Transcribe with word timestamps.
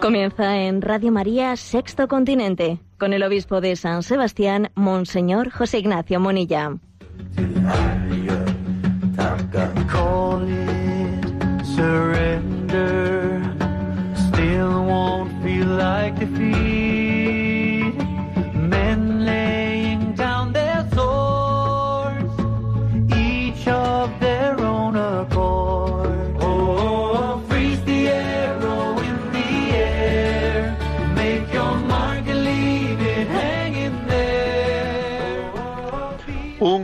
Comienza 0.00 0.58
en 0.58 0.82
Radio 0.82 1.12
María 1.12 1.56
Sexto 1.56 2.08
Continente 2.08 2.78
con 2.98 3.14
el 3.14 3.22
obispo 3.22 3.62
de 3.62 3.74
San 3.74 4.02
Sebastián, 4.02 4.70
Monseñor 4.74 5.50
José 5.50 5.78
Ignacio 5.78 6.20
Monilla. 6.20 6.76
Surrender. 11.80 13.40
Still 14.14 14.84
won't 14.84 15.42
feel 15.42 15.66
like. 15.66 16.29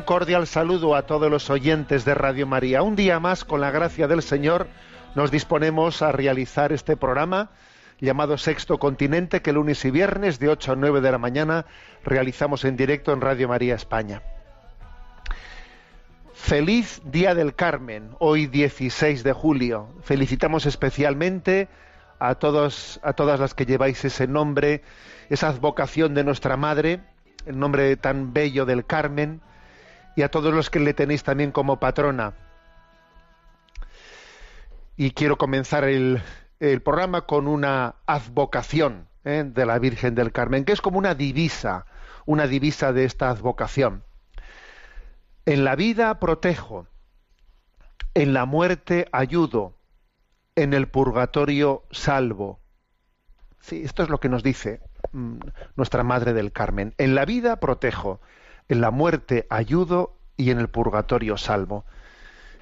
Cordial 0.06 0.46
saludo 0.46 0.94
a 0.94 1.02
todos 1.02 1.28
los 1.28 1.50
oyentes 1.50 2.04
de 2.04 2.14
Radio 2.14 2.46
María. 2.46 2.82
Un 2.82 2.94
día 2.94 3.18
más, 3.18 3.44
con 3.44 3.60
la 3.60 3.72
gracia 3.72 4.06
del 4.06 4.22
Señor, 4.22 4.68
nos 5.16 5.32
disponemos 5.32 6.00
a 6.00 6.12
realizar 6.12 6.72
este 6.72 6.96
programa 6.96 7.50
llamado 8.00 8.38
Sexto 8.38 8.78
Continente, 8.78 9.42
que 9.42 9.52
lunes 9.52 9.84
y 9.84 9.90
viernes 9.90 10.38
de 10.38 10.48
8 10.48 10.72
a 10.72 10.76
9 10.76 11.00
de 11.00 11.10
la 11.10 11.18
mañana 11.18 11.66
realizamos 12.04 12.64
en 12.64 12.76
directo 12.76 13.12
en 13.12 13.20
Radio 13.20 13.48
María 13.48 13.74
España. 13.74 14.22
Feliz 16.34 17.02
Día 17.04 17.34
del 17.34 17.56
Carmen, 17.56 18.10
hoy 18.20 18.46
16 18.46 19.24
de 19.24 19.32
julio. 19.32 19.88
Felicitamos 20.02 20.66
especialmente 20.66 21.68
a, 22.20 22.36
todos, 22.36 23.00
a 23.02 23.12
todas 23.14 23.40
las 23.40 23.54
que 23.54 23.66
lleváis 23.66 24.04
ese 24.04 24.28
nombre, 24.28 24.82
esa 25.30 25.48
advocación 25.48 26.14
de 26.14 26.22
nuestra 26.22 26.56
Madre, 26.56 27.00
el 27.44 27.58
nombre 27.58 27.96
tan 27.96 28.32
bello 28.32 28.66
del 28.66 28.86
Carmen, 28.86 29.40
y 30.16 30.22
a 30.22 30.30
todos 30.30 30.52
los 30.52 30.70
que 30.70 30.80
le 30.80 30.94
tenéis 30.94 31.22
también 31.22 31.52
como 31.52 31.78
patrona. 31.78 32.32
Y 34.96 35.10
quiero 35.10 35.36
comenzar 35.36 35.84
el, 35.84 36.22
programa 36.82 37.26
con 37.26 37.46
una 37.46 37.96
advocación 38.06 39.08
¿eh? 39.24 39.44
de 39.46 39.66
la 39.66 39.78
Virgen 39.78 40.14
del 40.14 40.32
Carmen, 40.32 40.64
que 40.64 40.72
es 40.72 40.80
como 40.80 40.98
una 40.98 41.14
divisa, 41.14 41.84
una 42.24 42.46
divisa 42.46 42.94
de 42.94 43.04
esta 43.04 43.28
advocación. 43.28 44.04
En 45.44 45.64
la 45.64 45.76
vida 45.76 46.18
protejo, 46.18 46.86
en 48.14 48.32
la 48.32 48.46
muerte 48.46 49.06
ayudo, 49.12 49.76
en 50.56 50.72
el 50.72 50.88
purgatorio 50.88 51.84
salvo. 51.90 52.58
Sí, 53.60 53.82
esto 53.84 54.02
es 54.02 54.08
lo 54.08 54.18
que 54.18 54.30
nos 54.30 54.42
dice 54.42 54.80
mm, 55.12 55.40
nuestra 55.76 56.02
Madre 56.02 56.32
del 56.32 56.52
Carmen. 56.52 56.94
En 56.96 57.14
la 57.14 57.26
vida 57.26 57.60
protejo, 57.60 58.20
en 58.68 58.80
la 58.80 58.90
muerte 58.90 59.46
ayudo 59.50 60.16
y 60.36 60.50
en 60.50 60.58
el 60.58 60.68
purgatorio 60.68 61.36
salvo. 61.36 61.84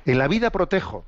En 0.06 0.18
la 0.18 0.28
vida 0.28 0.50
protejo. 0.50 1.06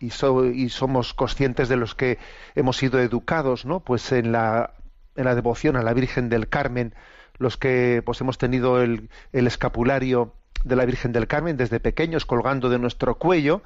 Y, 0.00 0.10
so- 0.10 0.46
y 0.46 0.68
somos 0.68 1.12
conscientes 1.12 1.68
de 1.68 1.76
los 1.76 1.94
que 1.94 2.18
hemos 2.54 2.76
sido 2.76 3.00
educados, 3.00 3.64
¿no? 3.64 3.80
Pues 3.80 4.12
en 4.12 4.30
la, 4.32 4.72
en 5.16 5.24
la 5.24 5.34
devoción 5.34 5.76
a 5.76 5.82
la 5.82 5.92
Virgen 5.92 6.28
del 6.28 6.48
Carmen, 6.48 6.94
los 7.38 7.56
que 7.56 8.02
pues 8.04 8.20
hemos 8.20 8.38
tenido 8.38 8.80
el, 8.80 9.10
escapulario 9.32 10.34
de 10.64 10.76
la 10.76 10.84
Virgen 10.84 11.12
del 11.12 11.26
Carmen 11.26 11.56
desde 11.56 11.80
pequeños 11.80 12.26
colgando 12.26 12.68
de 12.68 12.78
nuestro 12.78 13.16
cuello, 13.18 13.62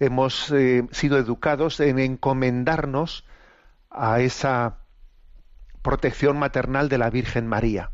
hemos 0.00 0.50
eh, 0.52 0.86
sido 0.90 1.18
educados 1.18 1.80
en 1.80 1.98
encomendarnos 1.98 3.24
a 3.90 4.20
esa 4.20 4.78
protección 5.82 6.38
maternal 6.38 6.88
de 6.88 6.98
la 6.98 7.10
Virgen 7.10 7.46
María 7.46 7.90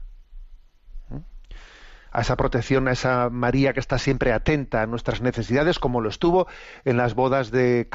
a 2.14 2.20
esa 2.20 2.36
protección, 2.36 2.86
a 2.86 2.92
esa 2.92 3.28
María 3.28 3.72
que 3.75 3.80
está 3.80 3.98
siempre 3.98 4.32
atenta 4.32 4.82
a 4.82 4.86
nuestras 4.86 5.20
necesidades, 5.20 5.80
como 5.80 6.00
lo 6.00 6.08
estuvo 6.08 6.47
en 6.84 6.97
las 6.97 7.14
bodas 7.14 7.50
de 7.50 7.88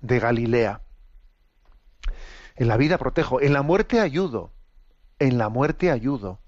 de 0.00 0.18
Galilea. 0.18 0.80
En 2.56 2.66
la 2.66 2.78
vida 2.78 2.96
protejo, 2.96 3.42
en 3.42 3.52
la 3.52 3.62
muerte 3.62 4.00
ayudo, 4.00 4.52
en 5.18 5.36
la 5.36 5.50
muerte 5.50 5.90
ayudo. 5.90 6.40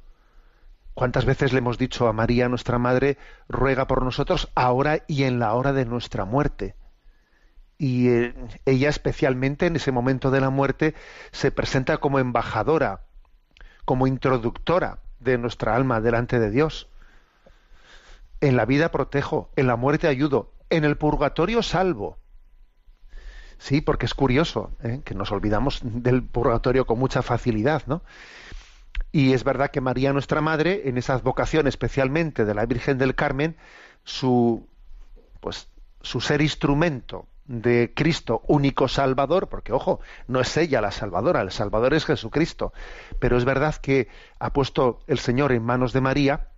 ¿Cuántas 0.95 1.27
veces 1.27 1.53
le 1.53 1.59
hemos 1.59 1.77
dicho 1.77 2.09
a 2.09 2.15
María, 2.15 2.49
nuestra 2.49 2.79
Madre, 2.79 3.19
ruega 3.49 3.87
por 3.87 4.03
nosotros 4.03 4.51
ahora 4.55 5.05
y 5.07 5.25
en 5.25 5.39
la 5.39 5.55
hora 5.55 5.75
de 5.75 5.85
nuestra 5.85 6.25
muerte? 6.25 6.75
Y 7.77 8.09
eh, 8.09 8.35
ella 8.65 8.89
especialmente 8.89 9.67
en 9.67 9.77
ese 9.77 9.93
momento 9.93 10.31
de 10.31 10.41
la 10.41 10.51
muerte 10.51 10.95
se 11.33 11.51
presenta 11.51 11.99
como 11.99 12.19
embajadora, 12.19 13.03
como 13.85 14.07
introductora 14.07 15.01
de 15.19 15.37
nuestra 15.37 15.77
alma 15.77 16.01
delante 16.01 16.39
de 16.39 16.51
Dios. 16.51 16.90
En 18.41 18.57
la 18.57 18.65
vida 18.65 18.91
protejo, 18.91 19.51
en 19.57 19.67
la 19.67 19.77
muerte 19.77 20.09
ayudo, 20.09 20.53
en 20.71 20.85
el 20.85 20.97
purgatorio 20.97 21.63
salvo. 21.63 22.19
Sí, 23.59 23.83
porque 23.83 24.07
es 24.07 24.15
curioso 24.15 24.71
¿eh? 24.83 25.03
que 25.05 25.15
nos 25.15 25.31
olvidamos 25.33 25.81
del 25.83 26.23
purgatorio 26.23 26.87
con 26.87 26.99
mucha 26.99 27.21
facilidad, 27.21 27.83
¿no? 27.87 28.03
Y 29.13 29.33
es 29.33 29.45
verdad 29.45 29.71
que 29.71 29.81
María, 29.81 30.13
nuestra 30.13 30.41
Madre, 30.41 30.89
en 30.89 30.97
esa 30.97 31.15
advocación 31.15 31.67
especialmente 31.67 32.45
de 32.45 32.55
la 32.55 32.65
Virgen 32.65 32.97
del 32.97 33.15
Carmen, 33.15 33.57
su, 34.05 34.67
pues, 35.41 35.69
su 36.01 36.21
ser 36.21 36.41
instrumento 36.41 37.27
de 37.45 37.93
Cristo, 37.95 38.43
único 38.47 38.87
Salvador, 38.87 39.49
porque 39.49 39.73
ojo, 39.73 40.01
no 40.29 40.41
es 40.41 40.57
ella 40.57 40.81
la 40.81 40.93
Salvadora, 40.93 41.41
el 41.41 41.51
Salvador 41.51 41.95
es 41.95 42.05
Jesucristo, 42.05 42.73
pero 43.19 43.37
es 43.37 43.45
verdad 43.45 43.75
que 43.75 44.09
ha 44.39 44.53
puesto 44.53 45.01
el 45.09 45.19
Señor 45.19 45.51
en 45.51 45.65
manos 45.65 45.93
de 45.93 46.01
María, 46.01 46.49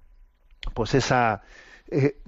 pues 0.75 0.95
esa, 0.95 1.43
eh, 1.91 2.19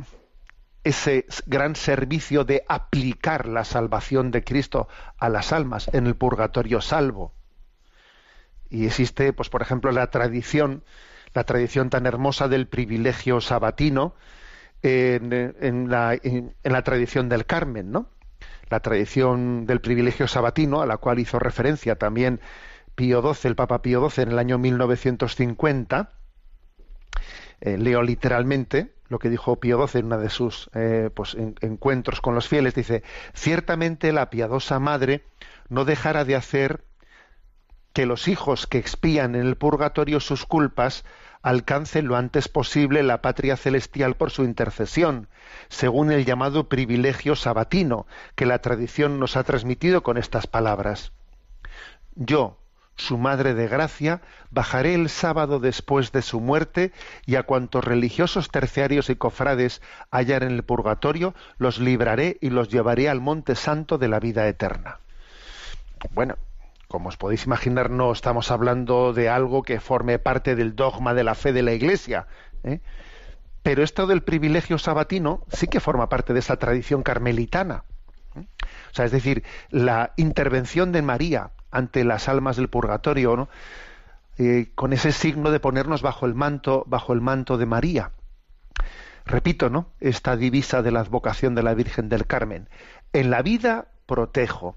ese 0.84 1.26
gran 1.46 1.76
servicio 1.76 2.44
de 2.44 2.64
aplicar 2.68 3.48
la 3.48 3.64
salvación 3.64 4.30
de 4.30 4.44
Cristo 4.44 4.88
a 5.18 5.28
las 5.28 5.52
almas 5.52 5.88
en 5.92 6.06
el 6.06 6.14
purgatorio 6.16 6.80
salvo. 6.80 7.32
Y 8.70 8.86
existe, 8.86 9.32
pues 9.32 9.48
por 9.48 9.62
ejemplo, 9.62 9.92
la 9.92 10.10
tradición, 10.10 10.82
la 11.32 11.44
tradición 11.44 11.90
tan 11.90 12.06
hermosa 12.06 12.48
del 12.48 12.66
privilegio 12.66 13.40
sabatino 13.40 14.14
en, 14.82 15.90
la, 15.90 16.14
en- 16.22 16.54
en 16.62 16.72
la 16.72 16.82
tradición 16.82 17.28
del 17.28 17.46
Carmen, 17.46 17.90
¿no? 17.92 18.08
La 18.70 18.80
tradición 18.80 19.66
del 19.66 19.80
privilegio 19.80 20.28
sabatino, 20.28 20.82
a 20.82 20.86
la 20.86 20.98
cual 20.98 21.18
hizo 21.18 21.38
referencia 21.38 21.96
también 21.96 22.40
Pío 22.94 23.22
XII, 23.22 23.48
el 23.48 23.56
Papa 23.56 23.82
Pío 23.82 24.00
XII, 24.00 24.24
en 24.24 24.30
el 24.32 24.38
año 24.38 24.58
1950. 24.58 26.10
Eh, 27.60 27.78
leo 27.78 28.02
literalmente 28.02 28.92
lo 29.14 29.20
que 29.20 29.30
dijo 29.30 29.60
Pío 29.60 29.86
XII 29.86 30.00
en 30.00 30.06
uno 30.06 30.18
de 30.18 30.28
sus 30.28 30.68
eh, 30.74 31.08
pues, 31.14 31.34
en- 31.34 31.54
encuentros 31.60 32.20
con 32.20 32.34
los 32.34 32.48
fieles. 32.48 32.74
Dice, 32.74 33.04
ciertamente 33.32 34.12
la 34.12 34.28
piadosa 34.28 34.80
madre 34.80 35.24
no 35.68 35.84
dejará 35.84 36.24
de 36.24 36.34
hacer 36.34 36.82
que 37.92 38.06
los 38.06 38.26
hijos 38.26 38.66
que 38.66 38.78
expían 38.78 39.36
en 39.36 39.42
el 39.46 39.56
purgatorio 39.56 40.18
sus 40.18 40.44
culpas 40.46 41.04
alcancen 41.42 42.08
lo 42.08 42.16
antes 42.16 42.48
posible 42.48 43.04
la 43.04 43.22
patria 43.22 43.56
celestial 43.56 44.16
por 44.16 44.32
su 44.32 44.42
intercesión, 44.42 45.28
según 45.68 46.10
el 46.10 46.24
llamado 46.24 46.68
privilegio 46.68 47.36
sabatino 47.36 48.08
que 48.34 48.46
la 48.46 48.58
tradición 48.58 49.20
nos 49.20 49.36
ha 49.36 49.44
transmitido 49.44 50.02
con 50.02 50.16
estas 50.18 50.48
palabras. 50.48 51.12
Yo, 52.16 52.58
su 52.96 53.18
Madre 53.18 53.54
de 53.54 53.68
Gracia, 53.68 54.20
bajaré 54.50 54.94
el 54.94 55.08
sábado 55.08 55.60
después 55.60 56.12
de 56.12 56.22
su 56.22 56.40
muerte 56.40 56.92
y 57.26 57.36
a 57.36 57.42
cuantos 57.42 57.84
religiosos 57.84 58.50
terciarios 58.50 59.10
y 59.10 59.16
cofrades 59.16 59.82
hallar 60.10 60.42
en 60.42 60.52
el 60.52 60.62
purgatorio, 60.62 61.34
los 61.58 61.78
libraré 61.78 62.38
y 62.40 62.50
los 62.50 62.68
llevaré 62.68 63.08
al 63.08 63.20
monte 63.20 63.54
santo 63.54 63.98
de 63.98 64.08
la 64.08 64.20
vida 64.20 64.46
eterna. 64.46 64.98
Bueno, 66.12 66.36
como 66.88 67.08
os 67.08 67.16
podéis 67.16 67.46
imaginar, 67.46 67.90
no 67.90 68.12
estamos 68.12 68.50
hablando 68.50 69.12
de 69.12 69.28
algo 69.28 69.62
que 69.62 69.80
forme 69.80 70.18
parte 70.18 70.54
del 70.54 70.76
dogma 70.76 71.14
de 71.14 71.24
la 71.24 71.34
fe 71.34 71.52
de 71.52 71.62
la 71.62 71.72
Iglesia. 71.72 72.26
¿eh? 72.62 72.80
Pero 73.64 73.82
esto 73.82 74.06
del 74.06 74.22
privilegio 74.22 74.78
sabatino 74.78 75.44
sí 75.50 75.66
que 75.66 75.80
forma 75.80 76.08
parte 76.08 76.32
de 76.32 76.38
esa 76.40 76.56
tradición 76.56 77.02
carmelitana. 77.02 77.84
O 78.40 78.94
sea, 78.94 79.04
es 79.04 79.12
decir, 79.12 79.44
la 79.70 80.12
intervención 80.16 80.92
de 80.92 81.02
María 81.02 81.50
ante 81.70 82.04
las 82.04 82.28
almas 82.28 82.56
del 82.56 82.68
purgatorio, 82.68 83.36
¿no? 83.36 83.48
Eh, 84.36 84.72
con 84.74 84.92
ese 84.92 85.12
signo 85.12 85.50
de 85.50 85.60
ponernos 85.60 86.02
bajo 86.02 86.26
el 86.26 86.34
manto, 86.34 86.84
bajo 86.86 87.12
el 87.12 87.20
manto 87.20 87.56
de 87.56 87.66
María. 87.66 88.10
Repito, 89.24 89.70
¿no? 89.70 89.88
Esta 90.00 90.36
divisa 90.36 90.82
de 90.82 90.90
la 90.90 91.00
advocación 91.00 91.54
de 91.54 91.62
la 91.62 91.74
Virgen 91.74 92.08
del 92.08 92.26
Carmen. 92.26 92.68
En 93.12 93.30
la 93.30 93.42
vida 93.42 93.88
protejo, 94.06 94.76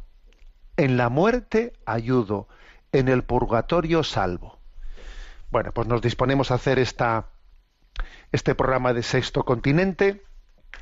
En 0.79 0.95
la 0.95 1.09
muerte 1.09 1.73
ayudo, 1.87 2.47
en 2.91 3.07
el 3.07 3.23
purgatorio 3.23 4.03
salvo. 4.03 4.59
Bueno, 5.49 5.71
pues 5.71 5.87
nos 5.87 6.01
disponemos 6.01 6.51
a 6.51 6.55
hacer 6.55 6.77
esta, 6.77 7.29
este 8.31 8.53
programa 8.53 8.93
de 8.93 9.01
Sexto 9.01 9.43
Continente. 9.43 10.21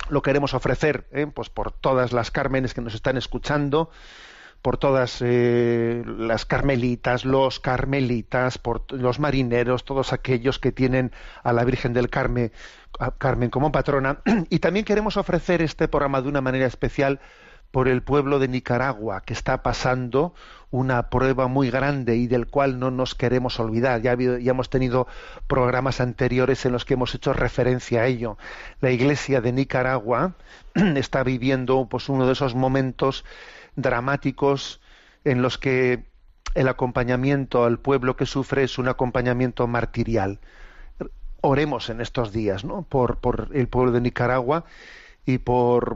Lo 0.08 0.22
queremos 0.22 0.54
ofrecer 0.54 1.06
¿eh? 1.12 1.26
pues 1.32 1.50
por 1.50 1.72
todas 1.72 2.12
las 2.12 2.30
Cármenes 2.30 2.74
que 2.74 2.80
nos 2.80 2.94
están 2.94 3.16
escuchando, 3.16 3.90
por 4.62 4.78
todas 4.78 5.18
eh, 5.20 6.02
las 6.06 6.44
carmelitas, 6.44 7.24
los 7.24 7.60
carmelitas, 7.60 8.58
por 8.58 8.90
los 8.92 9.18
marineros, 9.18 9.84
todos 9.84 10.12
aquellos 10.12 10.58
que 10.58 10.72
tienen 10.72 11.12
a 11.42 11.52
la 11.52 11.64
Virgen 11.64 11.92
del 11.92 12.10
Carmen, 12.10 12.52
Carmen 13.18 13.50
como 13.50 13.72
patrona. 13.72 14.20
Y 14.50 14.58
también 14.60 14.84
queremos 14.84 15.16
ofrecer 15.16 15.62
este 15.62 15.88
programa 15.88 16.22
de 16.22 16.28
una 16.28 16.40
manera 16.40 16.66
especial 16.66 17.20
por 17.76 17.88
el 17.88 18.02
pueblo 18.02 18.38
de 18.38 18.48
Nicaragua, 18.48 19.20
que 19.20 19.34
está 19.34 19.62
pasando 19.62 20.32
una 20.70 21.10
prueba 21.10 21.46
muy 21.46 21.70
grande 21.70 22.16
y 22.16 22.26
del 22.26 22.46
cual 22.46 22.78
no 22.78 22.90
nos 22.90 23.14
queremos 23.14 23.60
olvidar. 23.60 24.00
Ya, 24.00 24.12
hemos 24.12 24.70
tenido 24.70 25.06
programas 25.46 26.00
anteriores 26.00 26.64
en 26.64 26.72
los 26.72 26.86
que 26.86 26.94
hemos 26.94 27.14
hecho 27.14 27.34
referencia 27.34 28.00
a 28.00 28.06
ello. 28.06 28.38
La 28.80 28.92
Iglesia 28.92 29.42
de 29.42 29.52
Nicaragua 29.52 30.36
está 30.74 31.22
viviendo 31.22 31.86
pues, 31.86 32.08
uno 32.08 32.26
de 32.26 32.32
esos 32.32 32.54
momentos 32.54 33.26
dramáticos 33.74 34.80
en 35.24 35.42
los 35.42 35.58
que 35.58 36.06
el 36.54 36.68
acompañamiento 36.68 37.64
al 37.64 37.78
pueblo 37.78 38.16
que 38.16 38.24
sufre 38.24 38.62
es 38.62 38.78
un 38.78 38.88
acompañamiento 38.88 39.66
martirial. 39.66 40.40
Oremos 41.42 41.90
en 41.90 42.00
estos 42.00 42.32
días, 42.32 42.64
¿no? 42.64 42.84
Por, 42.84 43.18
el 43.52 43.68
pueblo 43.68 43.92
de 43.92 44.00
Nicaragua 44.00 44.64
y 45.26 45.36
por 45.36 45.94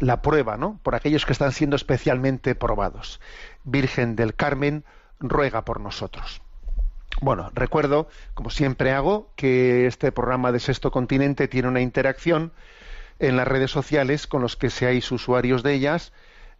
la 0.00 0.22
prueba, 0.22 0.56
¿no? 0.56 0.78
Por 0.82 0.94
aquellos 0.94 1.26
que 1.26 1.32
están 1.32 1.52
siendo 1.52 1.76
especialmente 1.76 2.54
probados. 2.54 3.20
Virgen 3.64 4.16
del 4.16 4.34
Carmen, 4.34 4.84
ruega 5.20 5.64
por 5.64 5.80
nosotros. 5.80 6.42
Bueno, 7.20 7.50
recuerdo, 7.54 8.08
como 8.34 8.50
siempre 8.50 8.92
hago, 8.92 9.30
que 9.36 9.86
este 9.86 10.12
programa 10.12 10.52
de 10.52 10.60
Sexto 10.60 10.90
Continente 10.90 11.48
tiene 11.48 11.68
una 11.68 11.80
interacción 11.80 12.52
en 13.20 13.36
las 13.36 13.46
redes 13.46 13.70
sociales 13.70 14.26
con 14.26 14.42
los 14.42 14.56
que 14.56 14.70
seáis 14.70 15.10
usuarios 15.12 15.62
de 15.62 15.74
ellas 15.74 16.12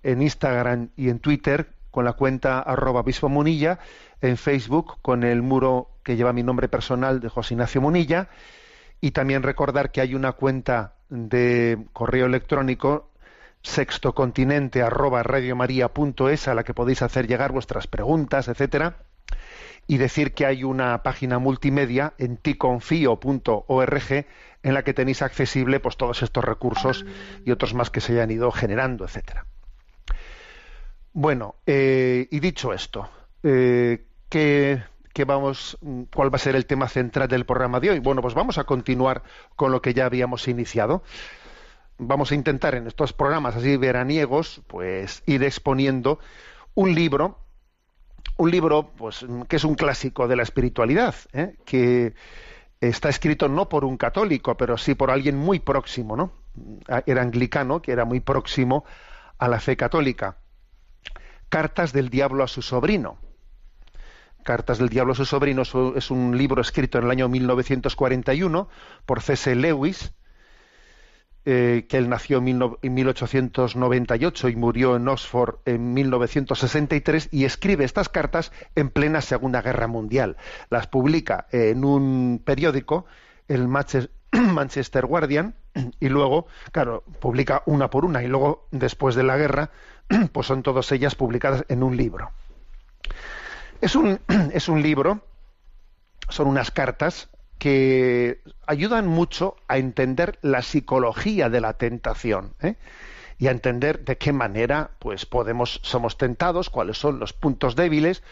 en 0.03 0.23
Instagram 0.23 0.91
y 0.97 1.09
en 1.09 1.19
Twitter 1.19 1.73
con 1.91 2.05
la 2.05 2.13
cuenta 2.13 2.59
arroba 2.61 3.01
obispo 3.01 3.29
Munilla, 3.29 3.79
en 4.21 4.37
Facebook 4.37 4.97
con 5.01 5.23
el 5.23 5.43
muro 5.43 5.91
que 6.03 6.17
lleva 6.17 6.33
mi 6.33 6.43
nombre 6.43 6.69
personal 6.69 7.21
de 7.21 7.29
José 7.29 7.55
Ignacio 7.55 7.81
Munilla, 7.81 8.29
y 9.01 9.13
también 9.13 9.43
recordar 9.43 9.93
que 9.93 10.01
hay 10.01 10.15
una 10.15 10.33
cuenta 10.33 10.95
de 11.09 11.79
correo 11.93 12.27
electrónico 12.27 13.11
sextocontinente 13.65 14.83
arroba 14.83 15.23
radiomaria.es 15.23 16.49
a 16.49 16.55
la 16.55 16.63
que 16.63 16.75
podéis 16.75 17.03
hacer 17.03 17.27
llegar 17.27 17.51
vuestras 17.51 17.87
preguntas, 17.87 18.47
etcétera, 18.47 18.99
y 19.87 19.97
decir 19.97 20.35
que 20.35 20.47
hay 20.47 20.63
una 20.65 21.03
página 21.03 21.39
multimedia 21.39 22.15
en 22.19 22.37
ticonfio.org 22.37 24.27
en 24.63 24.75
la 24.75 24.85
que 24.85 24.95
tenéis 24.95 25.23
accesible 25.23 25.81
pues 25.81 25.97
todos 25.97 26.23
estos 26.23 26.45
recursos 26.45 27.05
y 27.45 27.51
otros 27.51 27.75
más 27.75 27.91
que 27.91 28.01
se 28.01 28.13
hayan 28.13 28.31
ido 28.31 28.51
generando, 28.53 29.05
etcétera. 29.05 29.47
Bueno, 31.13 31.57
eh, 31.67 32.29
y 32.31 32.41
dicho 32.41 32.73
esto, 32.73 33.09
eh, 33.43 34.07
¿qué, 34.29 34.83
vamos, 35.27 35.79
¿cuál 36.15 36.33
va 36.33 36.37
a 36.37 36.41
ser 36.41 36.57
el 36.57 36.67
tema 36.67 36.89
central 36.89 37.29
del 37.29 37.45
programa 37.45 37.81
de 37.81 37.91
hoy? 37.91 37.99
Bueno, 37.99 38.21
pues 38.21 38.35
vamos 38.35 38.59
a 38.59 38.65
continuar 38.65 39.23
con 39.57 39.71
lo 39.71 39.81
que 39.81 39.95
ya 39.95 40.07
habíamos 40.07 40.49
iniciado. 40.49 41.03
Vamos 41.99 42.33
a 42.33 42.35
intentar 42.35 42.75
en 42.75 42.87
estos 42.87 43.13
programas 43.13 43.57
así 43.57 43.77
veraniegos, 43.77 44.63
pues 44.67 45.23
ir 45.27 45.43
exponiendo 45.45 46.19
un 46.75 46.95
libro, 46.95 47.39
un 48.37 48.51
libro, 48.51 48.91
pues 48.97 49.25
que 49.49 49.57
es 49.57 49.65
un 49.65 49.75
clásico 49.75 50.27
de 50.27 50.37
la 50.37 50.43
espiritualidad, 50.43 51.15
¿eh? 51.33 51.57
que 51.65 52.15
está 52.81 53.09
escrito 53.09 53.49
no 53.49 53.69
por 53.69 53.85
un 53.85 53.97
católico, 53.97 54.57
pero 54.57 54.77
sí 54.77 54.95
por 54.95 55.11
alguien 55.11 55.37
muy 55.37 55.61
próximo, 55.61 56.17
¿no? 56.17 56.33
Era 57.07 57.23
anglicano, 57.23 57.81
que 57.81 57.93
era 57.93 58.05
muy 58.05 58.21
próximo 58.21 58.85
a 59.39 59.49
la 59.49 59.61
fe 59.61 59.77
católica 59.77 60.39
Cartas 61.55 61.93
del 61.93 62.11
Diablo 62.11 62.43
a 62.43 62.49
su 62.49 62.63
sobrino. 62.63 63.19
Cartas 64.43 64.79
del 64.79 64.89
Diablo 64.89 65.13
a 65.13 65.15
su 65.15 65.25
sobrino 65.25 65.63
es 65.63 66.11
un 66.11 66.37
libro 66.37 66.61
escrito 66.61 66.99
en 66.99 67.05
el 67.05 67.13
año 67.13 67.29
1941 67.29 68.69
por 69.07 69.23
C.S. 69.23 69.55
Lewis, 69.55 70.13
eh, 71.47 71.85
que 71.91 71.99
él 71.99 72.09
nació 72.09 72.39
en 72.39 72.95
1898 72.95 74.49
y 74.49 74.57
murió 74.57 74.97
en 74.97 75.07
Oxford 75.09 75.57
en 75.67 75.93
1963 75.93 77.29
y 77.31 77.45
escribe 77.45 77.85
estas 77.85 78.09
cartas 78.09 78.51
en 78.75 78.89
plena 78.89 79.21
Segunda 79.21 79.61
Guerra 79.61 79.87
Mundial. 79.87 80.39
Las 80.71 80.87
publica 80.87 81.47
en 81.53 81.85
un 81.85 82.41
periódico, 82.43 83.05
el 83.47 83.69
Manchester 84.33 85.05
Guardian, 85.05 85.55
y 86.01 86.09
luego, 86.09 86.47
claro, 86.73 87.05
publica 87.21 87.63
una 87.67 87.91
por 87.91 88.07
una 88.07 88.23
y 88.23 88.27
luego, 88.27 88.67
después 88.71 89.15
de 89.15 89.25
la 89.25 89.37
guerra, 89.37 89.71
pues 90.33 90.47
son 90.47 90.63
todas 90.63 90.91
ellas 90.93 91.15
publicadas 91.15 91.65
en 91.69 91.83
un 91.83 91.97
libro. 91.97 92.31
Es 93.83 93.95
un, 93.97 94.19
es 94.53 94.69
un 94.71 94.83
libro, 94.83 95.27
son 96.31 96.47
unas 96.47 96.71
cartas 96.71 97.29
que 97.65 98.43
ayudan 98.67 99.07
mucho 99.07 99.57
a 99.69 99.79
entender 99.79 100.39
la 100.43 100.61
psicología 100.61 101.49
de 101.49 101.63
la 101.63 101.73
tentación 101.79 102.53
¿eh? 102.61 102.75
y 103.39 103.47
a 103.47 103.53
entender 103.53 104.05
de 104.05 104.19
qué 104.19 104.35
manera 104.35 104.91
pues 104.99 105.25
podemos 105.25 105.81
somos 105.83 106.19
tentados, 106.19 106.69
cuáles 106.69 106.99
son 106.99 107.19
los 107.19 107.33
puntos 107.33 107.75
débiles, 107.75 108.23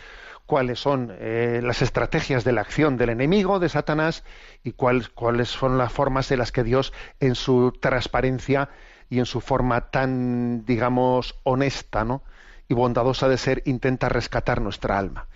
cuáles 0.44 0.80
son 0.80 1.16
eh, 1.18 1.62
las 1.64 1.80
estrategias 1.80 2.44
de 2.44 2.52
la 2.52 2.60
acción 2.60 2.98
del 2.98 3.08
enemigo, 3.08 3.58
de 3.58 3.70
Satanás, 3.70 4.22
y 4.64 4.72
cuáles, 4.72 5.08
cuáles 5.08 5.48
son 5.48 5.78
las 5.78 5.90
formas 5.90 6.30
en 6.30 6.38
las 6.38 6.52
que 6.52 6.62
Dios, 6.62 6.92
en 7.18 7.34
su 7.34 7.72
transparencia, 7.80 8.68
y 9.08 9.18
en 9.18 9.24
su 9.24 9.40
forma 9.40 9.90
tan, 9.90 10.66
digamos, 10.66 11.36
honesta 11.42 12.04
¿no? 12.04 12.22
y 12.68 12.74
bondadosa 12.74 13.28
de 13.28 13.38
ser, 13.38 13.62
intenta 13.64 14.10
rescatar 14.10 14.60
nuestra 14.60 14.98
alma. 14.98 15.26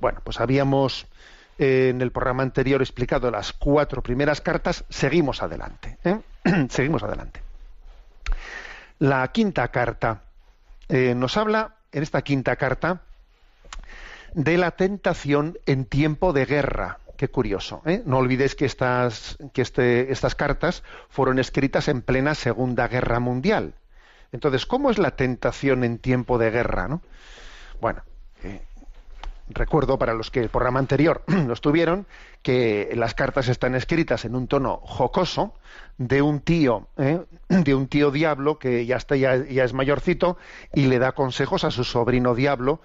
Bueno, 0.00 0.22
pues 0.24 0.40
habíamos 0.40 1.06
en 1.58 2.00
el 2.00 2.12
programa 2.12 2.44
anterior 2.44 2.80
explicado 2.80 3.30
las 3.30 3.52
cuatro 3.52 4.02
primeras 4.02 4.40
cartas, 4.40 4.84
seguimos 4.88 5.42
adelante. 5.42 5.98
¿eh? 6.04 6.20
seguimos 6.70 7.02
adelante. 7.02 7.42
La 9.00 9.26
quinta 9.28 9.68
carta 9.68 10.22
eh, 10.88 11.14
nos 11.14 11.36
habla, 11.36 11.74
en 11.92 12.02
esta 12.02 12.22
quinta 12.22 12.56
carta, 12.56 13.02
de 14.34 14.56
la 14.56 14.72
tentación 14.72 15.58
en 15.66 15.84
tiempo 15.84 16.32
de 16.32 16.46
guerra. 16.46 16.98
Qué 17.16 17.28
curioso. 17.28 17.82
¿eh? 17.84 18.02
No 18.06 18.18
olvidéis 18.18 18.54
que, 18.54 18.64
estas, 18.64 19.36
que 19.52 19.62
este, 19.62 20.12
estas 20.12 20.36
cartas 20.36 20.84
fueron 21.08 21.40
escritas 21.40 21.88
en 21.88 22.02
plena 22.02 22.36
Segunda 22.36 22.86
Guerra 22.86 23.18
Mundial. 23.18 23.74
Entonces, 24.30 24.66
¿cómo 24.66 24.90
es 24.90 24.98
la 24.98 25.12
tentación 25.12 25.82
en 25.82 25.98
tiempo 25.98 26.38
de 26.38 26.50
guerra? 26.50 26.86
¿no? 26.86 27.02
Bueno, 27.80 28.02
recuerdo 29.50 29.98
para 29.98 30.14
los 30.14 30.30
que 30.30 30.40
el 30.40 30.48
programa 30.48 30.78
anterior 30.78 31.22
lo 31.46 31.54
tuvieron 31.56 32.06
que 32.42 32.90
las 32.94 33.14
cartas 33.14 33.48
están 33.48 33.74
escritas 33.74 34.24
en 34.24 34.34
un 34.34 34.46
tono 34.46 34.80
jocoso 34.82 35.54
de 35.96 36.22
un 36.22 36.40
tío, 36.40 36.88
¿eh? 36.96 37.20
de 37.48 37.74
un 37.74 37.88
tío 37.88 38.10
diablo 38.10 38.58
que 38.58 38.86
ya 38.86 38.96
está 38.96 39.16
ya, 39.16 39.36
ya 39.36 39.64
es 39.64 39.74
mayorcito 39.74 40.38
y 40.74 40.86
le 40.86 40.98
da 40.98 41.12
consejos 41.12 41.64
a 41.64 41.70
su 41.70 41.84
sobrino 41.84 42.34
diablo 42.34 42.80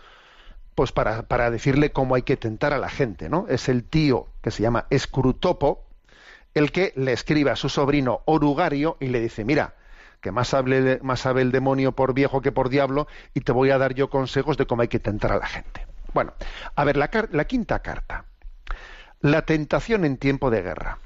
pues 0.75 0.91
para, 0.91 1.24
para, 1.24 1.51
decirle 1.51 1.91
cómo 1.91 2.15
hay 2.15 2.24
que 2.24 2.36
tentar 2.36 2.74
a 2.74 2.79
la 2.79 2.89
gente, 2.89 3.29
¿no? 3.29 3.46
Es 3.48 3.70
el 3.70 3.84
tío 3.84 4.27
que 4.41 4.50
se 4.50 4.63
llama 4.63 4.88
Escrutopo 4.89 5.86
el 6.53 6.72
que 6.72 6.93
le 6.96 7.13
escribe 7.13 7.51
a 7.51 7.55
su 7.55 7.70
sobrino 7.70 8.22
Orugario 8.25 8.98
y 9.00 9.08
le 9.08 9.20
dice, 9.20 9.43
mira, 9.46 9.75
que 10.22 10.32
más, 10.32 10.53
hable, 10.53 11.00
más 11.01 11.20
sabe 11.22 11.41
el 11.41 11.51
demonio 11.51 11.91
por 11.91 12.13
viejo 12.13 12.41
que 12.41 12.51
por 12.51 12.70
diablo 12.70 13.08
y 13.34 13.41
te 13.41 13.51
voy 13.51 13.72
a 13.72 13.77
dar 13.77 13.93
yo 13.93 14.10
consejos 14.10 14.58
de 14.58 14.65
cómo 14.65 14.82
hay 14.82 14.88
que 14.88 15.00
tentar 15.00 15.32
a 15.32 15.38
la 15.38 15.48
gente. 15.48 15.86
Bueno, 16.13 16.34
a 16.75 16.84
ver, 16.84 16.98
la, 16.98 17.10
quinta 17.46 17.79
carta. 17.79 18.25
La 19.22 19.43
tentación 19.43 20.05
en 20.05 20.17
tiempo 20.17 20.50
de 20.50 20.62
guerra. 20.62 21.00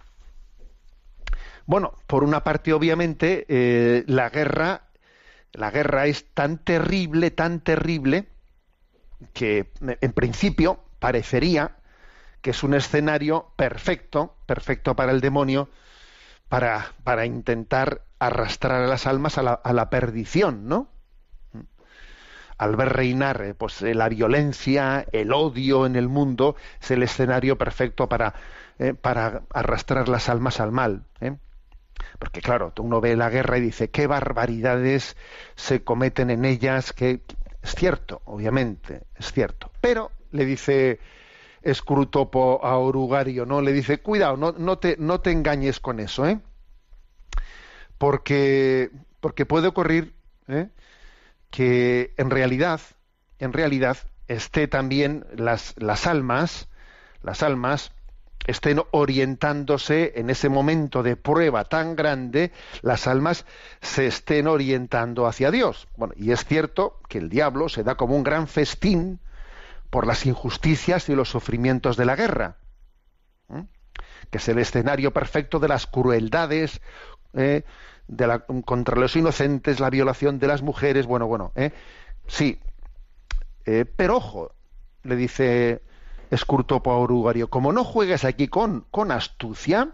Bueno, 1.65 1.93
por 2.07 2.23
una 2.23 2.43
parte, 2.43 2.73
obviamente, 2.73 3.45
eh, 3.49 4.03
la 4.07 4.29
guerra, 4.29 4.83
la 5.53 5.71
guerra 5.71 6.07
es 6.07 6.25
tan 6.33 6.57
terrible, 6.57 7.31
tan 7.31 7.59
terrible, 7.61 8.27
que 9.33 9.71
en 9.79 10.13
principio 10.13 10.83
parecería 10.99 11.77
que 12.41 12.51
es 12.51 12.63
un 12.63 12.73
escenario 12.73 13.51
perfecto, 13.55 14.35
perfecto 14.45 14.95
para 14.95 15.11
el 15.11 15.21
demonio, 15.21 15.69
para, 16.49 16.93
para 17.03 17.25
intentar 17.25 18.03
arrastrar 18.19 18.83
a 18.83 18.87
las 18.87 19.07
almas 19.07 19.37
a 19.37 19.43
la, 19.43 19.53
a 19.53 19.73
la 19.73 19.89
perdición, 19.89 20.67
¿no? 20.67 20.87
Al 22.57 22.75
ver 22.75 22.89
reinar 22.89 23.41
eh, 23.41 23.53
pues, 23.53 23.81
eh, 23.81 23.93
la 23.93 24.09
violencia, 24.09 25.05
el 25.11 25.31
odio 25.31 25.85
en 25.85 25.95
el 25.95 26.09
mundo, 26.09 26.55
es 26.81 26.91
el 26.91 27.03
escenario 27.03 27.57
perfecto 27.57 28.09
para, 28.09 28.33
eh, 28.79 28.93
para 28.93 29.43
arrastrar 29.53 30.09
las 30.09 30.29
almas 30.29 30.59
al 30.59 30.71
mal. 30.71 31.03
Porque 32.19 32.41
claro, 32.41 32.73
uno 32.79 33.01
ve 33.01 33.15
la 33.15 33.29
guerra 33.29 33.57
y 33.57 33.61
dice, 33.61 33.89
qué 33.89 34.07
barbaridades 34.07 35.17
se 35.55 35.83
cometen 35.83 36.29
en 36.29 36.45
ellas, 36.45 36.93
qué, 36.93 37.21
Es 37.61 37.75
cierto, 37.75 38.21
obviamente, 38.25 39.03
es 39.15 39.31
cierto. 39.31 39.71
Pero 39.81 40.11
le 40.31 40.45
dice 40.45 40.99
Escrutopo 41.61 42.63
a 42.63 42.77
Orugario, 42.77 43.45
¿no? 43.45 43.61
Le 43.61 43.73
dice, 43.73 43.99
cuidado, 43.99 44.37
no, 44.37 44.53
no, 44.53 44.77
te, 44.77 44.95
no 44.97 45.19
te 45.19 45.31
engañes 45.31 45.79
con 45.79 45.99
eso, 45.99 46.25
¿eh? 46.27 46.39
Porque, 47.97 48.91
porque 49.19 49.45
puede 49.45 49.67
ocurrir 49.67 50.13
¿eh? 50.47 50.69
Que 51.49 52.13
en 52.17 52.29
realidad, 52.29 52.81
en 53.39 53.53
realidad, 53.53 53.97
esté 54.27 54.67
también 54.67 55.25
las, 55.35 55.73
las 55.77 56.07
almas, 56.07 56.67
las 57.21 57.43
almas 57.43 57.91
estén 58.45 58.81
orientándose 58.91 60.13
en 60.15 60.29
ese 60.29 60.49
momento 60.49 61.03
de 61.03 61.17
prueba 61.17 61.65
tan 61.65 61.95
grande, 61.95 62.51
las 62.81 63.07
almas 63.07 63.45
se 63.81 64.07
estén 64.07 64.47
orientando 64.47 65.27
hacia 65.27 65.51
Dios. 65.51 65.87
Bueno, 65.97 66.13
y 66.15 66.31
es 66.31 66.45
cierto 66.45 66.99
que 67.09 67.17
el 67.17 67.29
diablo 67.29 67.67
se 67.67 67.83
da 67.83 67.95
como 67.95 68.15
un 68.15 68.23
gran 68.23 68.47
festín 68.47 69.19
por 69.89 70.07
las 70.07 70.25
injusticias 70.25 71.09
y 71.09 71.15
los 71.15 71.29
sufrimientos 71.29 71.97
de 71.97 72.05
la 72.05 72.15
guerra, 72.15 72.57
que 74.29 74.37
es 74.37 74.47
el 74.47 74.59
escenario 74.59 75.11
perfecto 75.11 75.59
de 75.59 75.67
las 75.67 75.87
crueldades 75.87 76.81
¿eh? 77.33 77.63
Contra 78.65 78.95
los 78.95 79.15
inocentes, 79.15 79.79
la 79.79 79.89
violación 79.89 80.39
de 80.39 80.47
las 80.47 80.61
mujeres, 80.61 81.05
bueno, 81.05 81.27
bueno, 81.27 81.51
¿eh? 81.55 81.71
sí, 82.27 82.59
eh, 83.65 83.85
pero 83.85 84.17
ojo, 84.17 84.51
le 85.03 85.15
dice 85.15 85.81
Escurtopo 86.31 86.91
a 86.91 87.47
como 87.47 87.73
no 87.73 87.83
juegues 87.83 88.25
aquí 88.25 88.47
con, 88.47 88.85
astucia, 89.11 89.89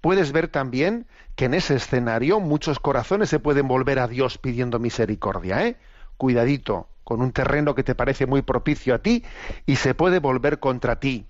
puedes 0.00 0.32
ver 0.32 0.48
también 0.48 1.06
que 1.36 1.46
en 1.46 1.54
ese 1.54 1.76
escenario 1.76 2.40
muchos 2.40 2.78
corazones 2.78 3.28
se 3.28 3.38
pueden 3.38 3.68
volver 3.68 3.98
a 3.98 4.08
Dios 4.08 4.38
pidiendo 4.38 4.78
misericordia, 4.78 5.66
¿eh? 5.66 5.76
Cuidadito, 6.16 6.88
con 7.04 7.22
un 7.22 7.32
terreno 7.32 7.74
que 7.74 7.84
te 7.84 7.94
parece 7.94 8.26
muy 8.26 8.42
propicio 8.42 8.94
a 8.94 8.98
ti 8.98 9.24
y 9.66 9.76
se 9.76 9.94
puede 9.94 10.18
volver 10.18 10.58
contra 10.58 10.98
ti. 11.00 11.26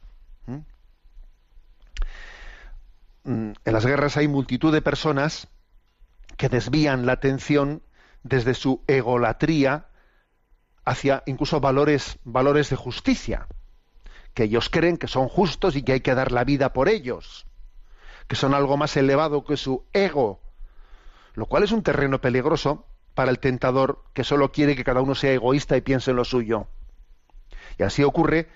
Mm, 3.25 3.53
en 3.65 3.73
las 3.73 3.85
guerras 3.85 4.17
hay 4.17 4.27
multitud 4.27 4.73
de 4.73 4.81
personas 4.81 5.49
que 6.39 6.49
desvían 6.49 7.05
la 7.05 7.13
atención 7.13 7.83
desde 8.23 8.55
su 8.55 8.83
egolatría 8.87 9.89
hacia 10.85 11.23
incluso 11.27 11.61
valores, 11.61 12.19
valores 12.25 12.71
de 12.71 12.77
justicia, 12.77 13.49
que 14.33 14.45
ellos 14.45 14.71
creen 14.71 14.97
que 14.97 15.09
son 15.09 15.29
justos 15.29 15.77
y 15.77 15.83
que 15.83 15.93
hay 15.93 16.01
que 16.01 16.15
dar 16.15 16.33
la 16.33 16.45
vida 16.45 16.73
por 16.73 16.89
ellos, 16.89 17.47
que 18.29 18.37
son 18.37 18.55
algo 18.55 18.77
más 18.77 18.97
elevado 18.97 19.45
que 19.45 19.57
su 19.57 19.85
ego, 19.93 20.41
lo 21.35 21.47
cual 21.47 21.65
es 21.65 21.73
un 21.73 21.83
terreno 21.83 22.21
peligroso 22.21 22.87
para 23.15 23.31
el 23.31 23.41
tentador 23.41 24.05
que 24.15 24.23
solo 24.23 24.53
quiere 24.53 24.77
que 24.77 24.85
cada 24.85 25.03
uno 25.03 25.17
sea 25.17 25.33
egoísta 25.33 25.77
y 25.77 25.81
piense 25.81 26.13
en 26.13 26.17
lo 26.19 26.25
suyo. 26.25 26.69
Y 27.79 27.83
así 27.83 28.05
ocurre 28.05 28.49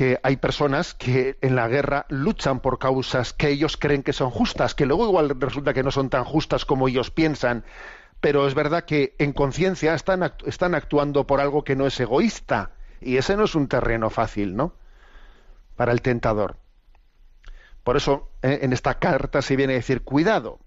que 0.00 0.18
hay 0.22 0.38
personas 0.38 0.94
que 0.94 1.36
en 1.42 1.54
la 1.54 1.68
guerra 1.68 2.06
luchan 2.08 2.60
por 2.60 2.78
causas 2.78 3.34
que 3.34 3.50
ellos 3.50 3.76
creen 3.76 4.02
que 4.02 4.14
son 4.14 4.30
justas, 4.30 4.74
que 4.74 4.86
luego 4.86 5.04
igual 5.04 5.38
resulta 5.38 5.74
que 5.74 5.82
no 5.82 5.90
son 5.90 6.08
tan 6.08 6.24
justas 6.24 6.64
como 6.64 6.88
ellos 6.88 7.10
piensan, 7.10 7.66
pero 8.18 8.48
es 8.48 8.54
verdad 8.54 8.86
que 8.86 9.14
en 9.18 9.34
conciencia 9.34 9.92
están, 9.92 10.32
están 10.46 10.74
actuando 10.74 11.26
por 11.26 11.42
algo 11.42 11.64
que 11.64 11.76
no 11.76 11.86
es 11.86 12.00
egoísta, 12.00 12.70
y 13.02 13.18
ese 13.18 13.36
no 13.36 13.44
es 13.44 13.54
un 13.54 13.68
terreno 13.68 14.08
fácil, 14.08 14.56
¿no? 14.56 14.72
Para 15.76 15.92
el 15.92 16.00
tentador. 16.00 16.56
Por 17.84 17.98
eso 17.98 18.30
eh, 18.40 18.60
en 18.62 18.72
esta 18.72 18.98
carta 18.98 19.42
se 19.42 19.54
viene 19.54 19.74
a 19.74 19.76
decir, 19.76 20.02
cuidado, 20.02 20.60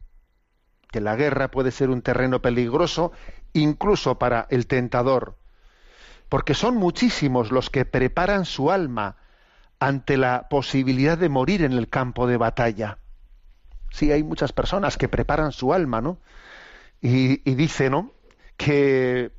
que 0.92 1.02
la 1.02 1.16
guerra 1.16 1.50
puede 1.50 1.72
ser 1.72 1.90
un 1.90 2.04
terreno 2.04 2.44
peligroso 2.44 3.12
incluso 3.54 4.20
para 4.20 4.46
el 4.52 4.68
tentador, 4.68 5.38
porque 6.30 6.54
son 6.54 6.76
muchísimos 6.76 7.52
los 7.52 7.72
que 7.72 7.84
preparan 7.84 8.46
su 8.46 8.70
alma 8.70 9.23
ante 9.86 10.16
la 10.16 10.48
posibilidad 10.48 11.18
de 11.18 11.28
morir 11.28 11.62
en 11.62 11.74
el 11.74 11.90
campo 11.90 12.26
de 12.26 12.38
batalla. 12.38 13.00
Sí, 13.92 14.12
hay 14.12 14.24
muchas 14.24 14.54
personas 14.54 14.98
que 14.98 15.10
preparan 15.10 15.52
su 15.52 15.74
alma, 15.74 16.00
¿no? 16.00 16.20
Y, 17.02 17.38
dice, 17.56 17.90
¿no? 17.90 18.14
Que 18.56 19.32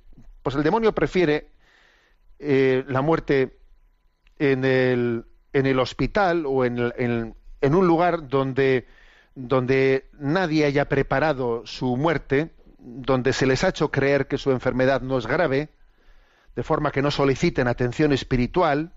pues 0.43 0.55
el 0.55 0.63
demonio 0.63 0.95
prefiere 0.95 1.49
eh, 2.39 2.85
la 2.89 3.01
muerte 3.01 3.59
en 4.39 4.67
el, 4.67 5.25
en 5.55 5.65
el 5.65 5.79
hospital 5.79 6.45
o 6.47 6.67
en, 6.67 6.93
en 6.99 7.75
un 7.75 7.87
lugar 7.87 8.29
donde 8.29 8.87
donde 9.35 10.09
nadie 10.13 10.65
haya 10.65 10.89
preparado 10.89 11.67
su 11.67 11.97
muerte, 11.97 12.55
donde 12.79 13.33
se 13.33 13.47
les 13.47 13.65
ha 13.65 13.71
hecho 13.71 13.91
creer 13.91 14.29
que 14.29 14.39
su 14.39 14.53
enfermedad 14.53 15.01
no 15.01 15.19
es 15.19 15.27
grave, 15.27 15.71
de 16.55 16.63
forma 16.63 16.93
que 16.93 17.03
no 17.03 17.11
soliciten 17.11 17.67
atención 17.67 18.13
espiritual 18.13 18.93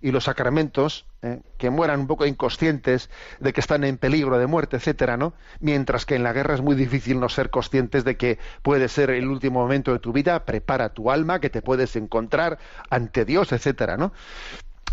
y 0.00 0.12
los 0.12 0.24
sacramentos, 0.24 1.06
eh, 1.22 1.40
que 1.56 1.70
mueran 1.70 2.00
un 2.00 2.06
poco 2.06 2.26
inconscientes 2.26 3.10
de 3.40 3.52
que 3.52 3.60
están 3.60 3.84
en 3.84 3.98
peligro 3.98 4.38
de 4.38 4.46
muerte, 4.46 4.76
etcétera, 4.76 5.16
¿no? 5.16 5.34
Mientras 5.60 6.06
que 6.06 6.14
en 6.14 6.22
la 6.22 6.32
guerra 6.32 6.54
es 6.54 6.60
muy 6.60 6.74
difícil 6.74 7.20
no 7.20 7.28
ser 7.28 7.50
conscientes 7.50 8.04
de 8.04 8.16
que 8.16 8.38
puede 8.62 8.88
ser 8.88 9.10
el 9.10 9.28
último 9.28 9.60
momento 9.60 9.92
de 9.92 9.98
tu 9.98 10.12
vida, 10.12 10.44
prepara 10.44 10.90
tu 10.90 11.10
alma, 11.10 11.40
que 11.40 11.50
te 11.50 11.62
puedes 11.62 11.96
encontrar 11.96 12.58
ante 12.90 13.24
Dios, 13.24 13.52
etcétera, 13.52 13.96
¿no? 13.96 14.12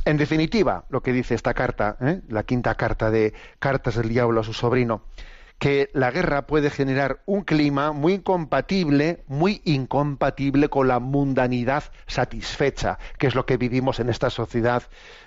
En 0.06 0.18
definitiva, 0.18 0.86
lo 0.90 1.02
que 1.02 1.12
dice 1.12 1.34
esta 1.34 1.56
carta, 1.56 1.98
¿eh? 2.00 2.22
la 2.30 2.44
quinta 2.44 2.76
carta 2.76 3.10
de 3.10 3.34
Cartas 3.58 3.96
del 3.96 4.10
Diablo 4.10 4.42
a 4.42 4.44
su 4.44 4.54
sobrino, 4.54 5.02
que 5.60 5.90
la 5.94 6.12
guerra 6.12 6.48
puede 6.48 6.70
generar 6.70 7.22
un 7.26 7.44
clima 7.44 7.92
muy 7.92 8.16
incompatible, 8.16 9.24
muy 9.28 9.62
incompatible 9.64 10.70
con 10.70 10.88
la 10.88 11.00
mundanidad 11.00 11.86
satisfecha, 12.08 13.00
que 13.18 13.28
es 13.28 13.36
lo 13.36 13.46
que 13.46 13.58
vivimos 13.58 14.00
en 14.00 14.10
esta 14.10 14.30
sociedad 14.30 14.84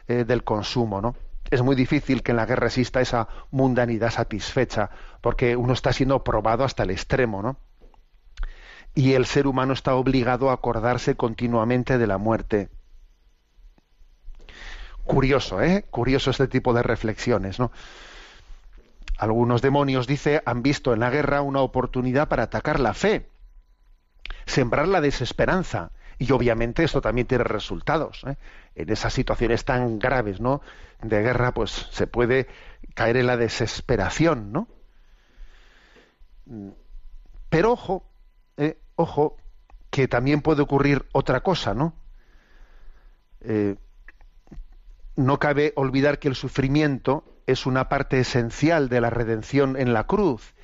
eh, 0.06 0.24
del 0.24 0.44
consumo, 0.44 1.00
¿no? 1.00 1.16
Es 1.50 1.62
muy 1.62 1.74
difícil 1.76 2.22
que 2.22 2.32
en 2.32 2.36
la 2.36 2.46
guerra 2.46 2.66
exista 2.66 3.00
esa 3.00 3.28
mundanidad 3.50 4.10
satisfecha, 4.10 4.90
porque 5.22 5.56
uno 5.56 5.72
está 5.72 5.92
siendo 5.92 6.22
probado 6.22 6.64
hasta 6.64 6.82
el 6.82 6.90
extremo, 6.90 7.42
¿no? 7.42 7.58
Y 8.94 9.14
el 9.14 9.26
ser 9.26 9.46
humano 9.46 9.72
está 9.72 9.94
obligado 9.94 10.50
a 10.50 10.54
acordarse 10.54 11.14
continuamente 11.14 11.96
de 11.96 12.06
la 12.06 12.18
muerte 12.18 12.68
Curioso, 15.08 15.62
¿eh? 15.62 15.86
Curioso 15.88 16.30
este 16.30 16.48
tipo 16.48 16.74
de 16.74 16.82
reflexiones, 16.82 17.58
¿no? 17.58 17.72
Algunos 19.18 19.62
demonios, 19.62 20.06
dice, 20.06 20.42
han 20.46 20.62
visto 20.62 20.94
en 20.94 21.00
la 21.00 21.10
guerra 21.10 21.42
una 21.42 21.60
oportunidad 21.60 22.28
para 22.28 22.44
atacar 22.44 22.78
la 22.78 22.94
fe, 22.94 23.28
sembrar 24.46 24.86
la 24.86 25.00
desesperanza. 25.00 25.90
Y 26.18 26.30
obviamente 26.30 26.84
esto 26.84 27.00
también 27.00 27.26
tiene 27.26 27.42
resultados. 27.42 28.22
¿eh? 28.26 28.36
En 28.76 28.90
esas 28.90 29.12
situaciones 29.12 29.64
tan 29.64 29.98
graves, 29.98 30.40
¿no? 30.40 30.62
De 31.02 31.20
guerra, 31.20 31.52
pues 31.52 31.88
se 31.90 32.06
puede 32.06 32.46
caer 32.94 33.16
en 33.16 33.26
la 33.26 33.36
desesperación, 33.36 34.52
¿no? 34.52 34.68
Pero 37.48 37.72
ojo, 37.72 38.08
eh, 38.56 38.78
ojo, 38.96 39.36
que 39.90 40.08
también 40.08 40.42
puede 40.42 40.62
ocurrir 40.62 41.06
otra 41.12 41.40
cosa, 41.40 41.74
¿no? 41.74 41.94
Eh, 43.40 43.76
no 45.16 45.38
cabe 45.38 45.72
olvidar 45.76 46.18
que 46.20 46.28
el 46.28 46.36
sufrimiento 46.36 47.37
es 47.48 47.64
una 47.64 47.88
parte 47.88 48.20
esencial 48.20 48.90
de 48.90 49.00
la 49.00 49.08
redención 49.08 49.76
en 49.78 49.94
la 49.94 50.04
cruz 50.04 50.54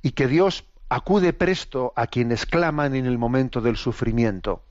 y 0.00 0.12
que 0.12 0.26
Dios 0.26 0.64
acude 0.88 1.34
presto 1.34 1.92
a 1.94 2.06
quienes 2.06 2.46
claman 2.46 2.94
en 2.94 3.04
el 3.04 3.18
momento 3.18 3.60
del 3.60 3.76
sufrimiento. 3.76 4.62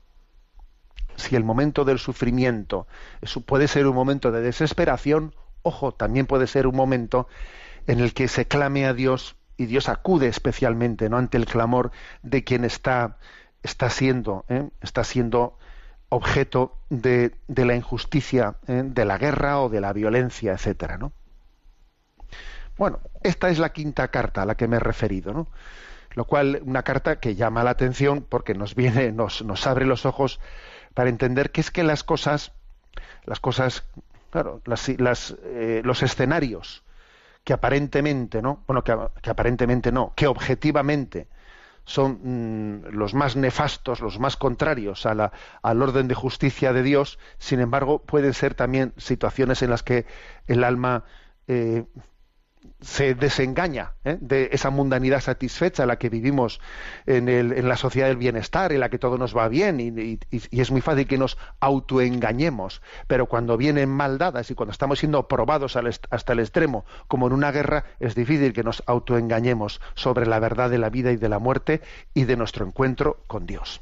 Si 1.14 1.36
el 1.36 1.44
momento 1.44 1.84
del 1.84 2.00
sufrimiento 2.00 2.88
puede 3.46 3.68
ser 3.68 3.86
un 3.86 3.94
momento 3.94 4.32
de 4.32 4.40
desesperación, 4.40 5.36
ojo, 5.62 5.92
también 5.92 6.26
puede 6.26 6.48
ser 6.48 6.66
un 6.66 6.74
momento 6.74 7.28
en 7.86 8.00
el 8.00 8.12
que 8.12 8.26
se 8.26 8.46
clame 8.48 8.84
a 8.84 8.92
Dios 8.92 9.36
y 9.56 9.66
Dios 9.66 9.88
acude 9.88 10.26
especialmente 10.26 11.08
¿no? 11.08 11.16
ante 11.16 11.36
el 11.36 11.46
clamor 11.46 11.92
de 12.24 12.42
quien 12.42 12.64
está, 12.64 13.18
está 13.62 13.88
siendo, 13.88 14.44
¿eh? 14.48 14.68
está 14.82 15.04
siendo 15.04 15.56
objeto 16.08 16.76
de, 16.90 17.36
la 17.46 17.76
injusticia, 17.76 18.56
¿eh? 18.66 18.82
de 18.84 19.04
la 19.04 19.16
guerra 19.16 19.60
o 19.60 19.68
de 19.68 19.80
la 19.80 19.92
violencia, 19.92 20.52
etcétera. 20.52 20.98
Bueno, 22.76 23.00
esta 23.22 23.48
es 23.48 23.58
la 23.58 23.72
quinta 23.72 24.08
carta 24.08 24.42
a 24.42 24.46
la 24.46 24.56
que 24.56 24.68
me 24.68 24.76
he 24.76 24.80
referido, 24.80 25.32
¿no? 25.32 25.48
Lo 26.14 26.24
cual, 26.24 26.60
una 26.64 26.82
carta 26.82 27.20
que 27.20 27.34
llama 27.34 27.64
la 27.64 27.70
atención 27.70 28.24
porque 28.28 28.54
nos 28.54 28.74
viene, 28.74 29.12
nos, 29.12 29.42
nos 29.42 29.66
abre 29.66 29.86
los 29.86 30.06
ojos 30.06 30.40
para 30.94 31.10
entender 31.10 31.50
que 31.50 31.60
es 31.60 31.70
que 31.70 31.82
las 31.82 32.04
cosas, 32.04 32.52
las 33.24 33.40
cosas, 33.40 33.84
claro, 34.30 34.62
las, 34.64 34.88
eh, 34.88 35.82
los 35.84 36.02
escenarios 36.02 36.82
que 37.44 37.52
aparentemente, 37.52 38.42
¿no? 38.42 38.64
Bueno, 38.66 38.82
que, 38.82 38.96
que 39.22 39.30
aparentemente 39.30 39.92
no, 39.92 40.12
que 40.16 40.26
objetivamente 40.26 41.28
son 41.84 42.18
mm, 42.22 42.88
los 42.90 43.14
más 43.14 43.36
nefastos, 43.36 44.00
los 44.00 44.18
más 44.18 44.36
contrarios 44.36 45.06
a 45.06 45.14
la, 45.14 45.32
al 45.62 45.80
orden 45.80 46.08
de 46.08 46.14
justicia 46.14 46.72
de 46.72 46.82
Dios, 46.82 47.18
sin 47.38 47.60
embargo, 47.60 48.02
pueden 48.02 48.34
ser 48.34 48.54
también 48.54 48.92
situaciones 48.96 49.62
en 49.62 49.70
las 49.70 49.82
que 49.82 50.06
el 50.48 50.64
alma 50.64 51.04
eh, 51.46 51.84
se 52.80 53.14
desengaña 53.14 53.94
¿eh? 54.04 54.18
de 54.20 54.50
esa 54.52 54.70
mundanidad 54.70 55.20
satisfecha 55.20 55.82
en 55.82 55.88
la 55.88 55.98
que 55.98 56.08
vivimos 56.08 56.60
en, 57.06 57.68
la 57.68 57.76
sociedad 57.76 58.08
del 58.08 58.16
bienestar, 58.16 58.72
en 58.72 58.80
la 58.80 58.88
que 58.88 58.98
todo 58.98 59.18
nos 59.18 59.36
va 59.36 59.48
bien 59.48 59.80
y, 59.80 60.18
es 60.50 60.70
muy 60.70 60.80
fácil 60.80 61.06
que 61.06 61.18
nos 61.18 61.38
autoengañemos. 61.60 62.82
Pero 63.06 63.26
cuando 63.26 63.56
vienen 63.56 63.88
mal 63.88 64.18
dadas 64.18 64.50
y 64.50 64.54
cuando 64.54 64.72
estamos 64.72 64.98
siendo 64.98 65.28
probados 65.28 65.76
hasta 65.76 66.32
el 66.32 66.40
extremo, 66.40 66.84
como 67.08 67.26
en 67.26 67.32
una 67.32 67.52
guerra, 67.52 67.84
es 68.00 68.14
difícil 68.14 68.52
que 68.52 68.62
nos 68.62 68.82
autoengañemos 68.86 69.80
sobre 69.94 70.26
la 70.26 70.38
verdad 70.38 70.70
de 70.70 70.78
la 70.78 70.90
vida 70.90 71.12
y 71.12 71.16
de 71.16 71.28
la 71.28 71.38
muerte 71.38 71.80
y 72.14 72.24
de 72.24 72.36
nuestro 72.36 72.66
encuentro 72.66 73.18
con 73.26 73.46
Dios. 73.46 73.80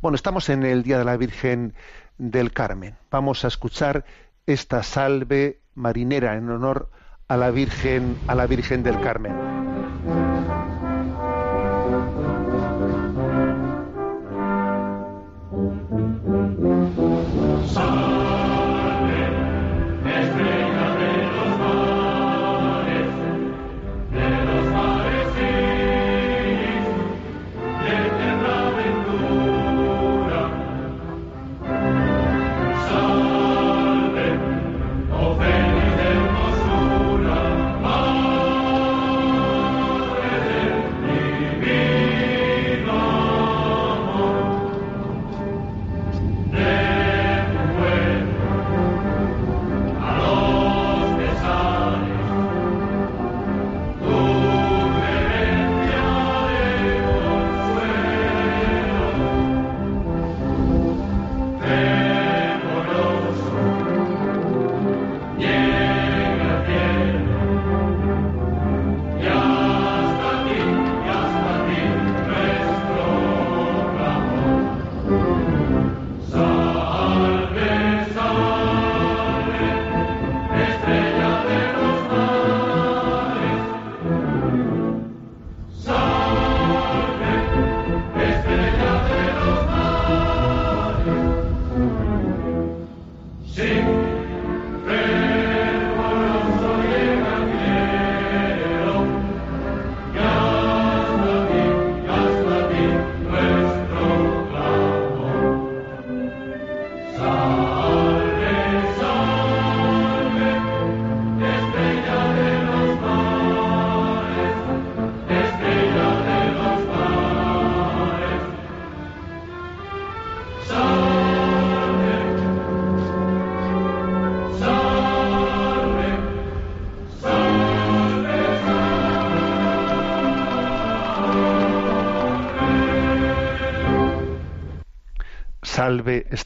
Bueno, 0.00 0.16
estamos 0.16 0.48
en 0.48 0.64
el 0.64 0.82
Día 0.82 0.98
de 0.98 1.04
la 1.04 1.16
Virgen 1.16 1.74
del 2.18 2.52
Carmen. 2.52 2.96
Vamos 3.10 3.44
a 3.44 3.48
escuchar 3.48 4.04
esta 4.46 4.82
salve 4.82 5.60
marinera 5.74 6.36
en 6.36 6.50
honor 6.50 6.90
la 7.36 7.50
Virgen, 7.50 8.16
a 8.28 8.36
la 8.36 8.46
Virgen 8.46 8.84
del 8.84 9.00
Carmen. 9.00 10.25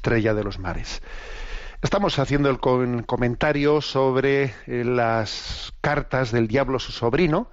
Estrella 0.01 0.33
de 0.33 0.43
los 0.43 0.59
mares. 0.59 1.03
Estamos 1.83 2.19
haciendo 2.19 2.49
el 2.49 2.59
comentario 2.59 3.83
sobre 3.83 4.55
eh, 4.67 4.83
las 4.83 5.75
cartas 5.83 6.33
del 6.33 6.49
diablo 6.49 6.79
su 6.79 6.91
sobrino, 6.91 7.51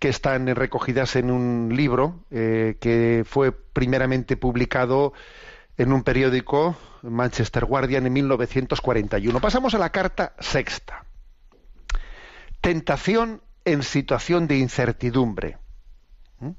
que 0.00 0.08
están 0.08 0.48
recogidas 0.48 1.14
en 1.14 1.30
un 1.30 1.70
libro 1.72 2.24
eh, 2.32 2.76
que 2.80 3.24
fue 3.24 3.52
primeramente 3.52 4.36
publicado 4.36 5.12
en 5.78 5.92
un 5.92 6.02
periódico, 6.02 6.76
Manchester 7.02 7.64
Guardian, 7.66 8.04
en 8.04 8.12
1941. 8.12 9.40
Pasamos 9.40 9.74
a 9.74 9.78
la 9.78 9.90
carta 9.90 10.34
sexta. 10.40 11.04
Tentación 12.60 13.42
en 13.64 13.84
situación 13.84 14.48
de 14.48 14.58
incertidumbre. 14.58 15.58
¿Mm? 16.40 16.50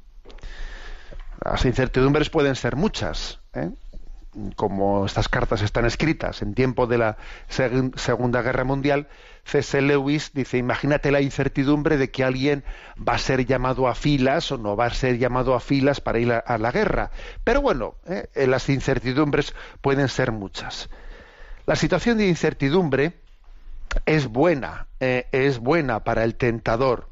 Las 1.43 1.65
incertidumbres 1.65 2.29
pueden 2.29 2.55
ser 2.55 2.77
muchas. 2.77 3.39
¿eh? 3.53 3.71
Como 4.55 5.05
estas 5.05 5.29
cartas 5.29 5.61
están 5.61 5.85
escritas 5.85 6.41
en 6.41 6.53
tiempo 6.53 6.87
de 6.87 6.97
la 6.97 7.17
Segunda 7.47 8.41
Guerra 8.41 8.63
Mundial, 8.63 9.07
C.S. 9.45 9.79
Lewis 9.81 10.31
dice, 10.33 10.57
imagínate 10.57 11.11
la 11.11 11.21
incertidumbre 11.21 11.97
de 11.97 12.09
que 12.09 12.23
alguien 12.23 12.63
va 12.97 13.13
a 13.13 13.19
ser 13.19 13.45
llamado 13.45 13.87
a 13.87 13.95
filas 13.95 14.51
o 14.51 14.57
no 14.57 14.75
va 14.75 14.87
a 14.87 14.93
ser 14.93 15.17
llamado 15.17 15.53
a 15.53 15.59
filas 15.59 16.01
para 16.01 16.19
ir 16.19 16.31
a, 16.31 16.57
la 16.57 16.71
guerra. 16.71 17.11
Pero 17.43 17.61
bueno, 17.61 17.95
eh, 18.07 18.47
las 18.47 18.69
incertidumbres 18.69 19.53
pueden 19.81 20.09
ser 20.09 20.31
muchas. 20.31 20.89
La 21.65 21.75
situación 21.75 22.17
de 22.17 22.27
incertidumbre 22.27 23.13
es 24.05 24.27
buena, 24.27 24.87
eh, 24.99 25.27
es 25.31 25.59
buena 25.59 26.03
para 26.03 26.23
el 26.23 26.35
tentador, 26.35 27.09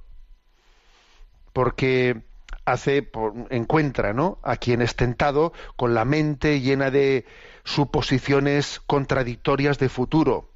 porque 1.53 2.23
hace 2.65 3.09
encuentra 3.49 4.13
¿no? 4.13 4.39
a 4.43 4.57
quien 4.57 4.81
es 4.81 4.95
tentado 4.95 5.53
con 5.75 5.93
la 5.93 6.05
mente 6.05 6.61
llena 6.61 6.91
de 6.91 7.25
suposiciones 7.63 8.81
contradictorias 8.85 9.79
de 9.79 9.89
futuro 9.89 10.49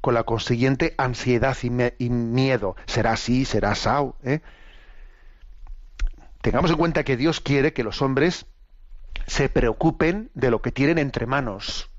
con 0.00 0.14
la 0.14 0.24
consiguiente 0.24 0.94
ansiedad 0.98 1.56
y, 1.62 1.70
miedo 2.10 2.76
será 2.86 3.12
así 3.12 3.44
será 3.44 3.72
así 3.72 3.88
¿eh? 4.24 4.40
tengamos 6.40 6.70
en 6.70 6.76
cuenta 6.76 7.04
que 7.04 7.16
Dios 7.16 7.40
quiere 7.40 7.72
que 7.72 7.84
los 7.84 8.02
hombres 8.02 8.46
se 9.26 9.48
preocupen 9.48 10.30
de 10.34 10.50
lo 10.50 10.62
que 10.62 10.72
tienen 10.72 10.98
entre 10.98 11.26
manos 11.26 11.90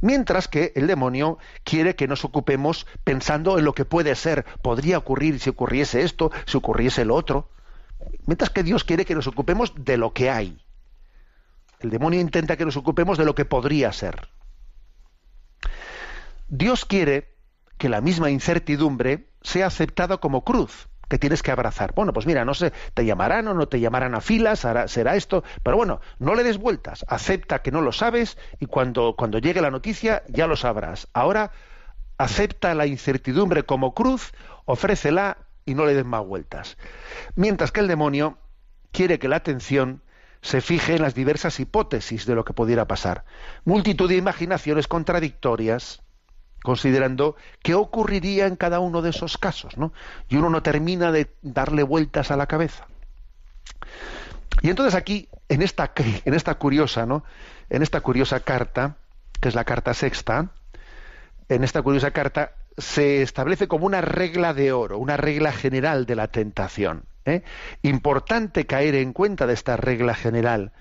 Mientras 0.00 0.48
que 0.48 0.72
el 0.74 0.86
demonio 0.86 1.38
quiere 1.64 1.94
que 1.96 2.08
nos 2.08 2.24
ocupemos 2.24 2.86
pensando 3.04 3.58
en 3.58 3.64
lo 3.64 3.72
que 3.74 3.84
puede 3.84 4.14
ser, 4.14 4.44
podría 4.62 4.98
ocurrir 4.98 5.38
si 5.40 5.50
ocurriese 5.50 6.02
esto, 6.02 6.30
si 6.46 6.56
ocurriese 6.56 7.04
lo 7.04 7.14
otro. 7.14 7.48
Mientras 8.26 8.50
que 8.50 8.62
Dios 8.62 8.84
quiere 8.84 9.04
que 9.04 9.14
nos 9.14 9.26
ocupemos 9.26 9.72
de 9.76 9.96
lo 9.96 10.12
que 10.12 10.30
hay. 10.30 10.60
El 11.80 11.90
demonio 11.90 12.20
intenta 12.20 12.56
que 12.56 12.64
nos 12.64 12.76
ocupemos 12.76 13.18
de 13.18 13.24
lo 13.24 13.34
que 13.34 13.44
podría 13.44 13.92
ser. 13.92 14.28
Dios 16.48 16.84
quiere 16.84 17.34
que 17.78 17.88
la 17.88 18.00
misma 18.00 18.30
incertidumbre 18.30 19.30
sea 19.42 19.66
aceptada 19.66 20.18
como 20.18 20.44
cruz 20.44 20.88
que 21.08 21.18
tienes 21.18 21.42
que 21.42 21.50
abrazar. 21.50 21.92
Bueno, 21.94 22.12
pues 22.12 22.26
mira, 22.26 22.44
no 22.44 22.54
sé, 22.54 22.72
te 22.94 23.04
llamarán 23.04 23.46
o 23.48 23.54
no 23.54 23.68
te 23.68 23.80
llamarán 23.80 24.14
a 24.14 24.20
filas, 24.20 24.66
será 24.86 25.16
esto, 25.16 25.44
pero 25.62 25.76
bueno, 25.76 26.00
no 26.18 26.34
le 26.34 26.42
des 26.42 26.58
vueltas, 26.58 27.04
acepta 27.08 27.62
que 27.62 27.70
no 27.70 27.80
lo 27.80 27.92
sabes 27.92 28.38
y 28.58 28.66
cuando, 28.66 29.14
cuando 29.16 29.38
llegue 29.38 29.60
la 29.60 29.70
noticia 29.70 30.24
ya 30.28 30.46
lo 30.46 30.56
sabrás. 30.56 31.08
Ahora 31.12 31.52
acepta 32.18 32.74
la 32.74 32.86
incertidumbre 32.86 33.64
como 33.64 33.94
cruz, 33.94 34.32
ofrécela 34.64 35.38
y 35.66 35.74
no 35.74 35.84
le 35.84 35.94
des 35.94 36.06
más 36.06 36.24
vueltas. 36.24 36.78
Mientras 37.34 37.72
que 37.72 37.80
el 37.80 37.88
demonio 37.88 38.38
quiere 38.92 39.18
que 39.18 39.28
la 39.28 39.36
atención 39.36 40.02
se 40.40 40.60
fije 40.60 40.94
en 40.94 41.02
las 41.02 41.14
diversas 41.14 41.58
hipótesis 41.60 42.24
de 42.24 42.34
lo 42.34 42.44
que 42.44 42.54
pudiera 42.54 42.86
pasar. 42.86 43.24
Multitud 43.64 44.08
de 44.08 44.16
imaginaciones 44.16 44.86
contradictorias, 44.86 46.02
considerando 46.62 47.36
qué 47.62 47.74
ocurriría 47.74 48.46
en 48.46 48.56
cada 48.56 48.78
uno 48.78 49.02
de 49.02 49.10
esos 49.10 49.38
casos, 49.38 49.76
¿no? 49.76 49.92
Y 50.28 50.36
uno 50.36 50.48
no 50.48 50.62
termina 50.62 51.10
de 51.10 51.34
darle 51.42 51.82
vueltas 51.82 52.30
a 52.30 52.36
la 52.36 52.46
cabeza. 52.46 52.86
Y 54.62 54.70
entonces 54.70 54.94
aquí, 54.94 55.28
en 55.48 55.62
esta, 55.62 55.92
en 55.96 56.34
esta 56.34 56.54
curiosa, 56.54 57.06
¿no? 57.06 57.24
En 57.68 57.82
esta 57.82 58.00
curiosa 58.00 58.40
carta, 58.40 58.96
que 59.40 59.48
es 59.48 59.54
la 59.54 59.64
carta 59.64 59.94
sexta, 59.94 60.50
en 61.48 61.64
esta 61.64 61.82
curiosa 61.82 62.12
carta 62.12 62.52
se 62.78 63.22
establece 63.22 63.68
como 63.68 63.86
una 63.86 64.00
regla 64.00 64.54
de 64.54 64.72
oro, 64.72 64.98
una 64.98 65.16
regla 65.16 65.52
general 65.52 66.06
de 66.06 66.16
la 66.16 66.28
tentación. 66.28 67.04
¿eh? 67.24 67.42
Importante 67.82 68.66
caer 68.66 68.94
en 68.94 69.12
cuenta 69.12 69.46
de 69.46 69.54
esta 69.54 69.76
regla 69.76 70.14
general. 70.14 70.72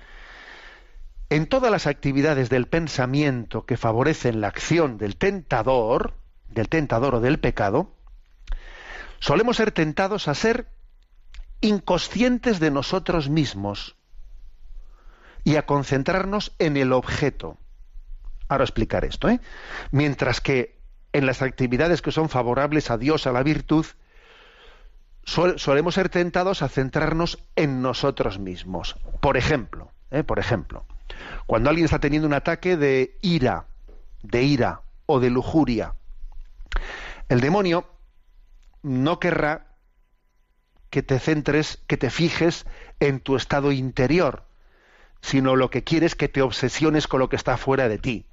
En 1.29 1.47
todas 1.47 1.71
las 1.71 1.88
actividades 1.88 2.49
del 2.49 2.67
pensamiento 2.67 3.65
que 3.65 3.77
favorecen 3.77 4.41
la 4.41 4.47
acción 4.47 4.97
del 4.97 5.17
tentador, 5.17 6.13
del 6.47 6.69
tentador 6.69 7.15
o 7.15 7.19
del 7.19 7.39
pecado, 7.39 7.95
solemos 9.19 9.58
ser 9.58 9.71
tentados 9.71 10.27
a 10.27 10.36
ser 10.36 10.69
inconscientes 11.62 12.60
de 12.60 12.71
nosotros 12.71 13.29
mismos 13.29 13.95
y 15.43 15.55
a 15.55 15.65
concentrarnos 15.65 16.53
en 16.60 16.77
el 16.77 16.93
objeto. 16.93 17.58
Ahora 18.47 18.63
explicar 18.63 19.05
esto, 19.05 19.29
¿eh? 19.29 19.39
Mientras 19.91 20.41
que 20.41 20.74
en 21.15 21.25
las 21.25 21.41
actividades 21.41 22.01
que 22.01 22.12
son 22.12 22.28
favorables 22.28 22.91
a 22.91 22.97
Dios, 22.97 23.25
a 23.25 23.32
la 23.32 23.41
virtud, 23.41 23.86
solemos 25.23 25.95
ser 25.95 26.10
tentados 26.10 26.62
a 26.62 26.67
centrarnos 26.67 27.41
en 27.56 27.82
nosotros 27.82 28.38
mismos. 28.38 28.97
Por 29.21 29.38
ejemplo, 29.38 29.91
¿eh? 30.12 30.23
por 30.23 30.39
ejemplo, 30.39 30.86
cuando 31.47 31.69
alguien 31.69 31.86
está 31.86 31.99
teniendo 31.99 32.28
un 32.28 32.34
ataque 32.34 32.75
de 32.75 33.17
ira, 33.21 33.67
de 34.23 34.43
ira 34.43 34.82
o 35.06 35.21
de 35.21 35.30
lujuria, 35.30 35.95
el 37.30 37.39
demonio 37.39 37.89
no 38.84 39.17
querrá 39.21 39.67
que 40.89 41.01
te 41.01 41.17
centres, 41.19 41.82
que 41.88 41.95
te 41.95 42.10
fijes 42.10 42.65
en 42.99 43.21
tu 43.21 43.38
estado 43.38 43.71
interior, 43.71 44.43
sino 45.21 45.56
lo 45.56 45.69
que 45.69 45.86
quiere 45.86 46.08
es 46.08 46.15
que 46.15 46.28
te 46.28 46.41
obsesiones 46.41 47.08
con 47.08 47.21
lo 47.21 47.30
que 47.30 47.38
está 47.38 47.56
fuera 47.56 47.88
de 47.88 47.99
ti. 47.99 48.25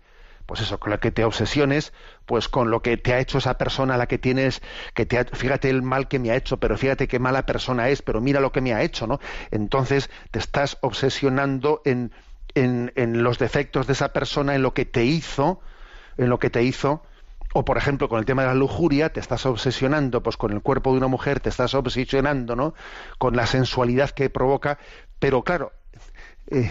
Pues 0.47 0.61
eso, 0.61 0.79
con 0.79 0.91
lo 0.91 1.01
que 1.01 1.11
te 1.11 1.25
obsesiones, 1.25 1.93
pues 2.27 2.49
con 2.49 2.71
lo 2.71 2.83
que 2.83 2.97
te 2.97 3.15
ha 3.15 3.21
hecho 3.21 3.39
esa 3.39 3.59
persona 3.59 3.97
la 3.97 4.07
que 4.07 4.19
tienes, 4.19 4.61
que 4.95 5.07
te 5.07 5.25
fíjate 5.25 5.71
el 5.71 5.83
mal 5.83 6.09
que 6.09 6.19
me 6.19 6.31
ha 6.31 6.37
hecho, 6.37 6.59
pero 6.59 6.77
fíjate 6.77 7.09
qué 7.09 7.19
mala 7.19 7.47
persona 7.47 7.89
es, 7.89 8.03
pero 8.03 8.21
mira 8.21 8.41
lo 8.41 8.53
que 8.53 8.61
me 8.61 8.75
ha 8.75 8.83
hecho, 8.83 9.07
¿no? 9.07 9.21
Entonces 9.51 10.11
te 10.31 10.39
estás 10.39 10.79
obsesionando 10.81 11.83
en, 11.85 12.13
en, 12.55 12.93
en 12.97 13.23
los 13.23 13.39
defectos 13.39 13.87
de 13.87 13.95
esa 13.95 14.13
persona, 14.13 14.55
en 14.55 14.63
lo 14.63 14.75
que 14.75 14.85
te 14.85 15.05
hizo, 15.05 15.61
en 16.17 16.29
lo 16.29 16.39
que 16.39 16.51
te 16.51 16.63
hizo, 16.63 17.03
o 17.53 17.65
por 17.65 17.77
ejemplo 17.77 18.09
con 18.09 18.19
el 18.19 18.25
tema 18.25 18.43
de 18.43 18.49
la 18.49 18.55
lujuria 18.55 19.13
te 19.13 19.21
estás 19.21 19.47
obsesionando 19.47 20.23
pues 20.23 20.37
con 20.37 20.53
el 20.53 20.63
cuerpo 20.63 20.93
de 20.93 20.99
una 20.99 21.09
mujer 21.09 21.41
te 21.41 21.49
estás 21.49 21.75
obsesionando 21.75 22.57
no 22.57 22.75
con 23.19 23.37
la 23.37 23.47
sensualidad 23.47 24.11
que 24.11 24.31
provoca 24.31 24.79
pero 25.19 25.43
claro 25.43 25.73
eh, 26.49 26.71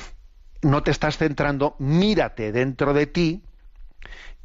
no 0.62 0.84
te 0.84 0.92
estás 0.92 1.18
centrando 1.18 1.76
mírate 1.80 2.52
dentro 2.52 2.94
de 2.94 3.08
ti 3.08 3.44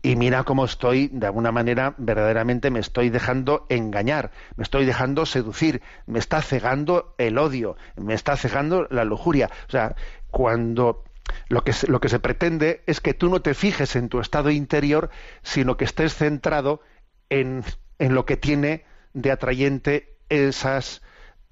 y 0.02 0.16
mira 0.16 0.44
cómo 0.44 0.64
estoy, 0.64 1.08
de 1.08 1.26
alguna 1.26 1.52
manera, 1.52 1.94
verdaderamente 1.98 2.70
me 2.70 2.80
estoy 2.80 3.10
dejando 3.10 3.66
engañar, 3.68 4.30
me 4.56 4.62
estoy 4.62 4.84
dejando 4.84 5.26
seducir, 5.26 5.82
me 6.06 6.18
está 6.18 6.42
cegando 6.42 7.14
el 7.18 7.38
odio, 7.38 7.76
me 7.96 8.14
está 8.14 8.36
cegando 8.36 8.86
la 8.90 9.04
lujuria. 9.04 9.50
O 9.66 9.70
sea, 9.70 9.96
cuando 10.30 11.04
lo 11.48 11.64
que, 11.64 11.72
lo 11.88 12.00
que 12.00 12.08
se 12.08 12.20
pretende 12.20 12.82
es 12.86 13.00
que 13.00 13.14
tú 13.14 13.28
no 13.28 13.42
te 13.42 13.54
fijes 13.54 13.96
en 13.96 14.08
tu 14.08 14.20
estado 14.20 14.50
interior, 14.50 15.10
sino 15.42 15.76
que 15.76 15.84
estés 15.84 16.14
centrado 16.14 16.80
en, 17.28 17.64
en 17.98 18.14
lo 18.14 18.26
que 18.26 18.36
tiene 18.36 18.84
de 19.12 19.30
atrayente 19.30 20.18
esas, 20.28 21.02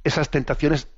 esas 0.04 0.30
tentaciones, 0.30 0.88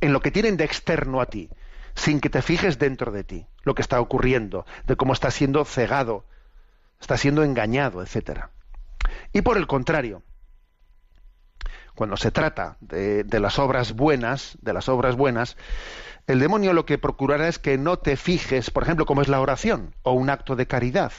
en 0.00 0.12
lo 0.12 0.20
que 0.20 0.30
tienen 0.30 0.56
de 0.56 0.64
externo 0.64 1.20
a 1.20 1.26
ti, 1.26 1.48
sin 1.94 2.20
que 2.20 2.30
te 2.30 2.42
fijes 2.42 2.78
dentro 2.78 3.12
de 3.12 3.24
ti, 3.24 3.46
lo 3.62 3.74
que 3.74 3.82
está 3.82 4.00
ocurriendo, 4.00 4.66
de 4.86 4.96
cómo 4.96 5.12
estás 5.12 5.34
siendo 5.34 5.64
cegado, 5.64 6.26
está 7.02 7.16
siendo 7.16 7.42
engañado, 7.42 8.00
etcétera. 8.00 8.50
Y 9.32 9.42
por 9.42 9.58
el 9.58 9.66
contrario, 9.66 10.22
cuando 11.94 12.16
se 12.16 12.30
trata 12.30 12.76
de, 12.80 13.24
las 13.40 13.58
obras 13.58 13.92
buenas, 13.92 14.56
de 14.62 14.72
las 14.72 14.88
obras 14.88 15.16
buenas, 15.16 15.56
el 16.26 16.38
demonio 16.38 16.72
lo 16.72 16.86
que 16.86 16.98
procurará 16.98 17.48
es 17.48 17.58
que 17.58 17.76
no 17.76 17.98
te 17.98 18.16
fijes, 18.16 18.70
por 18.70 18.84
ejemplo, 18.84 19.04
como 19.04 19.20
es 19.20 19.28
la 19.28 19.40
oración 19.40 19.94
o 20.02 20.12
un 20.12 20.30
acto 20.30 20.56
de 20.56 20.66
caridad. 20.66 21.12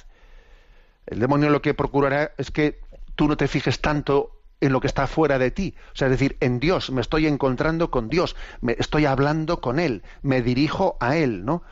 El 1.05 1.19
demonio 1.19 1.49
lo 1.49 1.61
que 1.61 1.73
procurará 1.73 2.31
es 2.37 2.49
que 2.49 2.79
tú 3.15 3.27
no 3.27 3.35
te 3.35 3.49
fijes 3.49 3.81
tanto 3.81 4.39
en 4.61 4.71
lo 4.71 4.79
que 4.79 4.87
está 4.87 5.07
fuera 5.07 5.37
de 5.37 5.51
ti, 5.51 5.75
o 5.91 5.95
sea, 5.97 6.07
es 6.07 6.13
decir, 6.13 6.37
en 6.39 6.61
Dios, 6.61 6.89
me 6.89 7.01
estoy 7.01 7.27
encontrando 7.27 7.91
con 7.91 8.07
Dios, 8.07 8.37
me 8.61 8.77
estoy 8.79 9.05
hablando 9.05 9.59
con 9.59 9.77
él, 9.77 10.03
me 10.21 10.41
dirijo 10.41 10.95
a 11.01 11.17
él, 11.17 11.43
¿no? 11.43 11.63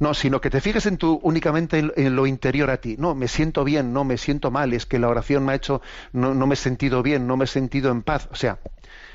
No, 0.00 0.14
sino 0.14 0.40
que 0.40 0.50
te 0.50 0.60
fijes 0.60 0.86
en 0.86 0.96
tu, 0.96 1.20
únicamente 1.22 1.78
en, 1.78 2.16
lo 2.16 2.26
interior 2.26 2.70
a 2.70 2.78
ti. 2.78 2.96
No, 2.98 3.14
me 3.14 3.28
siento 3.28 3.62
bien, 3.62 3.92
no 3.92 4.02
me 4.02 4.18
siento 4.18 4.50
mal, 4.50 4.72
es 4.72 4.86
que 4.86 4.98
la 4.98 5.08
oración 5.08 5.44
me 5.44 5.52
ha 5.52 5.54
hecho, 5.54 5.82
no, 6.12 6.34
no 6.34 6.46
me 6.48 6.54
he 6.54 6.56
sentido 6.56 7.02
bien, 7.02 7.26
no 7.28 7.36
me 7.36 7.44
he 7.44 7.46
sentido 7.46 7.92
en 7.92 8.02
paz. 8.02 8.28
O 8.32 8.34
sea, 8.34 8.58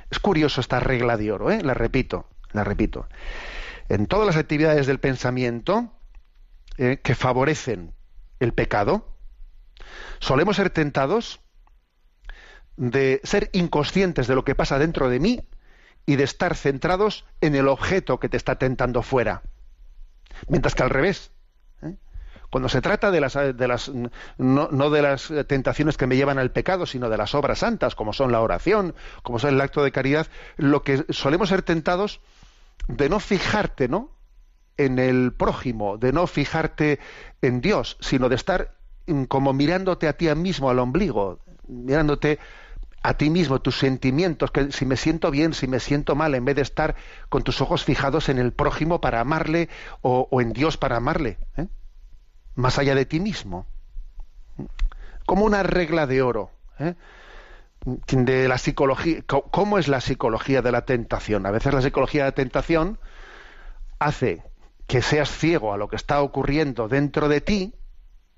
es 0.09 0.19
curioso 0.19 0.61
esta 0.61 0.79
regla 0.79 1.17
de 1.17 1.31
oro, 1.31 1.51
¿eh? 1.51 1.61
La 1.61 1.73
repito 1.73 2.27
la 2.55 2.63
repito, 2.63 3.07
en 3.89 4.07
todas 4.07 4.25
las 4.25 4.37
actividades 4.37 4.87
del 4.87 4.99
pensamiento 4.99 5.91
eh, 6.77 6.99
que 7.03 7.13
favorecen 7.13 7.93
el 8.39 8.53
pecado, 8.53 9.15
solemos 10.19 10.55
ser 10.55 10.71
tentados 10.71 11.41
de 12.77 13.21
ser 13.23 13.49
inconscientes 13.53 14.27
de 14.27 14.35
lo 14.35 14.43
que 14.43 14.55
pasa 14.55 14.79
dentro 14.79 15.09
de 15.09 15.19
mí 15.19 15.47
y 16.05 16.15
de 16.15 16.23
estar 16.23 16.55
centrados 16.55 17.25
en 17.41 17.55
el 17.55 17.67
objeto 17.67 18.19
que 18.19 18.29
te 18.29 18.37
está 18.37 18.55
tentando 18.57 19.01
fuera. 19.01 19.43
Mientras 20.47 20.75
que 20.75 20.83
al 20.83 20.89
revés, 20.89 21.31
¿eh? 21.81 21.95
cuando 22.49 22.69
se 22.69 22.81
trata 22.81 23.11
de 23.11 23.21
las, 23.21 23.33
de 23.33 23.67
las 23.67 23.89
no, 23.89 24.69
no, 24.71 24.89
de 24.89 25.01
las 25.01 25.31
tentaciones 25.47 25.97
que 25.97 26.07
me 26.07 26.15
llevan 26.15 26.39
al 26.39 26.51
pecado, 26.51 26.85
sino 26.85 27.09
de 27.09 27.17
las 27.17 27.35
obras 27.35 27.59
santas, 27.59 27.95
como 27.95 28.13
son 28.13 28.31
la 28.31 28.41
oración, 28.41 28.95
como 29.23 29.39
son 29.39 29.53
el 29.53 29.61
acto 29.61 29.83
de 29.83 29.91
caridad, 29.91 30.27
lo 30.57 30.83
que 30.83 31.05
solemos 31.09 31.49
ser 31.49 31.61
tentados 31.61 32.21
de 32.87 33.09
no 33.09 33.19
fijarte, 33.19 33.87
¿no? 33.87 34.15
en 34.77 34.99
el 34.99 35.33
prójimo, 35.33 35.97
de 35.97 36.11
no 36.11 36.27
fijarte 36.27 36.99
en 37.41 37.61
Dios, 37.61 37.97
sino 37.99 38.29
de 38.29 38.35
estar 38.35 38.75
como 39.27 39.53
mirándote 39.53 40.07
a 40.07 40.13
ti 40.13 40.33
mismo 40.35 40.69
al 40.69 40.79
ombligo, 40.79 41.39
mirándote 41.67 42.39
a 43.07 43.17
ti 43.17 43.29
mismo, 43.29 43.61
tus 43.61 43.77
sentimientos, 43.77 44.49
que 44.49 44.71
si 44.71 44.85
me 44.85 44.97
siento 44.97 45.29
bien, 45.29 45.53
si 45.53 45.67
me 45.67 45.79
siento 45.79 46.15
mal, 46.15 46.33
en 46.33 46.43
vez 46.43 46.55
de 46.55 46.63
estar 46.63 46.95
con 47.29 47.43
tus 47.43 47.61
ojos 47.61 47.83
fijados 47.83 48.29
en 48.29 48.39
el 48.39 48.51
prójimo 48.51 48.99
para 48.99 49.19
amarle 49.19 49.69
o, 50.01 50.27
en 50.41 50.53
Dios 50.53 50.77
para 50.77 50.97
amarle, 50.97 51.37
¿eh? 51.55 51.67
más 52.55 52.79
allá 52.79 52.95
de 52.95 53.05
ti 53.05 53.19
mismo. 53.19 53.67
Como 55.27 55.45
una 55.45 55.61
regla 55.61 56.07
de 56.07 56.21
oro. 56.23 56.49
¿eh? 56.79 56.95
de 57.85 58.47
la 58.47 58.57
psicología, 58.57 59.21
cómo 59.27 59.77
es 59.77 59.87
la 59.87 60.01
psicología 60.01 60.63
de 60.63 60.71
la 60.71 60.85
tentación. 60.85 61.45
A 61.45 61.51
veces 61.51 61.71
la 61.71 61.83
psicología 61.83 62.23
de 62.23 62.29
la 62.29 62.35
tentación 62.35 62.97
hace 63.99 64.41
que 64.87 65.03
seas 65.03 65.29
ciego 65.29 65.71
a 65.71 65.77
lo 65.77 65.87
que 65.87 65.95
está 65.95 66.23
ocurriendo 66.23 66.87
dentro 66.87 67.29
de 67.29 67.41
ti, 67.41 67.75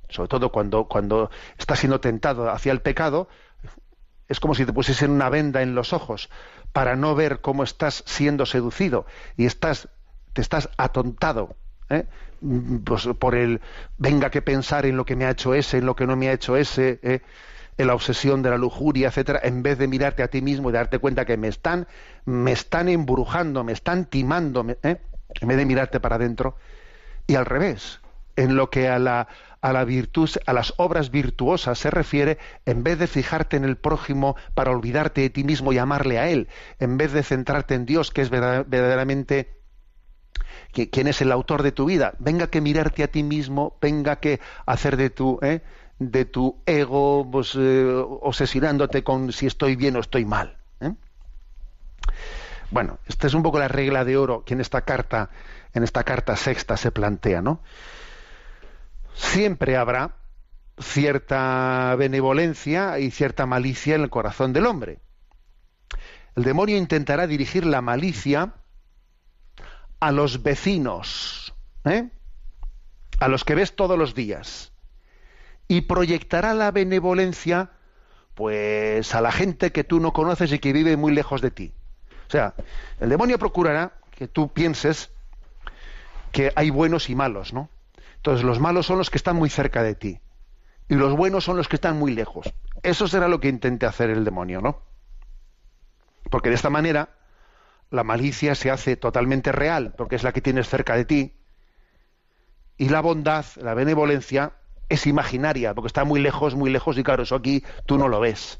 sobre 0.09 0.27
todo 0.27 0.51
cuando, 0.51 0.89
cuando 0.89 1.29
estás 1.57 1.79
siendo 1.79 2.01
tentado 2.01 2.51
hacia 2.51 2.73
el 2.73 2.81
pecado, 2.81 3.29
es 4.27 4.39
como 4.39 4.55
si 4.55 4.65
te 4.65 4.73
pusiesen 4.73 5.11
una 5.11 5.29
venda 5.29 5.61
en 5.61 5.75
los 5.75 5.93
ojos 5.93 6.29
para 6.73 6.95
no 6.95 7.15
ver 7.15 7.41
cómo 7.41 7.63
estás 7.63 8.03
siendo 8.05 8.45
seducido 8.45 9.05
y 9.35 9.45
estás, 9.45 9.89
te 10.33 10.41
estás 10.41 10.69
atontado 10.77 11.55
¿eh? 11.89 12.05
pues 12.83 13.07
por 13.19 13.35
el 13.35 13.61
venga 13.97 14.29
que 14.29 14.41
pensar 14.41 14.85
en 14.85 14.97
lo 14.97 15.05
que 15.05 15.15
me 15.15 15.25
ha 15.25 15.31
hecho 15.31 15.53
ese, 15.53 15.79
en 15.79 15.85
lo 15.85 15.95
que 15.95 16.05
no 16.05 16.15
me 16.15 16.29
ha 16.29 16.33
hecho 16.33 16.55
ese. 16.55 16.99
¿eh? 17.01 17.21
en 17.77 17.87
la 17.87 17.93
obsesión 17.93 18.41
de 18.41 18.49
la 18.49 18.57
lujuria, 18.57 19.09
etcétera, 19.09 19.39
en 19.43 19.61
vez 19.61 19.77
de 19.77 19.87
mirarte 19.87 20.23
a 20.23 20.29
ti 20.29 20.41
mismo 20.41 20.69
y 20.69 20.73
darte 20.73 20.97
cuenta 20.99 21.25
que 21.25 21.37
me 21.37 21.47
están, 21.47 21.87
me 22.25 22.51
están 22.51 22.89
embrujando, 22.89 23.63
me 23.63 23.71
están 23.71 24.05
timando, 24.05 24.65
¿eh? 24.83 24.97
en 25.41 25.47
vez 25.47 25.57
de 25.57 25.65
mirarte 25.65 25.99
para 25.99 26.15
adentro. 26.15 26.55
Y 27.27 27.35
al 27.35 27.45
revés, 27.45 27.99
en 28.37 28.55
lo 28.55 28.69
que 28.69 28.87
a 28.87 28.99
la, 28.99 29.27
a 29.61 29.73
la 29.73 29.83
virtud, 29.83 30.29
a 30.45 30.53
las 30.53 30.73
obras 30.77 31.11
virtuosas 31.11 31.77
se 31.77 31.89
refiere, 31.89 32.37
en 32.65 32.83
vez 32.83 32.99
de 32.99 33.07
fijarte 33.07 33.57
en 33.57 33.65
el 33.65 33.75
prójimo 33.75 34.37
para 34.53 34.71
olvidarte 34.71 35.21
de 35.21 35.29
ti 35.29 35.43
mismo 35.43 35.73
y 35.73 35.77
amarle 35.77 36.19
a 36.19 36.29
él, 36.29 36.47
en 36.79 36.97
vez 36.97 37.11
de 37.11 37.23
centrarte 37.23 37.75
en 37.75 37.85
Dios, 37.85 38.11
que 38.11 38.21
es 38.21 38.29
verdaderamente 38.29 39.57
quién 40.71 41.07
es 41.07 41.21
el 41.21 41.31
autor 41.31 41.63
de 41.63 41.71
tu 41.71 41.85
vida, 41.85 42.13
venga 42.19 42.47
que 42.47 42.61
mirarte 42.61 43.03
a 43.03 43.07
ti 43.07 43.23
mismo, 43.23 43.77
venga 43.81 44.17
que 44.17 44.39
hacer 44.65 44.95
de 44.95 45.09
tu, 45.09 45.39
¿eh? 45.41 45.61
de 45.99 46.25
tu 46.25 46.61
ego 46.65 47.27
pues, 47.29 47.55
eh, 47.57 47.85
obsesionándote 47.85 49.03
con 49.03 49.31
si 49.31 49.47
estoy 49.47 49.75
bien 49.75 49.95
o 49.95 49.99
estoy 49.99 50.25
mal. 50.25 50.57
¿eh? 50.81 50.93
Bueno, 52.69 52.99
esta 53.07 53.27
es 53.27 53.33
un 53.33 53.41
poco 53.41 53.57
la 53.57 53.67
regla 53.67 54.05
de 54.05 54.17
oro 54.17 54.43
que 54.45 54.53
en 54.53 54.61
esta 54.61 54.81
carta, 54.81 55.29
en 55.73 55.83
esta 55.83 56.03
carta 56.03 56.35
sexta 56.35 56.77
se 56.77 56.91
plantea, 56.91 57.41
¿no? 57.41 57.61
Siempre 59.17 59.75
habrá 59.75 60.15
cierta 60.79 61.95
benevolencia 61.97 62.99
y 62.99 63.11
cierta 63.11 63.45
malicia 63.45 63.95
en 63.95 64.03
el 64.03 64.09
corazón 64.09 64.53
del 64.53 64.67
hombre. 64.67 64.99
El 66.35 66.43
demonio 66.43 66.77
intentará 66.77 67.25
dirigir 67.25 67.65
la 67.65 67.81
malicia 67.81 68.53
a 69.99 70.11
los 70.11 70.43
vecinos, 70.43 71.55
¿eh? 71.83 72.09
a 73.19 73.27
los 73.27 73.43
que 73.43 73.55
ves 73.55 73.75
todos 73.75 73.97
los 73.97 74.13
días 74.13 74.71
y 75.67 75.81
proyectará 75.81 76.53
la 76.53 76.69
benevolencia 76.69 77.71
pues 78.35 79.15
a 79.15 79.21
la 79.21 79.31
gente 79.31 79.71
que 79.71 79.83
tú 79.83 79.99
no 79.99 80.13
conoces 80.13 80.51
y 80.51 80.59
que 80.59 80.73
vive 80.73 80.95
muy 80.95 81.11
lejos 81.11 81.41
de 81.41 81.49
ti. 81.49 81.73
O 82.27 82.31
sea, 82.31 82.53
el 82.99 83.09
demonio 83.09 83.39
procurará 83.39 83.93
que 84.11 84.27
tú 84.27 84.53
pienses 84.53 85.09
que 86.31 86.51
hay 86.55 86.69
buenos 86.69 87.09
y 87.09 87.15
malos, 87.15 87.51
¿no? 87.51 87.69
Entonces 88.17 88.43
los 88.43 88.59
malos 88.59 88.85
son 88.85 88.97
los 88.97 89.09
que 89.09 89.17
están 89.17 89.35
muy 89.35 89.49
cerca 89.49 89.83
de 89.83 89.95
ti 89.95 90.19
y 90.89 90.95
los 90.95 91.15
buenos 91.15 91.43
son 91.43 91.57
los 91.57 91.67
que 91.67 91.75
están 91.75 91.97
muy 91.97 92.13
lejos. 92.13 92.53
Eso 92.83 93.07
será 93.07 93.27
lo 93.27 93.39
que 93.39 93.49
intente 93.49 93.85
hacer 93.85 94.09
el 94.09 94.23
demonio, 94.23 94.61
¿no? 94.61 94.81
Porque 96.29 96.49
de 96.49 96.55
esta 96.55 96.69
manera 96.69 97.09
la 97.89 98.03
malicia 98.03 98.55
se 98.55 98.71
hace 98.71 98.95
totalmente 98.95 99.51
real, 99.51 99.93
porque 99.97 100.15
es 100.15 100.23
la 100.23 100.31
que 100.31 100.41
tienes 100.41 100.67
cerca 100.67 100.95
de 100.95 101.05
ti, 101.05 101.33
y 102.77 102.89
la 102.89 103.01
bondad, 103.01 103.45
la 103.55 103.73
benevolencia, 103.73 104.53
es 104.89 105.07
imaginaria, 105.07 105.73
porque 105.73 105.87
está 105.87 106.03
muy 106.03 106.19
lejos, 106.19 106.55
muy 106.55 106.69
lejos, 106.69 106.97
y 106.97 107.03
claro, 107.03 107.23
eso 107.23 107.35
aquí 107.35 107.63
tú 107.85 107.97
no 107.97 108.07
lo 108.07 108.19
ves. 108.19 108.59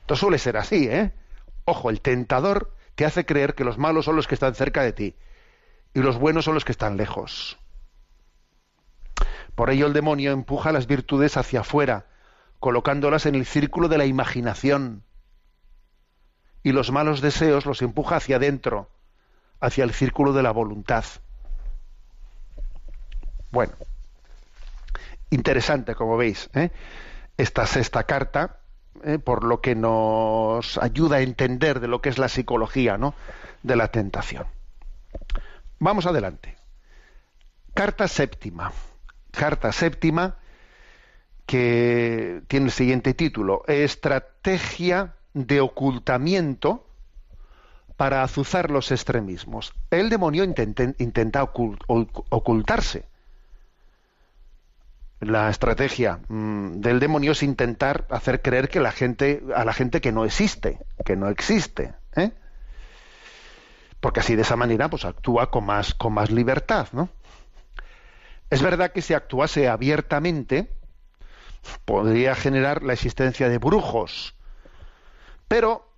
Esto 0.00 0.16
suele 0.16 0.38
ser 0.38 0.56
así, 0.56 0.88
¿eh? 0.88 1.12
Ojo, 1.64 1.90
el 1.90 2.00
tentador 2.00 2.74
te 2.94 3.04
hace 3.04 3.24
creer 3.24 3.54
que 3.54 3.64
los 3.64 3.78
malos 3.78 4.06
son 4.06 4.16
los 4.16 4.26
que 4.26 4.34
están 4.34 4.54
cerca 4.54 4.82
de 4.82 4.92
ti, 4.92 5.16
y 5.94 6.00
los 6.00 6.18
buenos 6.18 6.46
son 6.46 6.54
los 6.54 6.64
que 6.64 6.72
están 6.72 6.96
lejos. 6.96 7.58
Por 9.62 9.70
ello 9.70 9.86
el 9.86 9.92
demonio 9.92 10.32
empuja 10.32 10.72
las 10.72 10.88
virtudes 10.88 11.36
hacia 11.36 11.60
afuera, 11.60 12.06
colocándolas 12.58 13.26
en 13.26 13.36
el 13.36 13.46
círculo 13.46 13.86
de 13.86 13.96
la 13.96 14.06
imaginación. 14.06 15.04
Y 16.64 16.72
los 16.72 16.90
malos 16.90 17.20
deseos 17.20 17.64
los 17.64 17.80
empuja 17.80 18.16
hacia 18.16 18.38
adentro, 18.38 18.90
hacia 19.60 19.84
el 19.84 19.92
círculo 19.92 20.32
de 20.32 20.42
la 20.42 20.50
voluntad. 20.50 21.04
Bueno, 23.52 23.74
interesante, 25.30 25.94
como 25.94 26.16
veis, 26.16 26.50
¿eh? 26.54 26.72
esta 27.36 27.64
sexta 27.64 28.02
carta, 28.02 28.58
¿eh? 29.04 29.20
por 29.20 29.44
lo 29.44 29.60
que 29.60 29.76
nos 29.76 30.76
ayuda 30.78 31.18
a 31.18 31.20
entender 31.20 31.78
de 31.78 31.86
lo 31.86 32.02
que 32.02 32.08
es 32.08 32.18
la 32.18 32.28
psicología 32.28 32.98
¿no? 32.98 33.14
de 33.62 33.76
la 33.76 33.86
tentación. 33.86 34.48
Vamos 35.78 36.06
adelante. 36.06 36.56
Carta 37.74 38.08
séptima. 38.08 38.72
Carta 39.32 39.72
séptima 39.72 40.36
que 41.46 42.42
tiene 42.48 42.66
el 42.66 42.72
siguiente 42.72 43.14
título, 43.14 43.64
Estrategia 43.66 45.14
de 45.34 45.60
ocultamiento 45.60 46.86
para 47.96 48.22
azuzar 48.22 48.70
los 48.70 48.90
extremismos. 48.90 49.72
El 49.90 50.10
demonio 50.10 50.44
intenta, 50.44 51.42
ocultarse. 51.42 53.04
La 55.20 55.50
estrategia 55.50 56.18
mm, 56.28 56.80
del 56.80 56.98
demonio 56.98 57.32
es 57.32 57.44
intentar 57.44 58.06
hacer 58.10 58.42
creer 58.42 58.68
que 58.68 58.80
la 58.80 58.90
gente, 58.90 59.42
a 59.54 59.64
la 59.64 59.72
gente 59.72 60.00
que 60.00 60.10
no 60.10 60.24
existe, 60.24 60.78
que 61.04 61.14
no 61.14 61.28
existe. 61.28 61.94
¿eh? 62.16 62.32
Porque 64.00 64.18
así 64.18 64.34
de 64.34 64.42
esa 64.42 64.56
manera 64.56 64.90
pues 64.90 65.04
actúa 65.04 65.50
con 65.50 65.64
más, 65.64 65.94
con 65.94 66.12
más 66.12 66.32
libertad, 66.32 66.88
¿no? 66.92 67.08
Es 68.52 68.60
verdad 68.60 68.92
que 68.92 69.00
si 69.00 69.14
actuase 69.14 69.66
abiertamente, 69.66 70.68
podría 71.86 72.34
generar 72.34 72.82
la 72.82 72.92
existencia 72.92 73.48
de 73.48 73.56
brujos. 73.56 74.34
Pero 75.48 75.88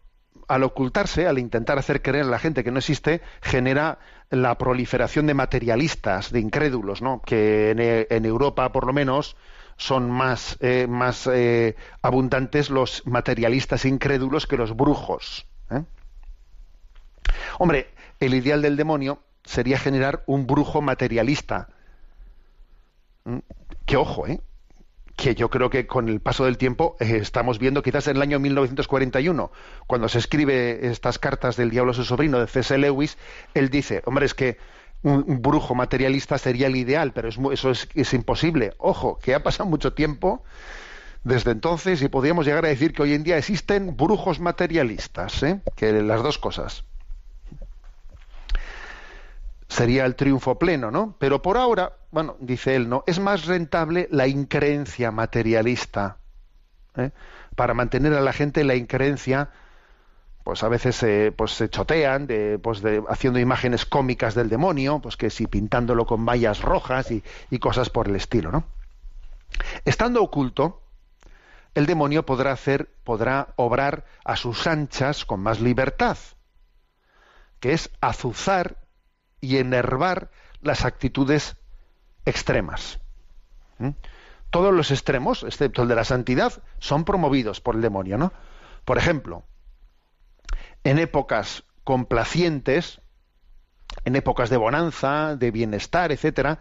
al 0.47 0.63
ocultarse, 0.63 1.27
al 1.27 1.41
intentar 1.41 1.81
hacer 1.81 2.01
creer 2.01 2.27
a 2.27 2.29
la 2.29 2.39
gente 2.39 2.63
que 2.63 2.71
no 2.71 2.79
existe, 2.79 3.23
genera 3.43 3.99
la 4.31 4.57
proliferación 4.57 5.27
de 5.27 5.35
materialistas, 5.35 6.31
de 6.31 6.39
incrédulos, 6.39 7.03
¿no? 7.03 7.23
que 7.23 8.07
en, 8.09 8.25
Europa, 8.25 8.71
por 8.71 8.87
lo 8.87 8.93
menos, 8.93 9.37
son 9.77 10.09
más, 10.09 10.57
eh, 10.61 10.87
más 10.89 11.27
eh, 11.27 11.75
abundantes 12.03 12.71
los 12.71 13.05
materialistas 13.05 13.85
incrédulos 13.85 14.47
que 14.47 14.57
los 14.57 14.77
brujos. 14.77 15.49
¿eh? 15.73 15.83
Hombre, 17.59 17.89
el 18.21 18.33
ideal 18.33 18.63
del 18.63 18.77
demonio 18.77 19.25
sería 19.43 19.77
generar 19.77 20.23
un 20.27 20.47
brujo 20.47 20.83
materialista. 20.83 21.74
¿Mm? 23.25 23.39
Que 23.87 23.97
ojo, 23.97 24.27
¿eh? 24.27 24.41
que 25.17 25.35
yo 25.35 25.49
creo 25.49 25.71
que 25.71 25.87
con 25.87 26.09
el 26.09 26.21
paso 26.21 26.45
del 26.45 26.59
tiempo 26.59 26.97
eh, 26.99 27.19
estamos 27.21 27.59
viendo 27.59 27.83
quizás 27.83 28.09
en 28.09 28.17
el 28.17 28.23
año 28.23 28.39
1941, 28.41 29.53
cuando 29.87 30.09
se 30.09 30.19
escribe 30.19 30.87
estas 30.89 31.19
cartas 31.19 31.57
del 31.57 31.71
diablo 31.71 31.93
a 31.93 31.95
su 31.95 32.05
sobrino 32.05 32.41
de 32.41 32.47
C.S. 32.47 32.77
Lewis, 32.79 33.17
él 33.55 33.71
dice, 33.71 34.03
hombre, 34.07 34.27
es 34.27 34.35
que 34.35 34.59
un, 35.03 35.41
brujo 35.41 35.75
materialista 35.75 36.39
sería 36.39 36.67
el 36.67 36.77
ideal, 36.77 37.13
pero 37.13 37.29
eso 37.29 37.71
es, 37.71 38.15
imposible. 38.15 38.75
Ojo, 38.79 39.19
que 39.19 39.35
ha 39.35 39.43
pasado 39.43 39.69
mucho 39.69 39.93
tiempo 39.93 40.43
desde 41.23 41.53
entonces 41.53 42.03
y 42.03 42.09
podríamos 42.09 42.47
llegar 42.47 42.65
a 42.65 42.69
decir 42.69 42.93
que 42.93 43.03
hoy 43.03 43.15
en 43.15 43.23
día 43.23 43.39
existen 43.39 43.97
brujos 43.97 44.41
materialistas, 44.41 45.43
¿eh? 45.43 45.61
que 45.77 45.93
las 45.93 46.23
dos 46.23 46.39
cosas 46.39 46.85
sería 49.69 50.05
el 50.07 50.15
triunfo 50.15 50.59
pleno, 50.59 50.91
¿no? 50.91 51.17
Pero 51.19 51.43
por 51.43 51.57
ahora, 51.57 51.95
bueno, 52.15 52.37
dice 52.39 52.77
él, 52.77 52.89
¿no? 52.89 53.03
Es 53.09 53.19
más 53.19 53.45
rentable 53.45 54.07
la 54.13 54.29
increencia 54.29 55.11
materialista. 55.11 56.19
¿eh? 56.97 57.11
Para 57.57 57.75
mantener 57.75 58.15
a 58.15 58.21
la 58.21 58.33
gente 58.33 58.63
la 58.63 58.77
increencia, 58.77 59.51
pues 60.45 60.63
a 60.63 60.69
veces 60.69 60.95
se, 60.95 61.33
pues 61.33 61.51
se 61.51 61.69
chotean 61.69 62.29
de, 62.29 62.61
pues 62.61 62.83
haciendo 63.09 63.41
imágenes 63.41 63.85
cómicas 63.85 64.37
del 64.37 64.49
demonio, 64.49 65.01
pues 65.01 65.17
que 65.17 65.29
si 65.29 65.49
pintándolo 65.49 66.07
con 66.07 66.25
vallas 66.25 66.63
rojas 66.63 67.11
y, 67.11 67.25
y 67.51 67.59
cosas 67.59 67.91
por 67.91 68.07
el 68.07 68.15
estilo, 68.15 68.53
¿no? 68.53 68.63
Estando 69.85 70.23
oculto, 70.23 70.83
el 71.75 71.87
demonio 71.87 72.25
podrá 72.25 72.53
hacer, 72.53 72.95
podrá 73.03 73.55
obrar 73.57 74.05
a 74.25 74.37
sus 74.37 74.69
anchas 74.69 75.25
con 75.25 75.41
más 75.41 75.61
libertad, 75.61 76.17
que 77.59 77.73
es 77.73 77.91
azuzar 78.01 78.77
y 79.41 79.57
enervar 79.57 80.31
las 80.61 80.85
actitudes 80.85 81.57
extremas. 82.25 83.01
¿Mm? 83.79 83.91
Todos 84.51 84.73
los 84.73 84.91
extremos, 84.91 85.43
excepto 85.43 85.83
el 85.83 85.89
de 85.89 85.97
la 85.97 86.05
santidad, 86.05 86.63
son 86.79 87.05
promovidos 87.05 87.61
por 87.61 87.75
el 87.75 87.81
demonio, 87.81 88.19
¿no? 88.19 88.33
Por 88.85 88.99
ejemplo, 88.99 89.43
en 90.85 90.99
épocas 90.99 91.65
complacientes, 91.83 93.01
en 94.05 94.17
épocas 94.17 94.51
de 94.51 94.57
bonanza, 94.57 95.37
de 95.37 95.51
bienestar, 95.51 96.13
etcétera, 96.13 96.61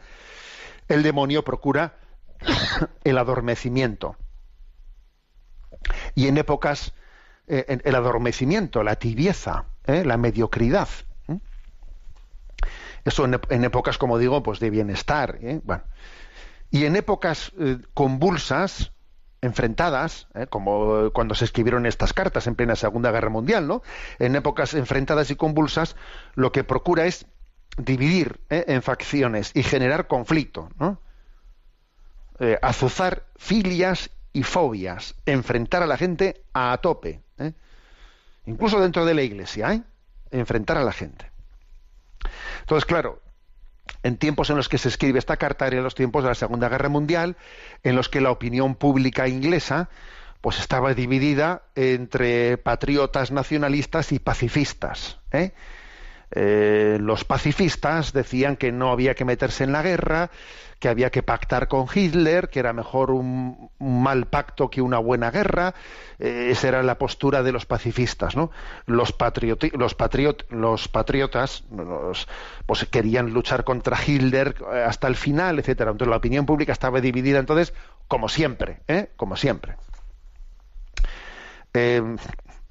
el 0.88 1.04
demonio 1.04 1.44
procura 1.44 1.98
el 3.04 3.18
adormecimiento. 3.18 4.16
Y 6.16 6.28
en 6.28 6.38
épocas, 6.38 6.94
eh, 7.48 7.80
el 7.84 7.96
adormecimiento, 7.96 8.84
la 8.84 8.96
tibieza, 8.96 9.66
¿eh? 9.86 10.04
la 10.06 10.18
mediocridad. 10.18 10.88
Eso 13.06 13.26
en, 13.26 13.64
épocas, 13.64 13.98
como 13.98 14.18
digo, 14.18 14.44
pues 14.44 14.60
de 14.60 14.70
bienestar. 14.70 15.38
¿eh? 15.42 15.60
Bueno. 15.64 15.84
Y 16.72 16.86
en 16.86 16.96
épocas 16.96 17.52
eh, 17.60 17.78
convulsas, 17.94 18.92
enfrentadas, 19.42 20.28
¿eh? 20.36 20.48
como 20.48 21.12
cuando 21.12 21.36
se 21.36 21.46
escribieron 21.46 21.86
estas 21.86 22.14
cartas 22.14 22.48
en 22.48 22.56
plena 22.56 22.76
Segunda 22.76 23.12
Guerra 23.12 23.30
Mundial, 23.30 23.68
¿no? 23.68 23.84
En 24.20 24.36
épocas 24.36 24.74
enfrentadas 24.74 25.30
y 25.32 25.36
convulsas, 25.36 25.96
lo 26.36 26.52
que 26.52 26.64
procura 26.64 27.06
es 27.06 27.26
dividir 27.78 28.40
en 28.50 28.82
facciones 28.84 29.52
y 29.56 29.64
generar 29.64 30.08
conflicto, 30.08 30.70
¿no? 30.78 31.02
azuzar 32.62 33.26
filias 33.36 34.12
y 34.32 34.44
fobias, 34.44 35.16
enfrentar 35.26 35.82
a 35.82 35.88
la 35.88 35.98
gente 35.98 36.44
a 36.54 36.78
tope, 36.82 37.24
incluso 38.46 38.80
dentro 38.80 39.06
de 39.06 39.16
la 39.16 39.24
Iglesia, 39.24 39.84
enfrentar 40.30 40.78
a 40.78 40.84
la 40.84 40.92
gente. 40.92 41.33
Entonces, 42.62 42.86
claro, 42.86 43.22
en 44.04 44.18
tiempos 44.18 44.50
en 44.50 44.58
los 44.58 44.70
que 44.70 44.78
se 44.78 44.90
escribe 44.90 45.20
esta 45.20 45.38
carta, 45.38 45.68
eran 45.68 45.84
los 45.84 45.96
tiempos 45.96 46.24
de 46.24 46.30
la 46.30 46.36
Segunda 46.36 46.70
Guerra 46.70 46.90
Mundial, 46.90 47.38
en 47.84 47.96
los 47.96 48.10
que 48.10 48.22
la 48.22 48.32
opinión 48.32 48.76
pública 48.76 49.28
inglesa 49.28 49.90
pues 50.42 50.60
estaba 50.60 50.94
dividida 50.94 51.64
entre 51.74 52.58
patriotas 52.58 53.32
nacionalistas 53.32 54.12
y 54.12 54.20
pacifistas. 54.20 55.20
¿eh? 55.32 55.54
Eh, 56.36 56.98
los 57.00 57.24
pacifistas 57.26 58.12
decían 58.12 58.56
que 58.58 58.72
no 58.72 58.92
había 58.92 59.14
que 59.14 59.24
meterse 59.24 59.64
en 59.64 59.72
la 59.72 59.84
guerra, 59.84 60.32
que 60.80 60.90
había 60.90 61.12
que 61.12 61.22
pactar 61.22 61.68
con 61.68 61.88
Hitler, 61.94 62.50
que 62.50 62.60
era 62.60 62.74
mejor 62.74 63.12
un, 63.12 63.70
mal 63.80 64.26
pacto 64.26 64.70
que 64.70 64.82
una 64.82 64.98
buena 64.98 65.30
guerra. 65.32 65.76
Eh, 66.20 66.50
esa 66.50 66.70
era 66.70 66.84
la 66.84 66.98
postura 66.98 67.44
de 67.44 67.52
los 67.52 67.66
pacifistas. 67.66 68.36
¿no? 68.36 68.52
Los, 68.86 69.16
los, 69.44 69.96
los 70.50 70.88
patriotas 70.88 71.64
pues, 72.66 72.86
querían 72.86 73.30
luchar 73.32 73.64
contra 73.64 73.98
Hitler 74.04 74.56
eh, 74.74 74.84
hasta 74.86 75.08
el 75.08 75.16
final, 75.16 75.60
etcétera. 75.60 75.92
Entonces 75.92 76.10
la 76.10 76.18
opinión 76.18 76.46
pública 76.46 76.74
estaba 76.74 77.00
dividida, 77.00 77.40
entonces, 77.40 77.74
como 78.08 78.28
siempre, 78.28 78.82
como 79.16 79.36
siempre. 79.36 79.76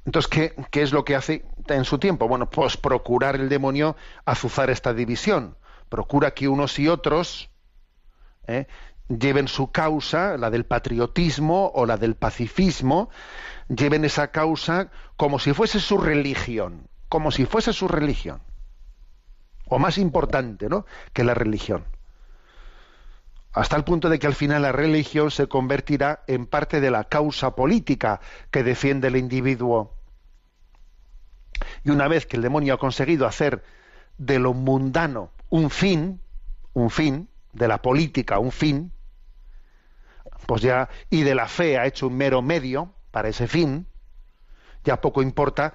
Entonces, 0.05 0.29
¿qué, 0.71 0.83
es 0.83 0.93
lo 0.93 1.05
que 1.05 1.15
hace 1.15 1.45
en 1.69 1.85
su 1.85 1.99
tiempo? 1.99 2.27
Bueno, 2.27 2.51
pues 2.51 2.77
procurar 2.77 3.37
el 3.37 3.49
demonio 3.49 3.97
azuzar 4.25 4.71
esta 4.71 4.93
división. 4.93 5.57
Procura 5.89 6.33
que 6.33 6.49
unos 6.49 6.79
y 6.79 6.89
otros 6.89 7.51
¿eh? 8.47 8.67
lleven 9.09 9.47
su 9.47 9.71
causa, 9.71 10.37
la 10.39 10.51
del 10.51 10.65
patriotismo 10.65 11.71
o 11.75 11.87
la 11.87 11.97
del 11.97 12.17
pacifismo, 12.17 13.11
lleven 13.69 14.05
esa 14.05 14.33
causa 14.33 14.91
como 15.17 15.39
si 15.39 15.53
fuese 15.53 15.79
su 15.79 15.99
religión, 15.99 16.89
como 17.09 17.31
si 17.31 17.47
fuese 17.47 17.73
su 17.73 17.87
religión. 17.87 18.43
O 19.69 19.79
más 19.79 19.99
importante, 19.99 20.69
¿no? 20.69 20.85
que 21.13 21.25
la 21.25 21.35
religión. 21.35 21.85
Hasta 23.53 23.77
el 23.77 23.85
punto 23.85 24.09
de 24.09 24.19
que 24.19 24.27
al 24.27 24.35
final 24.35 24.63
la 24.63 24.73
religión 24.73 25.31
se 25.31 25.47
convertirá 25.47 26.23
en 26.27 26.47
parte 26.47 26.81
de 26.81 26.91
la 26.91 27.05
causa 27.05 27.55
política 27.55 28.21
que 28.51 28.63
defiende 28.63 29.09
el 29.09 29.17
individuo. 29.17 29.95
Y 31.85 31.91
una 31.91 32.09
vez 32.09 32.27
que 32.27 32.37
el 32.37 32.43
demonio 32.43 32.75
ha 32.75 32.79
conseguido 32.79 33.27
hacer 33.27 33.63
de 34.17 34.39
lo 34.39 34.55
mundano 34.55 35.31
un 35.51 35.69
fin, 35.71 36.21
un 36.73 36.91
fin, 36.91 37.29
de 37.53 37.69
la 37.69 37.83
política 37.83 38.39
un 38.39 38.53
fin, 38.53 38.93
pues 40.47 40.63
ya, 40.63 40.89
y 41.11 41.23
de 41.23 41.35
la 41.35 41.47
fe 41.47 41.79
ha 41.79 41.87
hecho 41.87 42.07
un 42.07 42.17
mero 42.17 42.43
medio 42.43 42.95
para 43.11 43.29
ese 43.29 43.47
fin, 43.47 43.87
ya 44.85 45.01
poco 45.01 45.23
importa 45.23 45.75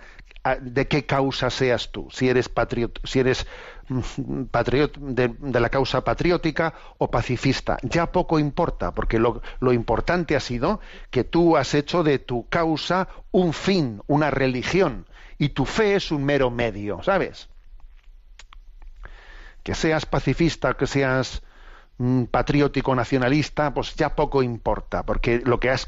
de 0.56 0.88
qué 0.88 1.06
causa 1.06 1.50
seas 1.50 1.92
tú, 1.92 2.08
si 2.12 2.30
eres 2.30 2.50
patriot, 2.50 3.00
si 3.04 3.20
eres 3.20 3.46
mm, 3.90 4.44
patriot 4.52 4.98
de, 4.98 5.60
la 5.60 5.70
causa 5.70 6.04
patriótica 6.04 6.74
o 6.98 7.12
pacifista, 7.12 7.78
ya 7.84 8.12
poco 8.12 8.40
importa, 8.40 8.94
porque 8.94 9.20
lo, 9.20 9.42
lo 9.60 9.74
importante 9.74 10.36
ha 10.36 10.40
sido 10.40 10.80
que 11.12 11.24
tú 11.24 11.58
has 11.58 11.74
hecho 11.74 12.04
de 12.04 12.20
tu 12.20 12.48
causa 12.50 13.08
un 13.32 13.54
fin, 13.54 14.02
una 14.08 14.32
religión, 14.32 15.08
y 15.38 15.50
tu 15.50 15.66
fe 15.66 15.96
es 15.96 16.12
un 16.12 16.24
mero 16.24 16.50
medio, 16.50 17.04
¿sabes? 17.04 17.50
Que 19.64 19.76
seas 19.76 20.06
pacifista, 20.06 20.74
que 20.74 20.88
seas 20.88 21.44
patriótico 22.30 22.94
nacionalista, 22.94 23.74
pues 23.74 23.96
ya 23.96 24.16
poco 24.16 24.44
importa, 24.44 25.04
porque 25.04 25.42
lo 25.44 25.60
que, 25.60 25.72
has 25.72 25.88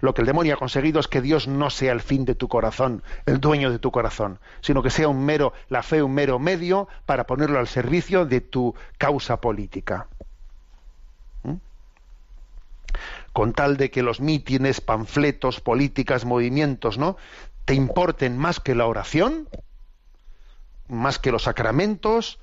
lo 0.00 0.12
que 0.12 0.20
el 0.20 0.26
demonio 0.26 0.54
ha 0.54 0.58
conseguido 0.58 1.00
es 1.00 1.08
que 1.08 1.22
Dios 1.22 1.48
no 1.48 1.70
sea 1.70 1.92
el 1.92 2.02
fin 2.02 2.26
de 2.26 2.34
tu 2.34 2.48
corazón, 2.48 3.02
el 3.24 3.40
dueño 3.40 3.70
de 3.70 3.78
tu 3.78 3.90
corazón, 3.90 4.40
sino 4.60 4.82
que 4.82 4.90
sea 4.90 5.08
un 5.08 5.24
mero, 5.24 5.54
la 5.70 5.82
fe 5.82 6.02
un 6.02 6.12
mero 6.12 6.38
medio 6.38 6.88
para 7.06 7.26
ponerlo 7.26 7.58
al 7.58 7.66
servicio 7.66 8.26
de 8.26 8.42
tu 8.42 8.74
causa 8.98 9.40
política. 9.40 10.06
¿Mm? 11.44 11.54
Con 13.32 13.54
tal 13.54 13.78
de 13.78 13.90
que 13.90 14.02
los 14.02 14.20
mítines, 14.20 14.82
panfletos, 14.82 15.60
políticas, 15.60 16.26
movimientos, 16.26 16.98
¿no? 16.98 17.16
te 17.64 17.72
importen 17.72 18.36
más 18.36 18.60
que 18.60 18.74
la 18.74 18.86
oración, 18.86 19.48
más 20.88 21.18
que 21.18 21.32
los 21.32 21.44
sacramentos, 21.44 22.38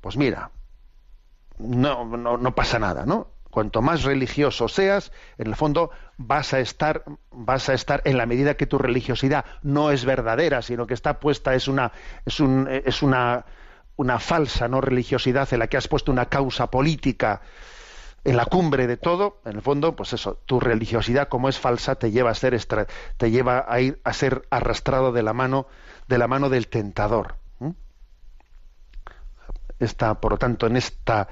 pues 0.00 0.16
mira, 0.16 0.50
no, 1.60 2.04
no, 2.16 2.54
pasa 2.54 2.78
nada, 2.78 3.04
¿no? 3.06 3.28
Cuanto 3.50 3.82
más 3.82 4.04
religioso 4.04 4.68
seas, 4.68 5.10
en 5.36 5.48
el 5.48 5.56
fondo 5.56 5.90
vas 6.16 6.54
a 6.54 6.60
estar, 6.60 7.04
vas 7.32 7.68
a 7.68 7.74
estar 7.74 8.00
en 8.04 8.16
la 8.16 8.26
medida 8.26 8.54
que 8.54 8.66
tu 8.66 8.78
religiosidad 8.78 9.44
no 9.62 9.90
es 9.90 10.04
verdadera, 10.04 10.62
sino 10.62 10.86
que 10.86 10.94
está 10.94 11.18
puesta, 11.18 11.54
es 11.54 11.66
una, 11.66 11.92
es 12.24 12.38
un, 12.38 12.68
es 12.68 13.02
una, 13.02 13.44
una 13.96 14.18
falsa 14.20 14.68
no 14.68 14.80
religiosidad 14.80 15.52
en 15.52 15.58
la 15.58 15.66
que 15.66 15.76
has 15.76 15.88
puesto 15.88 16.12
una 16.12 16.26
causa 16.26 16.70
política 16.70 17.42
en 18.22 18.36
la 18.36 18.44
cumbre 18.44 18.86
de 18.86 18.96
todo, 18.96 19.40
en 19.44 19.56
el 19.56 19.62
fondo, 19.62 19.96
pues 19.96 20.12
eso, 20.12 20.38
tu 20.46 20.60
religiosidad 20.60 21.28
como 21.28 21.48
es 21.48 21.58
falsa 21.58 21.94
te 21.96 22.10
lleva 22.10 22.30
a 22.30 22.34
ser 22.34 22.58
te 23.16 23.30
lleva 23.30 23.64
a 23.66 23.80
ir 23.80 24.00
a 24.04 24.12
ser 24.12 24.46
arrastrado 24.50 25.10
de 25.12 25.22
la 25.22 25.32
mano 25.32 25.66
de 26.06 26.18
la 26.18 26.28
mano 26.28 26.50
del 26.50 26.68
tentador 26.68 27.39
está, 29.80 30.20
por 30.20 30.32
lo 30.32 30.38
tanto, 30.38 30.66
en 30.66 30.76
esta, 30.76 31.28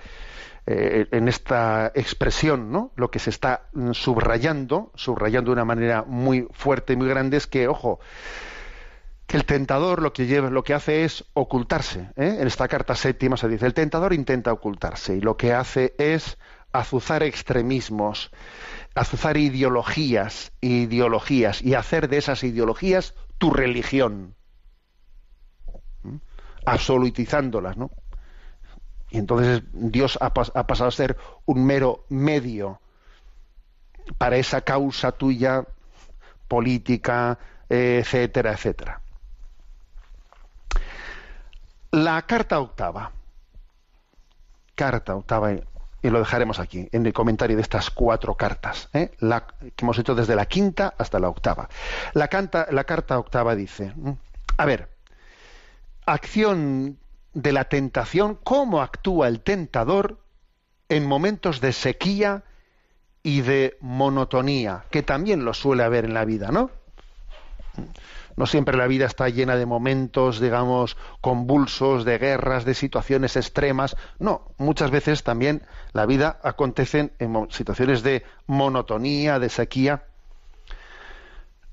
eh, 0.67 1.07
en 1.13 1.29
esta 1.29 1.93
expresión, 1.95 2.71
¿no? 2.73 2.93
Lo 2.97 3.11
que 3.11 3.19
se 3.19 3.31
está 3.31 3.69
subrayando, 3.93 4.93
subrayando 4.95 5.51
de 5.51 5.55
una 5.55 5.65
manera 5.65 6.05
muy 6.07 6.49
fuerte 6.53 6.95
y 6.95 6.97
muy 6.97 7.09
grande, 7.09 7.37
es 7.37 7.47
que, 7.47 7.69
ojo, 7.69 8.01
que 9.29 9.37
el 9.37 9.45
tentador 9.45 10.01
lo 10.01 10.15
que 10.15 10.27
lleva, 10.27 10.49
lo 10.49 10.65
que 10.65 10.73
hace 10.73 11.05
es 11.05 11.27
ocultarse. 11.35 12.11
¿eh? 12.17 12.39
En 12.41 12.47
esta 12.47 12.67
carta 12.67 12.95
séptima 12.95 13.37
se 13.37 13.47
dice, 13.47 13.67
el 13.67 13.75
tentador 13.75 14.15
intenta 14.15 14.53
ocultarse 14.53 15.17
y 15.17 15.21
lo 15.21 15.37
que 15.37 15.53
hace 15.53 15.95
es 15.99 16.39
azuzar 16.73 17.23
extremismos, 17.23 18.31
azuzar 18.95 19.37
ideologías, 19.37 20.53
ideologías 20.63 21.61
y 21.61 21.75
hacer 21.75 22.09
de 22.09 22.17
esas 22.17 22.43
ideologías 22.43 23.15
tu 23.37 23.51
religión, 23.51 24.35
absolutizándolas, 26.65 27.77
¿no? 27.77 27.91
Y 29.11 29.19
entonces 29.19 29.63
Dios 29.73 30.19
ha, 30.21 30.33
pasado 30.33 30.89
a 30.89 30.93
ser 30.93 31.17
un 31.47 31.65
mero 31.65 32.05
medio 32.09 32.81
para 34.19 34.37
esa 34.37 34.61
causa 34.63 35.13
tuya 35.13 35.65
política, 36.47 37.39
etcétera, 37.69 38.53
etcétera. 38.53 39.01
La 41.91 42.23
carta 42.23 42.61
octava. 42.61 43.13
Carta 44.75 45.17
octava, 45.17 45.53
y 45.53 46.11
lo 46.11 46.19
dejaremos 46.19 46.61
aquí, 46.61 46.89
en 46.93 47.07
el 47.07 47.13
comentario 47.13 47.57
de 47.57 47.63
estas 47.63 47.91
cuatro 47.91 48.37
cartas, 48.37 48.89
¿eh? 48.93 49.11
que 49.19 49.85
hemos 49.85 49.99
hecho 49.99 50.15
desde 50.15 50.37
la 50.37 50.47
quinta 50.47 50.95
hasta 50.97 51.19
la 51.19 51.29
octava. 51.29 51.69
La, 52.13 52.29
la 52.71 52.85
carta 52.85 53.19
octava 53.19 53.55
dice, 53.55 53.93
a 54.57 54.65
ver, 54.65 54.89
acción 56.07 56.99
de 57.35 57.53
la 57.53 57.65
tentación, 57.65 58.39
cómo 58.43 58.83
actúa 58.83 59.29
el 59.29 59.41
tentador 59.41 60.19
en 60.89 61.07
momentos 61.07 61.61
de 61.61 61.73
sequía 61.73 62.45
y 63.23 63.43
de 63.43 63.77
monotonía, 63.81 64.85
que 64.91 65.03
también 65.03 65.45
lo 65.45 65.55
suele 65.55 65.83
haber 65.83 66.07
en 66.07 66.15
la 66.15 66.25
vida, 66.25 66.51
¿no? 66.51 66.71
No 68.37 68.47
siempre 68.47 68.77
la 68.77 68.87
vida 68.87 69.07
está 69.07 69.29
llena 69.29 69.57
de 69.57 69.67
momentos, 69.67 70.39
digamos, 70.39 70.97
convulsos, 71.21 72.05
de 72.05 72.19
guerras, 72.19 72.65
de 72.65 72.75
situaciones 72.75 73.37
extremas. 73.37 73.97
No, 74.21 74.53
muchas 74.59 74.93
veces 74.93 75.25
también 75.25 75.63
la 75.93 76.07
vida 76.07 76.39
acontece 76.45 77.11
en 77.19 77.49
situaciones 77.51 78.05
de 78.05 78.25
monotonía, 78.47 79.41
de 79.41 79.49
sequía. 79.49 80.05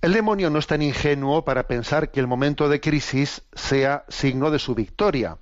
El 0.01 0.13
demonio 0.13 0.49
no 0.49 0.57
es 0.57 0.65
tan 0.65 0.81
ingenuo 0.81 1.45
para 1.45 1.67
pensar 1.67 2.09
que 2.09 2.19
el 2.19 2.27
momento 2.27 2.67
de 2.67 2.81
crisis 2.81 3.43
sea 3.53 4.03
signo 4.07 4.49
de 4.49 4.57
su 4.57 4.73
victoria. 4.73 5.37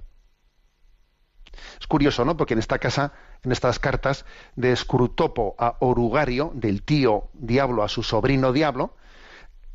Es 1.80 1.88
curioso, 1.88 2.26
¿no? 2.26 2.38
Porque 2.38 2.54
en 2.54 2.60
esta 2.60 2.80
casa, 2.80 3.14
en 3.44 3.52
estas 3.52 3.80
cartas 3.80 4.26
de 4.56 4.76
Scrutopo 4.76 5.56
a 5.58 5.78
Orugario, 5.80 6.52
del 6.56 6.84
tío 6.84 7.30
diablo 7.34 7.84
a 7.84 7.90
su 7.90 8.04
sobrino 8.04 8.54
diablo, 8.54 8.96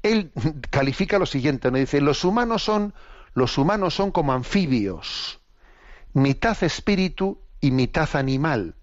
él 0.02 0.32
califica 0.70 1.18
lo 1.18 1.26
siguiente, 1.26 1.70
¿no? 1.70 1.78
Dice, 1.78 2.00
los 2.00 2.24
humanos 2.24 2.62
son, 2.62 2.94
los 3.34 3.58
humanos 3.58 3.94
son 3.94 4.10
como 4.10 4.32
anfibios, 4.32 5.40
mitad 6.12 6.62
espíritu 6.62 7.40
y 7.60 7.70
mitad 7.70 8.08
animal. 8.14 8.74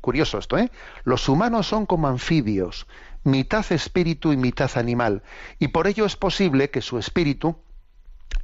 Curioso 0.00 0.38
esto, 0.38 0.56
¿eh? 0.58 0.70
Los 1.04 1.28
humanos 1.28 1.66
son 1.66 1.84
como 1.84 2.08
anfibios, 2.08 2.86
mitad 3.24 3.64
espíritu 3.70 4.32
y 4.32 4.36
mitad 4.36 4.70
animal. 4.76 5.22
Y 5.58 5.68
por 5.68 5.86
ello 5.86 6.06
es 6.06 6.16
posible 6.16 6.70
que 6.70 6.82
su 6.82 6.98
espíritu 6.98 7.58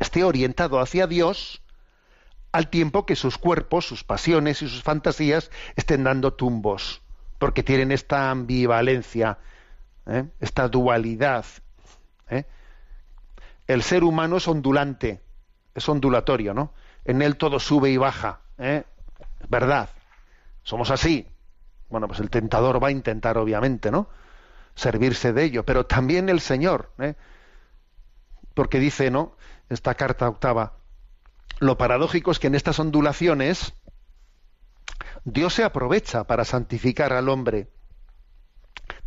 esté 0.00 0.24
orientado 0.24 0.80
hacia 0.80 1.06
Dios 1.06 1.62
al 2.54 2.68
tiempo 2.68 3.04
que 3.04 3.16
sus 3.16 3.36
cuerpos, 3.36 3.84
sus 3.84 4.04
pasiones 4.04 4.62
y 4.62 4.68
sus 4.68 4.80
fantasías 4.84 5.50
estén 5.74 6.04
dando 6.04 6.34
tumbos, 6.34 7.02
porque 7.40 7.64
tienen 7.64 7.90
esta 7.90 8.30
ambivalencia, 8.30 9.38
¿eh? 10.06 10.26
esta 10.38 10.68
dualidad. 10.68 11.44
¿eh? 12.30 12.44
El 13.66 13.82
ser 13.82 14.04
humano 14.04 14.36
es 14.36 14.46
ondulante, 14.46 15.20
es 15.74 15.88
ondulatorio, 15.88 16.54
¿no? 16.54 16.72
En 17.04 17.22
él 17.22 17.36
todo 17.38 17.58
sube 17.58 17.90
y 17.90 17.96
baja, 17.96 18.38
¿eh? 18.58 18.84
verdad. 19.48 19.88
Somos 20.62 20.92
así. 20.92 21.26
Bueno, 21.88 22.06
pues 22.06 22.20
el 22.20 22.30
tentador 22.30 22.80
va 22.80 22.86
a 22.86 22.92
intentar, 22.92 23.36
obviamente, 23.36 23.90
¿no? 23.90 24.08
servirse 24.76 25.32
de 25.32 25.42
ello, 25.42 25.64
pero 25.64 25.86
también 25.86 26.28
el 26.28 26.40
Señor, 26.40 26.92
¿eh? 26.98 27.14
porque 28.54 28.78
dice, 28.78 29.10
¿no? 29.10 29.36
Esta 29.68 29.96
carta 29.96 30.28
octava, 30.28 30.74
lo 31.60 31.78
paradójico 31.78 32.30
es 32.30 32.38
que 32.38 32.48
en 32.48 32.54
estas 32.54 32.78
ondulaciones 32.78 33.74
Dios 35.24 35.54
se 35.54 35.64
aprovecha 35.64 36.24
para 36.24 36.44
santificar 36.44 37.12
al 37.12 37.28
hombre, 37.28 37.68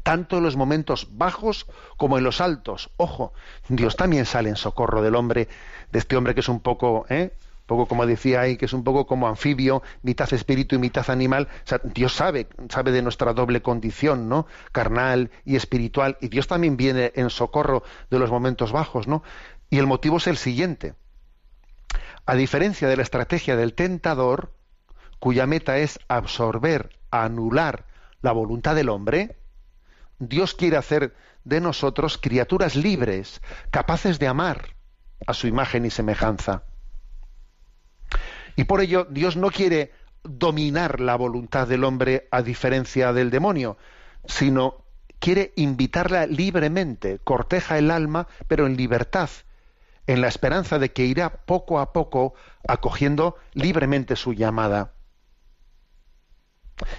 tanto 0.04 0.38
en 0.38 0.44
los 0.44 0.56
momentos 0.56 1.10
bajos 1.12 1.68
como 1.98 2.18
en 2.18 2.24
los 2.24 2.42
altos. 2.42 2.90
Ojo, 2.98 3.34
Dios 3.70 3.96
también 3.96 4.26
sale 4.26 4.50
en 4.50 4.56
socorro 4.56 5.02
del 5.02 5.16
hombre, 5.16 5.48
de 5.92 6.00
este 6.00 6.16
hombre 6.16 6.34
que 6.34 6.40
es 6.40 6.50
un 6.50 6.60
poco, 6.60 7.06
¿eh? 7.10 7.34
poco 7.68 7.86
como 7.86 8.06
decía 8.06 8.42
ahí, 8.42 8.58
que 8.58 8.66
es 8.66 8.74
un 8.74 8.84
poco 8.84 9.06
como 9.06 9.28
anfibio, 9.28 9.84
mitad 10.02 10.32
espíritu 10.34 10.76
y 10.76 10.80
mitad 10.80 11.08
animal. 11.10 11.50
Dios 11.84 12.14
sabe, 12.14 12.48
sabe 12.70 12.92
de 12.92 13.02
nuestra 13.02 13.34
doble 13.34 13.62
condición, 13.62 14.30
¿no? 14.30 14.48
Carnal 14.72 15.30
y 15.46 15.58
espiritual, 15.58 16.18
y 16.22 16.30
Dios 16.30 16.48
también 16.48 16.78
viene 16.78 17.12
en 17.16 17.30
socorro 17.30 17.84
de 18.10 18.20
los 18.20 18.32
momentos 18.32 18.72
bajos, 18.72 19.08
¿no? 19.08 19.22
Y 19.70 19.78
el 19.78 19.86
motivo 19.86 20.18
es 20.18 20.28
el 20.28 20.38
siguiente. 20.38 20.96
A 22.28 22.36
diferencia 22.36 22.90
de 22.90 22.98
la 22.98 23.04
estrategia 23.04 23.56
del 23.56 23.74
tentador, 23.74 24.52
cuya 25.18 25.48
meta 25.48 25.78
es 25.78 25.98
absorber, 26.10 26.90
anular 27.10 27.86
la 28.22 28.34
voluntad 28.34 28.76
del 28.76 28.90
hombre, 28.90 29.38
Dios 30.20 30.54
quiere 30.54 30.76
hacer 30.76 31.16
de 31.46 31.62
nosotros 31.62 32.18
criaturas 32.18 32.76
libres, 32.76 33.42
capaces 33.72 34.20
de 34.20 34.28
amar 34.28 34.76
a 35.26 35.34
su 35.34 35.48
imagen 35.48 35.86
y 35.86 35.90
semejanza. 35.90 36.64
Y 38.58 38.66
por 38.66 38.82
ello 38.82 39.08
Dios 39.10 39.38
no 39.38 39.50
quiere 39.50 39.94
dominar 40.24 41.00
la 41.00 41.16
voluntad 41.16 41.66
del 41.66 41.86
hombre 41.86 42.28
a 42.32 42.42
diferencia 42.42 43.14
del 43.14 43.30
demonio, 43.30 43.78
sino 44.26 44.84
quiere 45.20 45.54
invitarla 45.56 46.26
libremente, 46.26 47.20
corteja 47.24 47.78
el 47.78 47.90
alma, 47.90 48.28
pero 48.50 48.68
en 48.68 48.76
libertad, 48.76 49.30
en 50.08 50.22
la 50.22 50.28
esperanza 50.30 50.80
de 50.80 50.92
que 50.92 51.06
irá 51.06 51.30
poco 51.46 51.80
a 51.80 51.92
poco 51.94 52.34
acogiendo 52.68 53.36
libremente 53.54 54.16
su 54.16 54.34
llamada. 54.34 54.94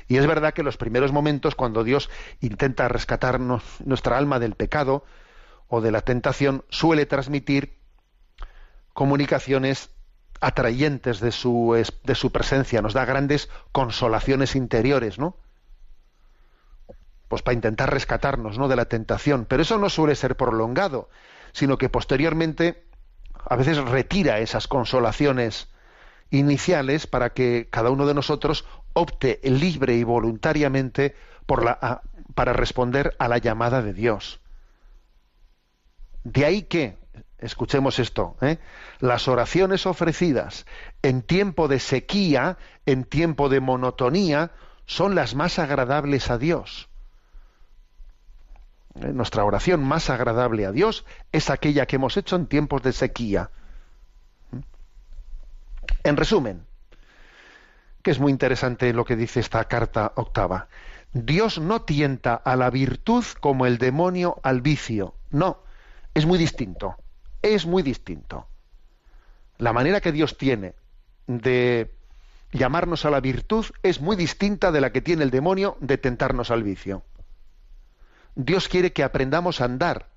Y 0.06 0.16
es 0.16 0.26
verdad 0.26 0.54
que 0.54 0.62
los 0.62 0.76
primeros 0.76 1.12
momentos, 1.12 1.54
cuando 1.54 1.84
Dios 1.84 2.10
intenta 2.40 2.88
rescatarnos 2.88 3.62
nuestra 3.84 4.18
alma 4.18 4.38
del 4.38 4.54
pecado 4.54 5.04
o 5.68 5.80
de 5.80 5.90
la 5.90 6.02
tentación, 6.02 6.64
suele 6.68 7.06
transmitir 7.06 7.78
comunicaciones 8.92 9.90
atrayentes 10.40 11.20
de 11.20 11.32
su, 11.32 11.84
de 12.04 12.14
su 12.14 12.32
presencia, 12.32 12.82
nos 12.82 12.94
da 12.94 13.04
grandes 13.04 13.48
consolaciones 13.72 14.54
interiores, 14.54 15.18
¿no? 15.18 15.36
Pues 17.28 17.42
para 17.42 17.54
intentar 17.54 17.92
rescatarnos, 17.92 18.58
¿no? 18.58 18.68
De 18.68 18.76
la 18.76 18.86
tentación. 18.86 19.44
Pero 19.44 19.62
eso 19.62 19.78
no 19.78 19.90
suele 19.90 20.14
ser 20.14 20.36
prolongado, 20.36 21.08
sino 21.52 21.78
que 21.78 21.88
posteriormente 21.88 22.87
a 23.48 23.56
veces 23.56 23.78
retira 23.78 24.40
esas 24.40 24.68
consolaciones 24.68 25.68
iniciales 26.30 27.06
para 27.06 27.30
que 27.30 27.68
cada 27.70 27.90
uno 27.90 28.06
de 28.06 28.12
nosotros 28.12 28.66
opte 28.92 29.40
libre 29.42 29.94
y 29.94 30.04
voluntariamente 30.04 31.16
para 31.46 32.52
responder 32.52 33.16
a 33.18 33.26
la 33.26 33.38
llamada 33.38 33.80
de 33.80 33.94
Dios. 33.94 34.40
De 36.24 36.44
ahí 36.44 36.62
que, 36.62 36.98
escuchemos 37.38 37.98
esto, 37.98 38.36
¿eh? 38.42 38.58
las 39.00 39.28
oraciones 39.28 39.86
ofrecidas 39.86 40.66
en 41.00 41.22
tiempo 41.22 41.68
de 41.68 41.78
sequía, 41.78 42.58
en 42.84 43.04
tiempo 43.04 43.48
de 43.48 43.60
monotonía, 43.60 44.50
son 44.84 45.14
las 45.14 45.34
más 45.34 45.58
agradables 45.58 46.30
a 46.30 46.36
Dios. 46.36 46.87
¿Eh? 49.02 49.12
Nuestra 49.12 49.44
oración 49.44 49.82
más 49.82 50.10
agradable 50.10 50.66
a 50.66 50.72
Dios 50.72 51.04
es 51.32 51.50
aquella 51.50 51.86
que 51.86 51.96
hemos 51.96 52.16
hecho 52.16 52.36
en 52.36 52.46
tiempos 52.46 52.82
de 52.82 52.92
sequía. 52.92 53.50
¿Eh? 54.52 54.60
En 56.04 56.16
resumen, 56.16 56.66
que 58.02 58.10
es 58.10 58.18
muy 58.18 58.32
interesante 58.32 58.92
lo 58.92 59.04
que 59.04 59.16
dice 59.16 59.40
esta 59.40 59.64
carta 59.64 60.12
octava. 60.16 60.68
Dios 61.12 61.58
no 61.58 61.82
tienta 61.82 62.34
a 62.34 62.56
la 62.56 62.70
virtud 62.70 63.24
como 63.40 63.66
el 63.66 63.78
demonio 63.78 64.38
al 64.42 64.60
vicio. 64.60 65.14
No, 65.30 65.62
es 66.14 66.26
muy 66.26 66.38
distinto. 66.38 66.96
Es 67.40 67.66
muy 67.66 67.82
distinto. 67.82 68.46
La 69.58 69.72
manera 69.72 70.00
que 70.00 70.12
Dios 70.12 70.36
tiene 70.36 70.74
de 71.26 71.94
llamarnos 72.52 73.04
a 73.04 73.10
la 73.10 73.20
virtud 73.20 73.66
es 73.82 74.00
muy 74.00 74.16
distinta 74.16 74.70
de 74.72 74.80
la 74.80 74.92
que 74.92 75.00
tiene 75.00 75.24
el 75.24 75.30
demonio 75.30 75.76
de 75.80 75.98
tentarnos 75.98 76.50
al 76.50 76.62
vicio. 76.62 77.04
Dios 78.38 78.68
quiere 78.68 78.92
que 78.92 79.02
aprendamos 79.02 79.60
a 79.60 79.64
andar. 79.64 80.10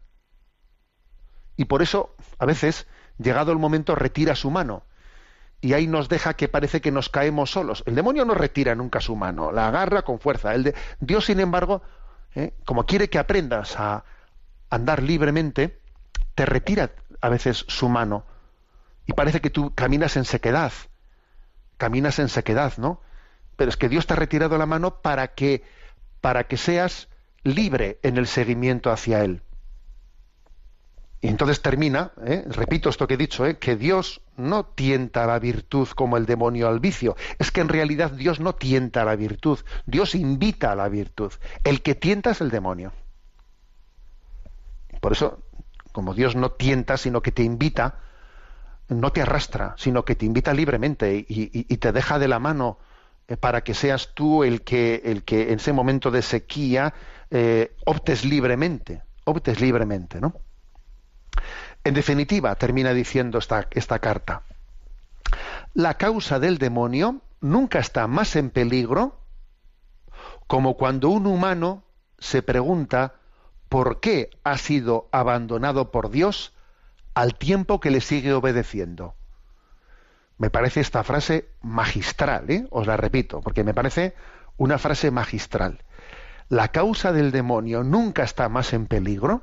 Y 1.57 1.65
por 1.65 1.81
eso, 1.81 2.15
a 2.37 2.45
veces, 2.45 2.85
llegado 3.17 3.51
el 3.51 3.57
momento, 3.57 3.95
retira 3.95 4.35
su 4.35 4.51
mano 4.51 4.83
y 5.59 5.73
ahí 5.73 5.87
nos 5.87 6.07
deja 6.07 6.35
que 6.35 6.47
parece 6.47 6.81
que 6.81 6.91
nos 6.91 7.09
caemos 7.09 7.49
solos. 7.51 7.83
El 7.87 7.95
demonio 7.95 8.23
no 8.23 8.35
retira 8.35 8.75
nunca 8.75 9.01
su 9.01 9.15
mano, 9.15 9.51
la 9.51 9.67
agarra 9.67 10.03
con 10.03 10.19
fuerza. 10.19 10.53
El 10.53 10.63
de... 10.63 10.75
Dios, 10.99 11.25
sin 11.25 11.39
embargo, 11.39 11.81
¿eh? 12.35 12.53
como 12.63 12.85
quiere 12.85 13.09
que 13.09 13.17
aprendas 13.17 13.79
a 13.79 14.03
andar 14.69 15.01
libremente, 15.01 15.81
te 16.35 16.45
retira 16.45 16.91
a 17.21 17.29
veces 17.29 17.65
su 17.67 17.89
mano 17.89 18.23
y 19.07 19.13
parece 19.13 19.41
que 19.41 19.49
tú 19.49 19.73
caminas 19.73 20.15
en 20.15 20.25
sequedad, 20.25 20.71
caminas 21.77 22.19
en 22.19 22.29
sequedad, 22.29 22.73
¿no? 22.77 23.01
Pero 23.55 23.69
es 23.69 23.77
que 23.77 23.89
Dios 23.89 24.05
te 24.05 24.13
ha 24.13 24.15
retirado 24.15 24.59
la 24.59 24.67
mano 24.67 25.01
para 25.01 25.29
que 25.29 25.63
para 26.21 26.43
que 26.43 26.57
seas 26.57 27.07
libre 27.43 27.99
en 28.03 28.17
el 28.17 28.27
seguimiento 28.27 28.91
hacia 28.91 29.23
él. 29.23 29.41
Y 31.21 31.27
entonces 31.27 31.61
termina, 31.61 32.11
¿eh? 32.25 32.43
repito 32.47 32.89
esto 32.89 33.05
que 33.05 33.13
he 33.13 33.17
dicho, 33.17 33.45
¿eh? 33.45 33.59
que 33.59 33.75
Dios 33.75 34.21
no 34.37 34.65
tienta 34.65 35.27
la 35.27 35.37
virtud 35.37 35.87
como 35.89 36.17
el 36.17 36.25
demonio 36.25 36.67
al 36.67 36.79
vicio. 36.79 37.15
Es 37.37 37.51
que 37.51 37.61
en 37.61 37.69
realidad 37.69 38.11
Dios 38.11 38.39
no 38.39 38.55
tienta 38.55 39.05
la 39.05 39.15
virtud, 39.15 39.59
Dios 39.85 40.15
invita 40.15 40.71
a 40.71 40.75
la 40.75 40.89
virtud. 40.89 41.31
El 41.63 41.83
que 41.83 41.93
tienta 41.93 42.31
es 42.31 42.41
el 42.41 42.49
demonio. 42.49 42.91
Por 44.99 45.11
eso, 45.11 45.43
como 45.91 46.15
Dios 46.15 46.35
no 46.35 46.51
tienta, 46.51 46.97
sino 46.97 47.21
que 47.21 47.31
te 47.31 47.43
invita, 47.43 47.99
no 48.89 49.11
te 49.11 49.21
arrastra, 49.21 49.75
sino 49.77 50.03
que 50.05 50.15
te 50.15 50.25
invita 50.25 50.53
libremente 50.53 51.23
y, 51.27 51.77
te 51.77 51.91
deja 51.91 52.17
de 52.17 52.27
la 52.27 52.39
mano 52.39 52.79
eh, 53.27 53.37
para 53.37 53.63
que 53.63 53.75
seas 53.75 54.09
tú 54.15 54.43
el 54.43 54.63
que, 54.63 55.03
el 55.05 55.23
que 55.23 55.51
en 55.51 55.59
ese 55.59 55.71
momento 55.71 56.09
de 56.09 56.23
sequía 56.23 56.95
optes 57.85 58.25
libremente, 58.25 59.03
optes 59.23 59.61
libremente, 59.61 60.19
¿no? 60.19 60.33
En 61.83 61.93
definitiva, 61.93 62.53
termina 62.55 62.93
diciendo 62.93 63.39
esta, 63.39 63.67
esta 63.71 63.99
carta, 63.99 64.43
la 65.73 65.95
causa 65.95 66.39
del 66.39 66.57
demonio 66.57 67.21
nunca 67.39 67.79
está 67.79 68.07
más 68.07 68.35
en 68.35 68.49
peligro 68.49 69.17
como 70.47 70.75
cuando 70.75 71.09
un 71.09 71.27
humano 71.27 71.83
se 72.19 72.41
pregunta 72.43 73.15
por 73.69 74.01
qué 74.01 74.29
ha 74.43 74.57
sido 74.57 75.07
abandonado 75.11 75.91
por 75.91 76.11
Dios 76.11 76.53
al 77.13 77.35
tiempo 77.35 77.79
que 77.79 77.89
le 77.89 78.01
sigue 78.01 78.33
obedeciendo. 78.33 79.15
Me 80.37 80.49
parece 80.49 80.81
esta 80.81 81.03
frase 81.03 81.49
magistral, 81.61 82.49
¿eh? 82.49 82.67
os 82.69 82.85
la 82.85 82.97
repito, 82.97 83.41
porque 83.41 83.63
me 83.63 83.73
parece 83.73 84.13
una 84.57 84.77
frase 84.77 85.09
magistral. 85.09 85.83
La 86.51 86.67
causa 86.67 87.13
del 87.13 87.31
demonio 87.31 87.81
nunca 87.81 88.23
está 88.23 88.49
más 88.49 88.73
en 88.73 88.85
peligro 88.85 89.41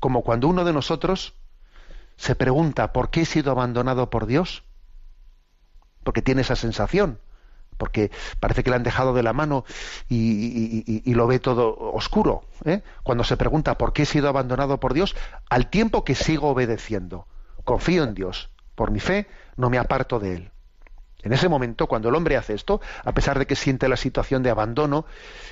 como 0.00 0.22
cuando 0.22 0.48
uno 0.48 0.64
de 0.64 0.72
nosotros 0.72 1.34
se 2.16 2.34
pregunta 2.34 2.92
por 2.92 3.10
qué 3.10 3.20
he 3.20 3.24
sido 3.24 3.52
abandonado 3.52 4.10
por 4.10 4.26
Dios, 4.26 4.64
porque 6.02 6.20
tiene 6.20 6.40
esa 6.40 6.56
sensación, 6.56 7.20
porque 7.78 8.10
parece 8.40 8.64
que 8.64 8.70
le 8.70 8.76
han 8.76 8.82
dejado 8.82 9.14
de 9.14 9.22
la 9.22 9.32
mano 9.32 9.64
y, 10.08 11.14
lo 11.14 11.28
ve 11.28 11.38
todo 11.38 11.78
oscuro. 11.78 12.42
¿eh? 12.64 12.82
Cuando 13.04 13.22
se 13.22 13.36
pregunta 13.36 13.78
por 13.78 13.92
qué 13.92 14.02
he 14.02 14.06
sido 14.06 14.28
abandonado 14.28 14.80
por 14.80 14.94
Dios, 14.94 15.14
al 15.48 15.70
tiempo 15.70 16.04
que 16.04 16.16
sigo 16.16 16.48
obedeciendo, 16.48 17.28
confío 17.62 18.02
en 18.02 18.14
Dios, 18.14 18.50
por 18.74 18.90
mi 18.90 18.98
fe 18.98 19.28
no 19.56 19.70
me 19.70 19.78
aparto 19.78 20.18
de 20.18 20.34
Él. 20.34 20.50
En 21.22 21.32
ese 21.32 21.48
momento, 21.48 21.86
cuando 21.86 22.08
el 22.08 22.14
hombre 22.14 22.36
hace 22.36 22.54
esto, 22.54 22.80
a 23.04 23.12
pesar 23.12 23.38
de 23.38 23.46
que 23.46 23.56
siente 23.56 23.88
la 23.88 23.96
situación 23.96 24.42
de 24.42 24.50
abandono 24.50 25.04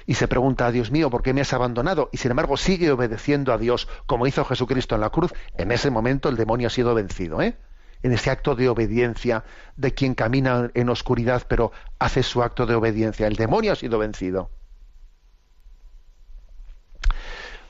y 0.07 0.15
se 0.15 0.29
pregunta, 0.29 0.71
Dios 0.71 0.91
mío, 0.91 1.11
¿por 1.11 1.23
qué 1.23 1.35
me 1.35 1.41
has 1.41 1.53
abandonado? 1.53 2.09
Y 2.13 2.19
sin 2.19 2.31
embargo 2.31 2.57
sigue 2.57 2.91
obedeciendo 2.91 3.53
a 3.53 3.59
Dios 3.59 3.89
como 4.07 4.27
hizo 4.27 4.45
Jesucristo 4.45 4.95
en 4.95 5.03
la 5.03 5.11
cruz, 5.11 5.33
en 5.57 5.73
ese 5.73 5.91
momento 5.91 6.29
el 6.29 6.37
demonio 6.37 6.69
ha 6.69 6.71
sido 6.71 6.95
vencido. 6.95 7.43
¿eh? 7.43 7.57
En 8.03 8.13
ese 8.13 8.31
acto 8.31 8.55
de 8.55 8.69
obediencia 8.69 9.45
de 9.77 9.93
quien 9.93 10.15
camina 10.15 10.71
en 10.75 10.89
oscuridad 10.89 11.43
pero 11.49 11.73
hace 11.99 12.23
su 12.23 12.43
acto 12.43 12.65
de 12.67 12.75
obediencia. 12.75 13.27
El 13.27 13.37
demonio 13.37 13.73
ha 13.73 13.77
sido 13.77 13.99
vencido. 13.99 14.51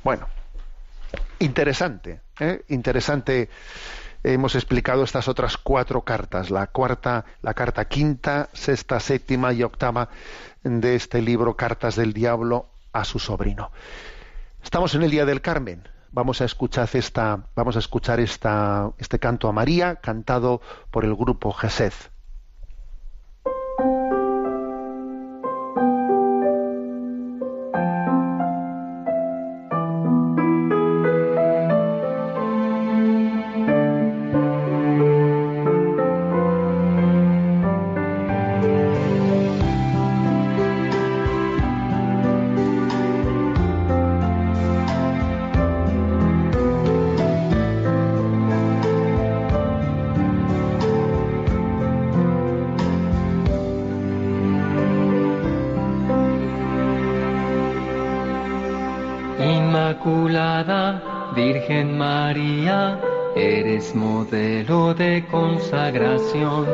Bueno, 0.04 0.28
interesante, 1.38 2.20
¿eh? 2.38 2.62
interesante 2.68 3.48
hemos 4.22 4.54
explicado 4.54 5.04
estas 5.04 5.28
otras 5.28 5.56
cuatro 5.56 6.02
cartas, 6.02 6.50
la 6.50 6.66
cuarta, 6.66 7.24
la 7.42 7.54
carta 7.54 7.86
quinta, 7.86 8.48
sexta, 8.52 9.00
séptima 9.00 9.52
y 9.52 9.62
octava 9.62 10.08
de 10.64 10.94
este 10.94 11.22
libro 11.22 11.56
Cartas 11.56 11.96
del 11.96 12.12
Diablo 12.12 12.66
a 12.92 13.04
su 13.04 13.18
sobrino. 13.18 13.70
Estamos 14.62 14.94
en 14.94 15.02
el 15.02 15.10
día 15.10 15.24
del 15.24 15.40
Carmen. 15.40 15.88
Vamos 16.10 16.40
a 16.40 16.44
escuchar 16.44 16.88
esta, 16.94 17.44
vamos 17.54 17.76
a 17.76 17.78
escuchar 17.78 18.18
esta, 18.18 18.90
este 18.98 19.18
canto 19.18 19.48
a 19.48 19.52
María 19.52 19.96
cantado 19.96 20.60
por 20.90 21.04
el 21.04 21.14
grupo 21.14 21.52
Gesed. 21.52 21.92
Consagración, 65.58 66.66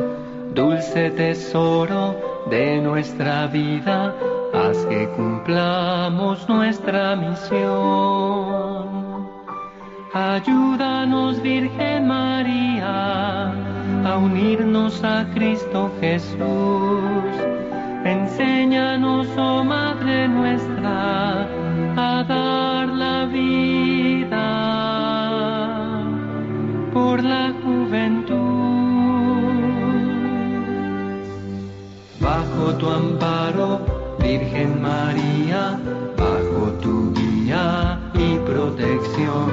dulce 0.53 1.09
tesoro 1.11 2.15
de 2.51 2.79
nuestra 2.81 3.47
vida, 3.47 4.13
haz 4.53 4.77
que 4.85 5.09
cumplamos 5.09 6.47
nuestra 6.47 7.15
misión. 7.15 8.85
Ayúdanos 10.13 11.41
Virgen 11.41 12.07
María 12.07 13.51
a 14.05 14.17
unirnos 14.17 15.03
a 15.03 15.25
Cristo 15.33 15.91
Jesús. 15.99 17.25
Enséñanos, 18.05 19.27
oh 19.35 19.63
Madre 19.63 20.27
nuestra, 20.27 21.47
a 21.97 22.23
dar 22.23 22.87
la 22.89 23.25
vida 23.25 24.45
por 26.93 27.23
la 27.23 27.51
juventud. 27.63 28.44
Tu 32.85 32.91
amparo, 32.91 33.79
Virgen 34.19 34.81
María, 34.81 35.79
bajo 36.17 36.71
tu 36.83 37.13
guía 37.13 37.99
y 38.13 38.37
protección, 38.39 39.47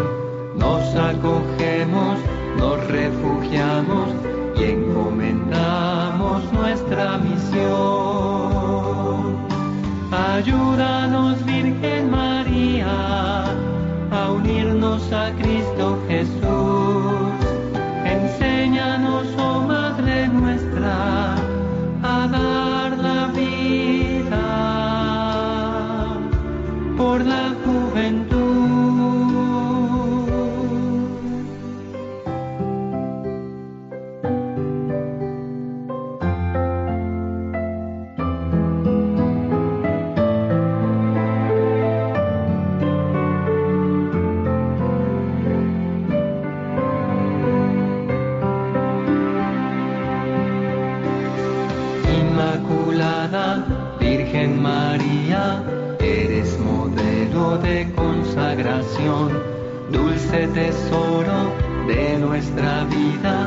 nos 0.55 0.83
acogemos, 0.95 2.19
nos 2.59 2.87
refugiamos 2.89 4.09
y 4.57 4.65
encomendamos 4.65 6.53
nuestra 6.53 7.19
misión. 7.19 7.73
Ayúdanos, 10.13 11.43
Virgen 11.47 12.11
María, 12.11 13.45
a 14.11 14.31
unirnos 14.31 15.11
a 15.11 15.33
Cristo 15.39 15.99
Jesús. 16.07 16.82
Nuestra 62.43 62.85
vida, 62.85 63.42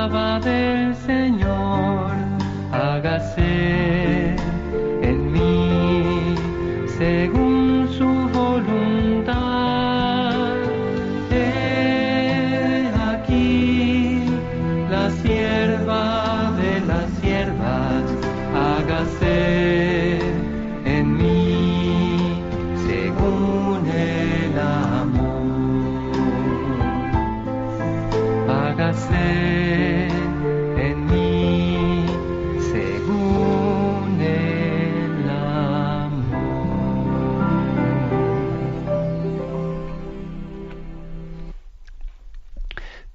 esclava 0.00 0.40
del 0.40 0.94
Señor, 0.96 1.19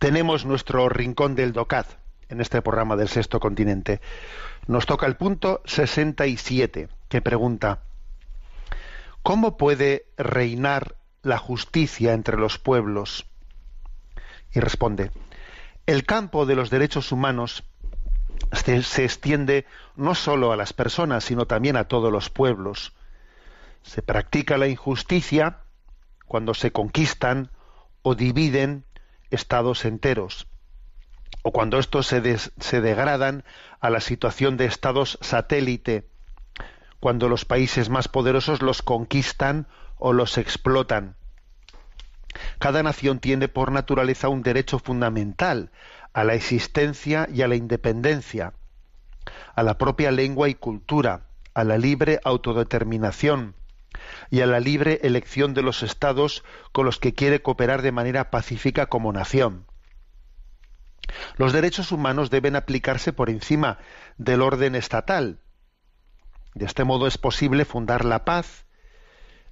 Tenemos 0.06 0.46
nuestro 0.46 0.88
rincón 0.88 1.34
del 1.34 1.52
DOCAD 1.52 1.88
en 2.30 2.40
este 2.40 2.62
programa 2.62 2.96
del 2.96 3.08
Sexto 3.10 3.40
Continente. 3.40 4.02
Nos 4.68 4.86
toca 4.86 5.08
el 5.08 5.16
punto 5.16 5.64
67, 5.66 6.90
que 7.10 7.22
pregunta, 7.24 7.82
¿cómo 9.24 9.58
puede 9.58 10.06
reinar 10.16 10.96
la 11.24 11.40
justicia 11.40 12.14
entre 12.14 12.38
los 12.38 12.60
pueblos? 12.60 13.26
Y 14.54 14.60
responde, 14.60 15.10
el 15.88 16.06
campo 16.06 16.46
de 16.46 16.56
los 16.56 16.70
derechos 16.70 17.12
humanos 17.12 17.64
se, 18.52 18.84
se 18.84 19.06
extiende 19.06 19.66
no 19.96 20.14
solo 20.14 20.52
a 20.52 20.56
las 20.56 20.72
personas, 20.72 21.24
sino 21.24 21.48
también 21.48 21.78
a 21.78 21.88
todos 21.88 22.12
los 22.12 22.30
pueblos. 22.30 22.94
Se 23.82 24.04
practica 24.04 24.60
la 24.60 24.68
injusticia 24.68 25.62
cuando 26.28 26.54
se 26.54 26.72
conquistan 26.72 27.50
o 28.04 28.14
dividen 28.14 28.86
estados 29.36 29.86
enteros, 29.86 30.48
o 31.44 31.52
cuando 31.52 31.78
estos 31.78 32.08
se, 32.08 32.82
degradan 32.82 33.44
a 33.80 33.92
la 33.92 34.00
situación 34.00 34.58
de 34.58 34.66
estados 34.66 35.20
satélite, 35.22 36.10
cuando 37.00 37.30
los 37.30 37.46
países 37.46 37.90
más 37.90 38.08
poderosos 38.08 38.64
los 38.64 38.82
conquistan 38.82 39.68
o 39.98 40.12
los 40.12 40.40
explotan. 40.40 41.16
Cada 42.58 42.82
nación 42.82 43.20
tiene 43.20 43.48
por 43.48 43.72
naturaleza 43.72 44.28
un 44.28 44.42
derecho 44.42 44.80
fundamental 44.80 45.72
a 46.14 46.24
la 46.24 46.34
existencia 46.34 47.28
y 47.32 47.44
a 47.44 47.48
la 47.48 47.56
independencia, 47.56 48.54
a 49.54 49.64
la 49.64 49.78
propia 49.78 50.12
lengua 50.12 50.50
y 50.50 50.56
cultura, 50.56 51.28
a 51.54 51.64
la 51.64 51.78
libre 51.78 52.20
autodeterminación 52.24 53.56
y 54.30 54.42
a 54.42 54.46
la 54.46 54.60
libre 54.60 55.00
elección 55.04 55.54
de 55.54 55.62
los 55.62 55.84
estados 55.84 56.44
con 56.72 56.86
los 56.86 57.00
que 57.00 57.14
quiere 57.14 57.42
cooperar 57.42 57.82
de 57.82 57.92
manera 57.92 58.32
pacífica 58.32 58.88
como 58.88 59.14
nación. 59.14 59.66
Los 61.38 61.54
derechos 61.54 61.92
humanos 61.92 62.30
deben 62.30 62.56
aplicarse 62.56 63.14
por 63.14 63.30
encima 63.30 63.78
del 64.18 64.42
orden 64.42 64.76
estatal. 64.76 65.40
De 66.54 66.66
este 66.66 66.84
modo 66.84 67.08
es 67.08 67.18
posible 67.18 67.66
fundar 67.66 68.06
la 68.06 68.26
paz, 68.26 68.66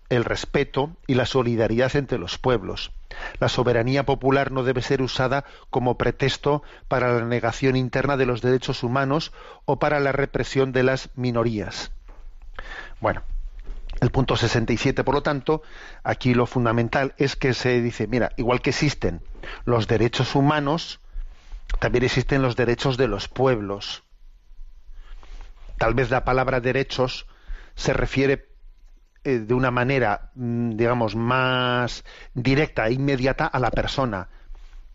el 0.09 0.25
respeto 0.25 0.95
y 1.07 1.15
la 1.15 1.25
solidaridad 1.25 1.95
entre 1.95 2.17
los 2.17 2.37
pueblos. 2.37 2.91
La 3.39 3.49
soberanía 3.49 4.05
popular 4.05 4.51
no 4.51 4.63
debe 4.63 4.81
ser 4.81 5.01
usada 5.01 5.45
como 5.69 5.97
pretexto 5.97 6.63
para 6.87 7.13
la 7.13 7.25
negación 7.25 7.75
interna 7.75 8.17
de 8.17 8.25
los 8.25 8.41
derechos 8.41 8.83
humanos 8.83 9.31
o 9.65 9.79
para 9.79 9.99
la 9.99 10.11
represión 10.11 10.71
de 10.71 10.83
las 10.83 11.09
minorías. 11.15 11.91
Bueno, 12.99 13.23
el 14.03 14.11
punto 14.11 14.35
67, 14.35 15.03
por 15.03 15.15
lo 15.15 15.23
tanto, 15.23 15.63
aquí 16.03 16.33
lo 16.33 16.45
fundamental 16.45 17.13
es 17.17 17.35
que 17.35 17.53
se 17.53 17.81
dice, 17.81 18.05
mira, 18.05 18.31
igual 18.35 18.61
que 18.61 18.71
existen 18.71 19.21
los 19.63 19.87
derechos 19.87 20.35
humanos, 20.35 20.99
también 21.79 22.03
existen 22.03 22.41
los 22.41 22.55
derechos 22.57 22.97
de 22.97 23.07
los 23.07 23.29
pueblos. 23.29 24.03
Tal 25.77 25.93
vez 25.93 26.09
la 26.09 26.25
palabra 26.25 26.59
derechos 26.59 27.27
se 27.75 27.93
refiere 27.93 28.49
eh, 29.23 29.39
de 29.39 29.53
una 29.53 29.71
manera, 29.71 30.31
mm, 30.35 30.71
digamos, 30.71 31.15
más 31.15 32.03
directa 32.33 32.87
e 32.87 32.93
inmediata 32.93 33.45
a 33.47 33.59
la 33.59 33.71
persona. 33.71 34.27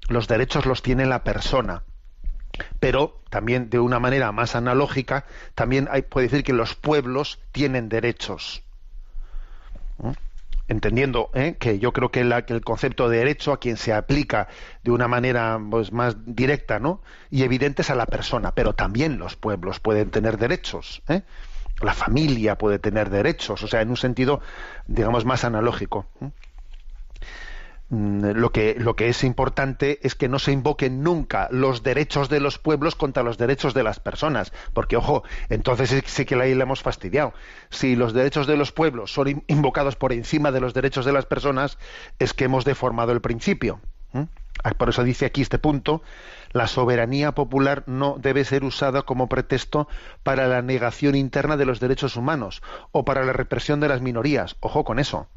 Los 0.09 0.29
derechos 0.29 0.67
los 0.67 0.83
tiene 0.83 1.07
la 1.07 1.25
persona. 1.25 1.83
Pero 2.79 3.23
también 3.31 3.71
de 3.71 3.79
una 3.79 3.99
manera 4.01 4.33
más 4.33 4.55
analógica, 4.55 5.25
también 5.55 5.89
hay, 5.91 6.03
puede 6.03 6.29
decir 6.29 6.45
que 6.45 6.53
los 6.53 6.75
pueblos 6.75 7.41
tienen 7.53 7.89
derechos. 7.89 8.63
Entendiendo 10.69 11.31
¿eh? 11.35 11.57
que 11.59 11.79
yo 11.79 11.93
creo 11.93 12.11
que, 12.11 12.21
el 12.21 12.61
concepto 12.63 13.09
de 13.09 13.19
derecho 13.19 13.53
a 13.53 13.59
quien 13.59 13.77
se 13.77 13.93
aplica 13.93 14.49
de 14.85 14.91
una 14.91 15.09
manera 15.09 15.59
pues, 15.71 15.93
más 15.93 16.17
directa 16.27 16.79
¿no? 16.79 17.01
y 17.31 17.43
evidente 17.43 17.83
es 17.83 17.91
a 17.91 17.95
la 17.95 18.07
persona, 18.07 18.53
pero 18.53 18.75
también 18.75 19.19
los 19.19 19.35
pueblos 19.35 19.81
pueden 19.81 20.11
tener 20.11 20.37
derechos. 20.37 21.03
¿eh? 21.09 21.23
La 21.81 21.95
familia 21.95 22.59
puede 22.59 22.79
tener 22.79 23.09
derechos, 23.09 23.63
o 23.63 23.69
sea, 23.69 23.81
en 23.81 23.91
un 23.91 23.97
sentido, 23.97 24.41
digamos, 24.87 25.25
más 25.25 25.45
analógico. 25.45 26.07
¿eh? 26.21 26.31
Mm, 27.91 28.33
lo 28.33 28.53
que, 28.53 28.77
lo 28.79 28.97
que 28.97 29.09
es 29.09 29.25
importante 29.25 29.99
es 30.03 30.15
que 30.15 30.29
no 30.29 30.39
se 30.39 30.53
invoquen 30.53 31.03
nunca 31.03 31.49
los 31.51 31.83
derechos 31.83 32.29
de 32.29 32.39
los 32.41 32.59
pueblos 32.59 32.95
contra 32.95 33.23
los 33.23 33.39
derechos 33.39 33.73
de 33.73 33.83
las 33.83 33.99
personas, 33.99 34.53
porque 34.75 34.97
ojo, 34.97 35.23
entonces 35.49 36.03
sí 36.07 36.25
que 36.27 36.35
ahí 36.35 36.55
le 36.55 36.63
hemos 36.63 36.83
fastidiado. 36.83 37.33
Si 37.71 37.97
los 37.97 38.13
derechos 38.13 38.47
de 38.47 38.57
los 38.57 38.73
pueblos 38.73 39.13
son 39.13 39.43
invocados 39.47 39.97
por 39.97 40.13
encima 40.13 40.53
de 40.53 40.61
los 40.61 40.75
derechos 40.75 41.07
de 41.07 41.13
las 41.13 41.25
personas, 41.25 41.79
es 42.19 42.35
que 42.35 42.45
hemos 42.45 42.65
deformado 42.65 43.13
el 43.13 43.21
principio. 43.21 43.81
Ah, 44.65 44.73
por 44.73 44.89
eso 44.89 45.05
dice 45.05 45.27
aquí 45.27 45.41
este 45.41 45.59
punto, 45.59 46.03
la 46.53 46.67
soberanía 46.67 47.33
popular 47.33 47.85
no 47.87 48.17
debe 48.19 48.45
ser 48.45 48.65
usada 48.65 49.03
como 49.03 49.29
pretexto 49.29 49.87
para 50.25 50.49
la 50.49 50.63
negación 50.63 51.15
interna 51.15 51.57
de 51.57 51.65
los 51.65 51.79
derechos 51.79 52.17
humanos 52.17 52.61
o 52.91 53.05
para 53.05 53.25
la 53.25 53.33
represión 53.33 53.79
de 53.81 53.89
las 53.89 54.01
minorías. 54.01 54.57
Ojo 54.61 54.85
con 54.85 54.99
eso. 54.99 55.29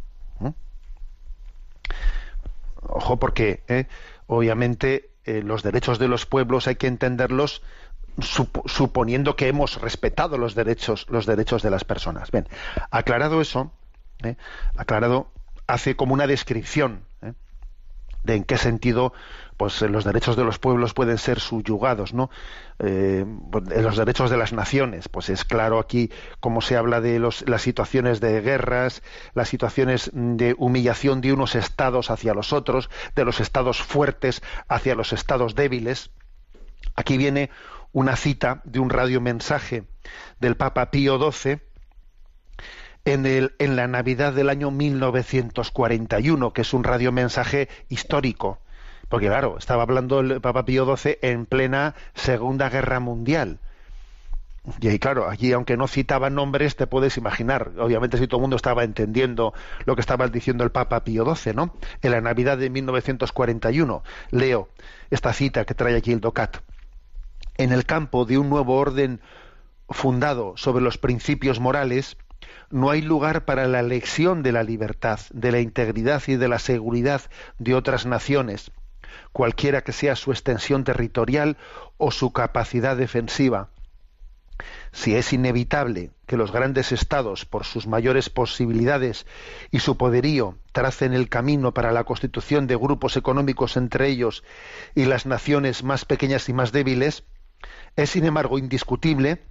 Ojo 2.91 3.17
porque, 3.17 3.63
eh, 3.67 3.87
obviamente, 4.27 5.11
eh, 5.23 5.41
los 5.43 5.63
derechos 5.63 5.99
de 5.99 6.07
los 6.07 6.25
pueblos 6.25 6.67
hay 6.67 6.75
que 6.75 6.87
entenderlos 6.87 7.61
suponiendo 8.19 9.37
que 9.37 9.47
hemos 9.47 9.79
respetado 9.79 10.37
los 10.37 10.53
derechos, 10.53 11.05
los 11.09 11.25
derechos 11.25 11.63
de 11.63 11.69
las 11.69 11.85
personas. 11.85 12.29
Bien, 12.31 12.47
aclarado 12.89 13.39
eso, 13.39 13.71
eh, 14.23 14.35
aclarado, 14.75 15.31
hace 15.67 15.95
como 15.95 16.13
una 16.13 16.27
descripción 16.27 17.05
de 18.23 18.35
en 18.35 18.43
qué 18.43 18.57
sentido 18.57 19.13
pues 19.61 19.79
los 19.83 20.05
derechos 20.05 20.35
de 20.35 20.43
los 20.43 20.57
pueblos 20.57 20.95
pueden 20.95 21.19
ser 21.19 21.39
subyugados, 21.39 22.15
¿no? 22.15 22.31
Eh, 22.79 23.23
pues, 23.51 23.63
los 23.67 23.95
derechos 23.95 24.31
de 24.31 24.37
las 24.37 24.53
naciones, 24.53 25.07
pues 25.07 25.29
es 25.29 25.45
claro 25.45 25.77
aquí 25.77 26.09
cómo 26.39 26.61
se 26.61 26.77
habla 26.77 26.99
de 26.99 27.19
las 27.19 27.61
situaciones 27.61 28.19
de 28.21 28.41
guerras, 28.41 29.03
las 29.35 29.49
situaciones 29.49 30.09
de 30.13 30.55
humillación 30.57 31.21
de 31.21 31.31
unos 31.31 31.53
estados 31.53 32.09
hacia 32.09 32.33
los 32.33 32.53
otros, 32.53 32.89
de 33.13 33.23
los 33.23 33.39
estados 33.39 33.83
fuertes 33.83 34.41
hacia 34.67 34.95
los 34.95 35.13
estados 35.13 35.53
débiles. 35.53 36.09
Aquí 36.95 37.17
viene 37.17 37.51
una 37.91 38.15
cita 38.15 38.61
de 38.63 38.79
un 38.79 38.89
radiomensaje 38.89 39.83
del 40.39 40.57
Papa 40.57 40.89
Pío 40.89 41.19
XII 41.31 41.59
en, 43.05 43.25
el, 43.25 43.53
en 43.59 43.75
la 43.75 43.87
Navidad 43.87 44.33
del 44.33 44.49
año 44.49 44.71
1941, 44.71 46.53
que 46.53 46.61
es 46.61 46.73
un 46.73 46.83
radiomensaje 46.83 47.69
histórico. 47.89 48.59
Porque 49.09 49.27
claro, 49.27 49.57
estaba 49.57 49.83
hablando 49.83 50.19
el 50.21 50.39
Papa 50.39 50.63
Pío 50.65 50.85
XII 50.95 51.17
en 51.21 51.45
plena 51.45 51.95
Segunda 52.13 52.69
Guerra 52.69 52.99
Mundial. 52.99 53.59
Y 54.79 54.87
ahí, 54.89 54.99
claro, 54.99 55.27
allí, 55.27 55.51
aunque 55.53 55.75
no 55.75 55.87
citaba 55.87 56.29
nombres, 56.29 56.75
te 56.75 56.85
puedes 56.85 57.17
imaginar. 57.17 57.71
Obviamente, 57.79 58.17
si 58.17 58.27
todo 58.27 58.37
el 58.37 58.41
mundo 58.41 58.55
estaba 58.55 58.83
entendiendo 58.83 59.53
lo 59.85 59.95
que 59.95 60.01
estaba 60.01 60.27
diciendo 60.27 60.63
el 60.63 60.71
Papa 60.71 61.03
Pío 61.03 61.25
XII, 61.35 61.53
¿no? 61.53 61.73
En 62.03 62.11
la 62.11 62.21
Navidad 62.21 62.59
de 62.59 62.69
1941, 62.69 64.03
leo 64.29 64.69
esta 65.09 65.33
cita 65.33 65.65
que 65.65 65.73
trae 65.73 65.97
aquí 65.97 66.11
el 66.11 66.21
DOCAT. 66.21 66.57
En 67.57 67.71
el 67.71 67.85
campo 67.85 68.25
de 68.25 68.37
un 68.37 68.49
nuevo 68.49 68.77
orden 68.77 69.19
fundado 69.89 70.53
sobre 70.57 70.83
los 70.83 70.99
principios 70.99 71.59
morales, 71.59 72.17
no 72.71 72.89
hay 72.89 73.01
lugar 73.01 73.45
para 73.45 73.67
la 73.67 73.79
elección 73.79 74.43
de 74.43 74.51
la 74.51 74.63
libertad, 74.63 75.19
de 75.31 75.51
la 75.51 75.59
integridad 75.59 76.23
y 76.27 76.35
de 76.35 76.47
la 76.47 76.59
seguridad 76.59 77.21
de 77.59 77.75
otras 77.75 78.05
naciones, 78.05 78.71
cualquiera 79.31 79.81
que 79.81 79.91
sea 79.91 80.15
su 80.15 80.31
extensión 80.31 80.83
territorial 80.83 81.57
o 81.97 82.11
su 82.11 82.31
capacidad 82.31 82.97
defensiva. 82.97 83.69
Si 84.91 85.15
es 85.15 85.33
inevitable 85.33 86.11
que 86.27 86.37
los 86.37 86.51
grandes 86.51 86.91
estados, 86.91 87.45
por 87.45 87.65
sus 87.65 87.87
mayores 87.87 88.29
posibilidades 88.29 89.25
y 89.71 89.79
su 89.79 89.97
poderío, 89.97 90.57
tracen 90.71 91.13
el 91.13 91.29
camino 91.29 91.73
para 91.73 91.91
la 91.91 92.03
constitución 92.03 92.67
de 92.67 92.75
grupos 92.75 93.17
económicos 93.17 93.77
entre 93.77 94.07
ellos 94.07 94.43
y 94.93 95.05
las 95.05 95.25
naciones 95.25 95.83
más 95.83 96.05
pequeñas 96.05 96.47
y 96.49 96.53
más 96.53 96.71
débiles, 96.71 97.23
es 97.95 98.11
sin 98.11 98.25
embargo 98.25 98.57
indiscutible 98.57 99.41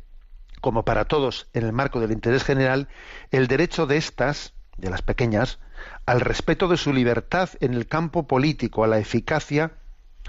como 0.60 0.84
para 0.84 1.06
todos 1.06 1.48
en 1.52 1.64
el 1.64 1.72
marco 1.72 2.00
del 2.00 2.12
interés 2.12 2.44
general, 2.44 2.88
el 3.30 3.46
derecho 3.46 3.86
de 3.86 3.96
estas, 3.96 4.54
de 4.76 4.90
las 4.90 5.02
pequeñas, 5.02 5.58
al 6.06 6.20
respeto 6.20 6.68
de 6.68 6.76
su 6.76 6.92
libertad 6.92 7.50
en 7.60 7.74
el 7.74 7.86
campo 7.86 8.26
político, 8.26 8.84
a 8.84 8.86
la 8.86 8.98
eficacia, 8.98 9.72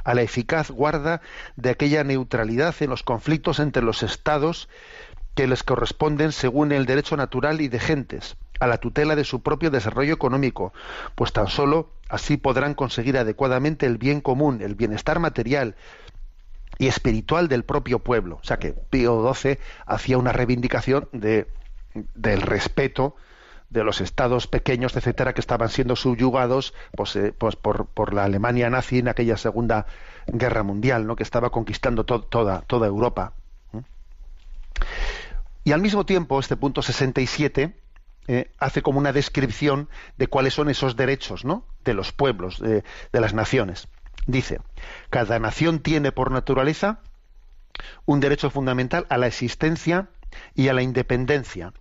a 0.03 0.13
la 0.13 0.21
eficaz 0.21 0.71
guarda 0.71 1.21
de 1.55 1.69
aquella 1.69 2.03
neutralidad 2.03 2.75
en 2.79 2.89
los 2.89 3.03
conflictos 3.03 3.59
entre 3.59 3.83
los 3.83 4.03
estados 4.03 4.69
que 5.35 5.47
les 5.47 5.63
corresponden 5.63 6.31
según 6.31 6.71
el 6.71 6.85
derecho 6.85 7.15
natural 7.15 7.61
y 7.61 7.67
de 7.67 7.79
gentes, 7.79 8.35
a 8.59 8.67
la 8.67 8.77
tutela 8.77 9.15
de 9.15 9.23
su 9.23 9.41
propio 9.41 9.71
desarrollo 9.71 10.13
económico, 10.13 10.73
pues 11.15 11.31
tan 11.33 11.47
solo 11.47 11.89
así 12.09 12.37
podrán 12.37 12.73
conseguir 12.73 13.17
adecuadamente 13.17 13.85
el 13.85 13.97
bien 13.97 14.21
común, 14.21 14.61
el 14.61 14.75
bienestar 14.75 15.19
material, 15.19 15.75
y 16.81 16.87
espiritual 16.87 17.47
del 17.47 17.63
propio 17.63 17.99
pueblo. 17.99 18.39
O 18.41 18.43
sea 18.43 18.57
que 18.57 18.73
Pío 18.73 19.31
XII 19.35 19.59
hacía 19.85 20.17
una 20.17 20.31
reivindicación 20.31 21.07
de, 21.11 21.45
del 22.15 22.41
respeto 22.41 23.15
de 23.69 23.83
los 23.83 24.01
estados 24.01 24.47
pequeños, 24.47 24.95
etcétera, 24.97 25.35
que 25.35 25.41
estaban 25.41 25.69
siendo 25.69 25.95
subyugados 25.95 26.73
pues, 26.97 27.15
eh, 27.15 27.33
pues 27.37 27.55
por, 27.55 27.85
por, 27.85 28.15
la 28.15 28.23
Alemania 28.23 28.67
nazi 28.71 28.97
en 28.97 29.09
aquella 29.09 29.37
Segunda 29.37 29.85
Guerra 30.25 30.63
Mundial, 30.63 31.05
¿no? 31.05 31.15
que 31.15 31.21
estaba 31.21 31.51
conquistando 31.51 32.03
toda, 32.03 32.61
toda 32.61 32.87
Europa. 32.87 33.33
Y 35.63 35.73
al 35.73 35.81
mismo 35.81 36.03
tiempo, 36.07 36.39
este 36.39 36.57
punto 36.57 36.81
67 36.81 37.75
eh, 38.27 38.51
hace 38.57 38.81
como 38.81 38.97
una 38.97 39.13
descripción 39.13 39.87
de 40.17 40.25
cuáles 40.25 40.55
son 40.55 40.67
esos 40.67 40.95
derechos 40.95 41.45
¿no? 41.45 41.63
de 41.85 41.93
los 41.93 42.11
pueblos, 42.11 42.59
de 42.59 42.83
las 43.13 43.35
naciones. 43.35 43.87
Dice, 44.27 44.59
cada 45.09 45.39
nación 45.39 45.79
tiene 45.79 46.11
por 46.11 46.31
naturaleza 46.31 46.99
un 48.05 48.19
derecho 48.19 48.49
fundamental 48.49 49.05
a 49.09 49.17
la 49.17 49.27
existencia 49.27 50.09
y 50.53 50.67
a 50.67 50.73
la 50.73 50.83
independencia, 50.83 51.73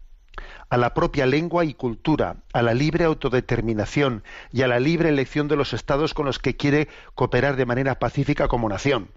a 0.68 0.76
la 0.76 0.94
propia 0.94 1.26
lengua 1.26 1.64
y 1.64 1.74
cultura, 1.74 2.36
a 2.52 2.62
la 2.62 2.74
libre 2.74 3.04
autodeterminación 3.04 4.24
y 4.52 4.62
a 4.62 4.68
la 4.68 4.80
libre 4.80 5.08
elección 5.08 5.48
de 5.48 5.56
los 5.56 5.72
estados 5.72 6.14
con 6.14 6.26
los 6.26 6.38
que 6.38 6.56
quiere 6.56 6.88
cooperar 7.14 7.56
de 7.56 7.66
manera 7.66 7.98
pacífica 7.98 8.48
como 8.48 8.68
nación. 8.68 9.10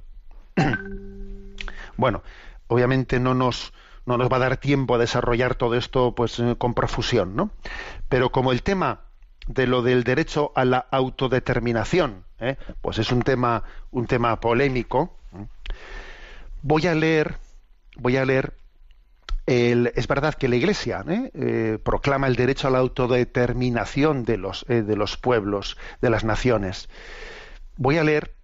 bueno, 1.97 2.24
obviamente 2.68 3.20
no 3.20 3.34
nos, 3.34 3.74
no 4.05 4.18
nos 4.18 4.32
va 4.32 4.38
a 4.38 4.41
dar 4.41 4.57
tiempo 4.57 4.95
a 4.95 4.99
desarrollar 4.99 5.55
todo 5.55 5.76
esto 5.76 6.14
pues 6.16 6.39
eh, 6.39 6.55
con 6.57 6.74
profusión, 6.74 7.36
¿no? 7.36 7.51
Pero 8.09 8.32
como 8.32 8.51
el 8.51 8.64
tema 8.64 9.03
de 9.48 9.68
lo 9.68 9.82
del 9.82 10.04
derecho 10.04 10.52
a 10.56 10.66
la 10.66 10.86
autodeterminación, 10.91 12.24
¿eh? 12.39 12.58
pues 12.82 12.98
es 13.00 13.12
un 13.12 13.22
tema, 13.22 13.64
un 13.91 14.08
tema 14.08 14.39
polémico. 14.39 15.18
Voy 16.62 16.88
a 16.88 16.96
leer, 16.96 17.38
voy 17.96 18.18
a 18.18 18.26
leer 18.26 18.54
es 19.46 20.08
verdad 20.08 20.36
que 20.36 20.48
la 20.48 20.56
Iglesia 20.56 21.04
¿eh? 21.06 21.30
Eh, 21.34 21.78
proclama 21.84 22.28
el 22.28 22.38
derecho 22.38 22.70
a 22.70 22.72
la 22.72 22.78
autodeterminación 22.78 24.24
de 24.24 24.38
los, 24.38 24.66
de 24.70 24.96
los 24.96 25.18
pueblos, 25.18 25.78
de 26.02 26.10
las 26.10 26.24
naciones. 26.24 26.88
Voy 27.76 27.98
a 27.98 28.06
leer 28.06 28.36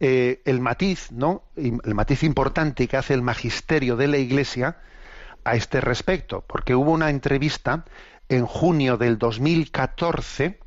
el 0.00 0.60
matiz, 0.60 1.10
¿no? 1.12 1.44
El 1.56 1.94
matiz 1.94 2.24
importante 2.24 2.86
que 2.88 2.98
hace 2.98 3.14
el 3.14 3.22
magisterio 3.22 3.96
de 3.96 4.06
la 4.06 4.18
Iglesia 4.18 4.76
a 5.44 5.56
este 5.56 5.80
respecto, 5.80 6.44
porque 6.46 6.74
hubo 6.74 6.90
una 6.90 7.08
entrevista 7.08 7.86
en 8.28 8.46
junio 8.46 8.96
del 8.96 9.18
2014, 9.18 10.58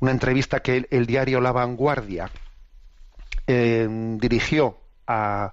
una 0.00 0.10
entrevista 0.10 0.60
que 0.60 0.86
el, 0.90 1.06
diario 1.06 1.40
La 1.40 1.52
Vanguardia 1.52 2.30
eh, 3.46 3.86
dirigió 4.18 4.78
a, 5.06 5.52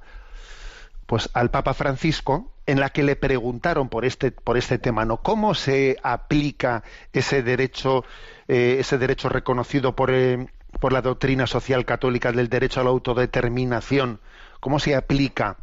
pues, 1.06 1.30
al 1.34 1.52
Papa 1.52 1.74
Francisco, 1.74 2.54
en 2.66 2.80
la 2.80 2.90
que 2.90 3.02
le 3.02 3.16
preguntaron 3.16 3.90
por 3.90 4.06
este, 4.06 4.32
por 4.32 4.56
este 4.56 4.78
tema, 4.78 5.04
¿no? 5.04 5.18
¿Cómo 5.18 5.56
se 5.56 5.98
aplica 6.04 6.84
ese 7.14 7.42
derecho, 7.42 8.06
eh, 8.48 8.78
ese 8.80 9.00
derecho 9.00 9.28
reconocido 9.28 9.96
por, 9.96 10.12
eh, 10.12 10.48
por 10.80 10.94
la 10.94 11.02
doctrina 11.02 11.48
social 11.48 11.86
católica 11.86 12.32
del 12.32 12.48
derecho 12.48 12.82
a 12.82 12.84
la 12.84 12.92
autodeterminación? 12.92 14.20
¿Cómo 14.60 14.80
se 14.80 14.96
aplica 14.96 15.58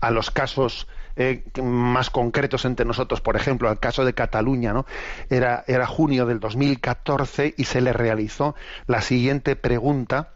a 0.00 0.10
los 0.10 0.32
casos 0.32 0.88
eh, 1.16 1.44
más 1.62 2.10
concretos 2.10 2.64
entre 2.64 2.86
nosotros, 2.86 3.20
por 3.20 3.36
ejemplo, 3.36 3.70
el 3.70 3.78
caso 3.78 4.04
de 4.04 4.14
Cataluña, 4.14 4.72
¿no? 4.72 4.86
Era, 5.30 5.64
era 5.66 5.86
junio 5.86 6.26
del 6.26 6.40
2014 6.40 7.54
y 7.56 7.64
se 7.64 7.80
le 7.80 7.92
realizó 7.92 8.54
la 8.86 9.02
siguiente 9.02 9.56
pregunta 9.56 10.30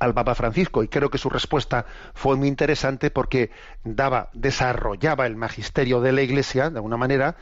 al 0.00 0.14
Papa 0.14 0.34
Francisco 0.34 0.82
y 0.82 0.88
creo 0.88 1.10
que 1.10 1.18
su 1.18 1.28
respuesta 1.28 1.84
fue 2.14 2.36
muy 2.36 2.48
interesante 2.48 3.10
porque 3.10 3.50
daba, 3.84 4.30
desarrollaba 4.32 5.26
el 5.26 5.36
magisterio 5.36 6.00
de 6.00 6.12
la 6.12 6.22
Iglesia 6.22 6.70
de 6.70 6.78
alguna 6.78 6.96
manera 6.96 7.36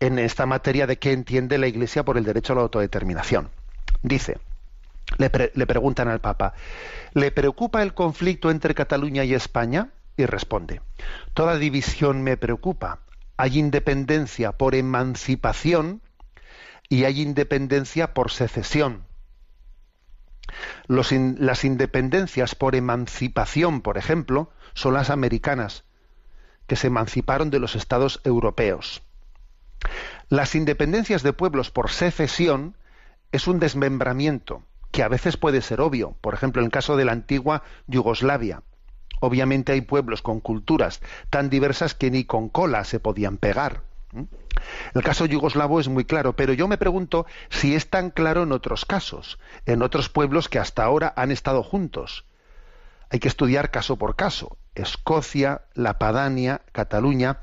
en 0.00 0.18
esta 0.18 0.46
materia 0.46 0.86
de 0.86 0.98
qué 0.98 1.12
entiende 1.12 1.58
la 1.58 1.66
Iglesia 1.66 2.04
por 2.04 2.16
el 2.16 2.24
derecho 2.24 2.52
a 2.52 2.56
la 2.56 2.62
autodeterminación. 2.62 3.50
Dice, 4.02 4.38
le, 5.18 5.30
le 5.54 5.66
preguntan 5.66 6.08
al 6.08 6.20
Papa, 6.20 6.54
¿le 7.14 7.32
preocupa 7.32 7.82
el 7.82 7.94
conflicto 7.94 8.50
entre 8.50 8.74
Cataluña 8.74 9.24
y 9.24 9.34
España? 9.34 9.90
Y 10.16 10.26
responde, 10.26 10.80
toda 11.32 11.58
división 11.58 12.22
me 12.22 12.36
preocupa. 12.36 13.00
Hay 13.36 13.58
independencia 13.58 14.52
por 14.52 14.74
emancipación 14.74 16.02
y 16.88 17.04
hay 17.04 17.20
independencia 17.20 18.14
por 18.14 18.30
secesión 18.30 19.04
las 20.86 21.64
independencias 21.64 22.54
por 22.54 22.74
emancipación, 22.74 23.80
por 23.80 23.98
ejemplo, 23.98 24.50
son 24.74 24.94
las 24.94 25.10
americanas, 25.10 25.84
que 26.66 26.76
se 26.76 26.88
emanciparon 26.88 27.50
de 27.50 27.60
los 27.60 27.74
estados 27.74 28.20
europeos. 28.24 29.02
Las 30.28 30.54
independencias 30.54 31.22
de 31.22 31.32
pueblos 31.32 31.70
por 31.70 31.90
secesión 31.90 32.76
es 33.32 33.46
un 33.46 33.58
desmembramiento 33.58 34.62
que 34.90 35.02
a 35.02 35.08
veces 35.08 35.36
puede 35.36 35.60
ser 35.60 35.80
obvio, 35.80 36.16
por 36.20 36.34
ejemplo, 36.34 36.62
en 36.62 36.66
el 36.66 36.72
caso 36.72 36.96
de 36.96 37.04
la 37.04 37.12
antigua 37.12 37.62
Yugoslavia. 37.86 38.62
Obviamente 39.20 39.72
hay 39.72 39.80
pueblos 39.80 40.22
con 40.22 40.40
culturas 40.40 41.00
tan 41.30 41.50
diversas 41.50 41.94
que 41.94 42.10
ni 42.10 42.24
con 42.24 42.48
cola 42.48 42.84
se 42.84 43.00
podían 43.00 43.36
pegar. 43.36 43.82
El 44.94 45.02
caso 45.02 45.26
yugoslavo 45.26 45.80
es 45.80 45.88
muy 45.88 46.04
claro, 46.04 46.34
pero 46.34 46.52
yo 46.52 46.68
me 46.68 46.78
pregunto 46.78 47.26
si 47.48 47.74
es 47.74 47.90
tan 47.90 48.10
claro 48.10 48.44
en 48.44 48.52
otros 48.52 48.84
casos, 48.84 49.38
en 49.66 49.82
otros 49.82 50.08
pueblos 50.08 50.48
que 50.48 50.58
hasta 50.58 50.84
ahora 50.84 51.12
han 51.16 51.30
estado 51.32 51.62
juntos. 51.62 52.24
Hay 53.10 53.18
que 53.18 53.28
estudiar 53.28 53.70
caso 53.70 53.96
por 53.96 54.16
caso. 54.16 54.56
Escocia, 54.74 55.62
la 55.74 55.98
Padania, 55.98 56.62
Cataluña. 56.72 57.38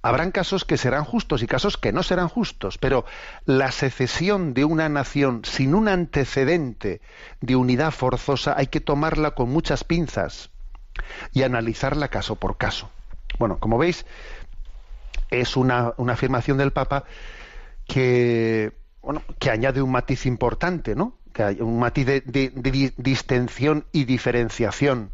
Habrán 0.00 0.30
casos 0.30 0.64
que 0.64 0.76
serán 0.76 1.04
justos 1.04 1.42
y 1.42 1.46
casos 1.46 1.76
que 1.76 1.92
no 1.92 2.02
serán 2.02 2.28
justos, 2.28 2.78
pero 2.78 3.04
la 3.46 3.72
secesión 3.72 4.54
de 4.54 4.64
una 4.64 4.88
nación 4.88 5.42
sin 5.44 5.74
un 5.74 5.88
antecedente 5.88 7.00
de 7.40 7.56
unidad 7.56 7.90
forzosa 7.90 8.54
hay 8.56 8.68
que 8.68 8.80
tomarla 8.80 9.32
con 9.32 9.50
muchas 9.50 9.82
pinzas 9.82 10.50
y 11.32 11.42
analizarla 11.42 12.08
caso 12.08 12.36
por 12.36 12.56
caso. 12.56 12.90
Bueno, 13.38 13.58
como 13.58 13.76
veis, 13.76 14.06
es 15.30 15.56
una, 15.56 15.94
afirmación 16.08 16.58
del 16.58 16.72
Papa 16.72 17.04
que, 17.86 18.72
bueno, 19.02 19.22
que 19.38 19.50
añade 19.50 19.82
un 19.82 19.90
matiz 19.90 20.26
importante, 20.26 20.94
¿no? 20.94 21.18
Que 21.32 21.42
hay 21.42 21.60
un 21.60 21.78
matiz 21.78 22.06
de, 22.06 22.92
distensión 22.96 23.84
y 23.92 24.04
diferenciación 24.04 25.10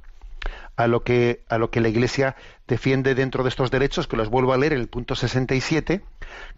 a 0.76 0.86
lo 0.86 1.04
que 1.04 1.44
a 1.48 1.58
lo 1.58 1.70
que 1.70 1.80
la 1.80 1.88
Iglesia 1.88 2.36
defiende 2.66 3.14
dentro 3.14 3.42
de 3.42 3.48
estos 3.48 3.70
derechos, 3.70 4.06
que 4.06 4.16
los 4.16 4.28
vuelvo 4.28 4.52
a 4.52 4.56
leer 4.56 4.72
en 4.72 4.80
el 4.80 4.88
punto 4.88 5.14
67, 5.14 6.02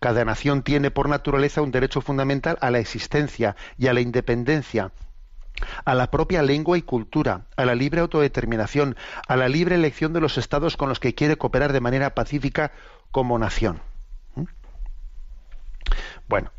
cada 0.01 0.25
nación 0.25 0.63
tiene 0.63 0.91
por 0.91 1.09
naturaleza 1.09 1.63
un 1.63 1.71
derecho 1.71 2.01
fundamental 2.01 2.59
a 2.61 2.71
la 2.71 2.79
existencia 2.79 3.57
y 3.79 3.89
a 3.89 3.93
la 3.93 4.01
independencia, 4.01 4.93
a 5.85 5.95
la 5.95 6.11
propia 6.11 6.43
lengua 6.43 6.79
y 6.79 6.83
cultura, 6.83 7.47
a 7.57 7.65
la 7.65 7.75
libre 7.75 8.01
autodeterminación, 8.01 8.97
a 9.29 9.37
la 9.37 9.49
libre 9.49 9.75
elección 9.75 10.13
de 10.13 10.21
los 10.21 10.39
estados 10.39 10.77
con 10.77 10.89
los 10.89 11.01
que 11.01 11.15
quiere 11.15 11.37
cooperar 11.37 11.73
de 11.73 11.81
manera 11.81 12.15
pacífica 12.15 12.73
como 13.11 13.39
nación. 13.39 13.81
¿Mm? 14.35 14.45
Bueno, 16.29 16.51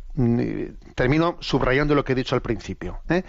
termino 0.96 1.38
subrayando 1.40 1.96
lo 1.96 2.04
que 2.04 2.14
he 2.14 2.16
dicho 2.16 2.36
al 2.36 2.42
principio, 2.42 3.00
¿eh? 3.10 3.24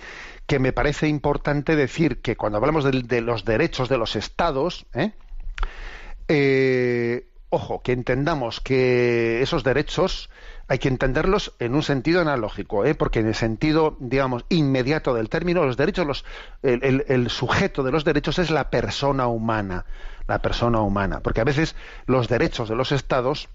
que 0.47 0.59
me 0.59 0.72
parece 0.72 1.09
importante 1.09 1.76
decir 1.76 2.20
que 2.20 2.36
cuando 2.36 2.59
hablamos 2.59 2.84
de, 2.84 3.20
los 3.20 3.45
derechos 3.45 3.89
de 3.89 3.99
los 3.99 4.16
estados, 4.16 4.86
¿eh? 4.95 5.12
Eh, 6.28 7.28
ojo, 7.51 7.82
que 7.82 7.93
entendamos 7.93 8.61
que 8.61 9.41
esos 9.43 9.64
derechos 9.64 10.30
hay 10.66 10.78
que 10.78 10.89
entenderlos 10.89 11.55
en 11.59 11.74
un 11.74 11.82
sentido 11.82 12.20
analógico, 12.20 12.84
porque 12.99 13.20
en 13.20 13.28
el 13.28 13.34
sentido, 13.34 13.97
digamos, 14.01 14.45
inmediato 14.51 15.14
del 15.14 15.30
término, 15.30 15.64
los 15.64 15.78
derechos, 15.78 16.07
los, 16.07 16.24
el 16.62 17.30
sujeto 17.30 17.82
de 17.82 17.93
los 17.93 18.05
derechos 18.05 18.39
es 18.39 18.51
la 18.51 18.68
persona 18.68 19.26
humana 19.28 19.86
la 20.28 20.41
persona 20.41 20.80
humana, 20.82 21.20
porque 21.20 21.41
a 21.41 21.45
veces 21.45 21.74
los 22.07 22.28
derechos 22.28 22.68
de 22.68 22.76
los 22.76 22.93
estados 22.93 23.49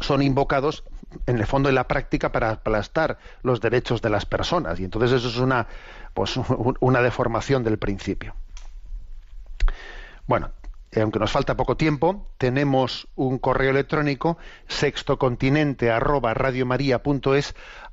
son 0.00 0.22
invocados 0.22 0.82
en 1.26 1.38
el 1.38 1.46
fondo 1.46 1.68
en 1.68 1.74
la 1.74 1.88
práctica 1.88 2.32
para 2.32 2.50
aplastar 2.50 3.18
los 3.42 3.60
derechos 3.60 4.02
de 4.02 4.10
las 4.10 4.26
personas 4.26 4.80
y 4.80 4.84
entonces 4.84 5.12
eso 5.12 5.28
es 5.28 5.38
una 5.38 5.66
pues 6.14 6.38
una 6.80 7.02
deformación 7.02 7.64
del 7.64 7.78
principio. 7.78 8.34
Bueno, 10.26 10.50
aunque 10.96 11.18
nos 11.18 11.32
falta 11.32 11.56
poco 11.56 11.76
tiempo, 11.76 12.26
tenemos 12.38 13.08
un 13.14 13.38
correo 13.38 13.70
electrónico 13.70 14.38
sextocontinente 14.68 15.90
arroba 15.90 16.34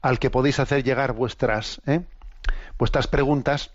al 0.01 0.20
que 0.20 0.30
podéis 0.30 0.59
hacer 0.59 0.84
llegar 0.84 1.13
vuestras 1.13 1.82
¿eh? 1.86 2.01
vuestras 2.78 3.07
preguntas. 3.07 3.72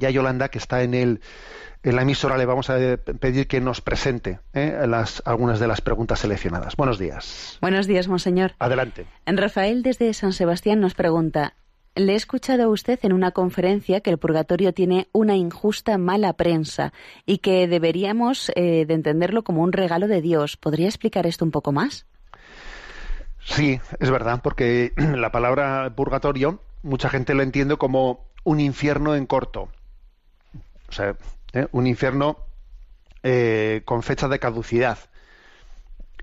Ya 0.00 0.10
Yolanda, 0.10 0.48
que 0.48 0.58
está 0.58 0.82
en 0.82 0.94
el 0.94 1.20
en 1.82 1.96
la 1.96 2.02
emisora 2.02 2.36
le 2.36 2.44
vamos 2.44 2.68
a 2.68 2.76
pedir 2.98 3.46
que 3.46 3.60
nos 3.60 3.80
presente 3.80 4.40
¿eh? 4.52 4.84
las, 4.86 5.22
algunas 5.24 5.60
de 5.60 5.66
las 5.66 5.80
preguntas 5.80 6.18
seleccionadas. 6.18 6.76
Buenos 6.76 6.98
días. 6.98 7.58
Buenos 7.62 7.86
días, 7.86 8.06
monseñor. 8.06 8.52
Adelante. 8.58 9.06
Rafael 9.24 9.82
desde 9.82 10.12
San 10.12 10.34
Sebastián 10.34 10.80
nos 10.80 10.92
pregunta, 10.92 11.54
le 11.94 12.12
he 12.12 12.16
escuchado 12.16 12.64
a 12.64 12.68
usted 12.68 12.98
en 13.02 13.12
una 13.12 13.30
conferencia 13.30 14.00
que 14.00 14.10
el 14.10 14.18
purgatorio 14.18 14.74
tiene 14.74 15.08
una 15.12 15.36
injusta 15.36 15.96
mala 15.96 16.34
prensa 16.34 16.92
y 17.24 17.38
que 17.38 17.66
deberíamos 17.66 18.52
eh, 18.56 18.84
de 18.86 18.94
entenderlo 18.94 19.42
como 19.42 19.62
un 19.62 19.72
regalo 19.72 20.06
de 20.06 20.20
Dios. 20.20 20.56
¿Podría 20.56 20.86
explicar 20.86 21.26
esto 21.26 21.44
un 21.44 21.50
poco 21.50 21.72
más? 21.72 22.06
Sí, 23.42 23.80
es 23.98 24.10
verdad, 24.10 24.40
porque 24.42 24.92
la 24.96 25.32
palabra 25.32 25.90
purgatorio 25.96 26.60
mucha 26.82 27.08
gente 27.08 27.34
lo 27.34 27.42
entiende 27.42 27.76
como 27.76 28.26
un 28.44 28.60
infierno 28.60 29.14
en 29.14 29.26
corto. 29.26 29.68
O 30.90 30.92
sea, 30.92 31.16
¿eh? 31.52 31.66
un 31.72 31.86
infierno 31.86 32.36
eh, 33.22 33.82
con 33.84 34.02
fecha 34.02 34.28
de 34.28 34.38
caducidad. 34.38 34.98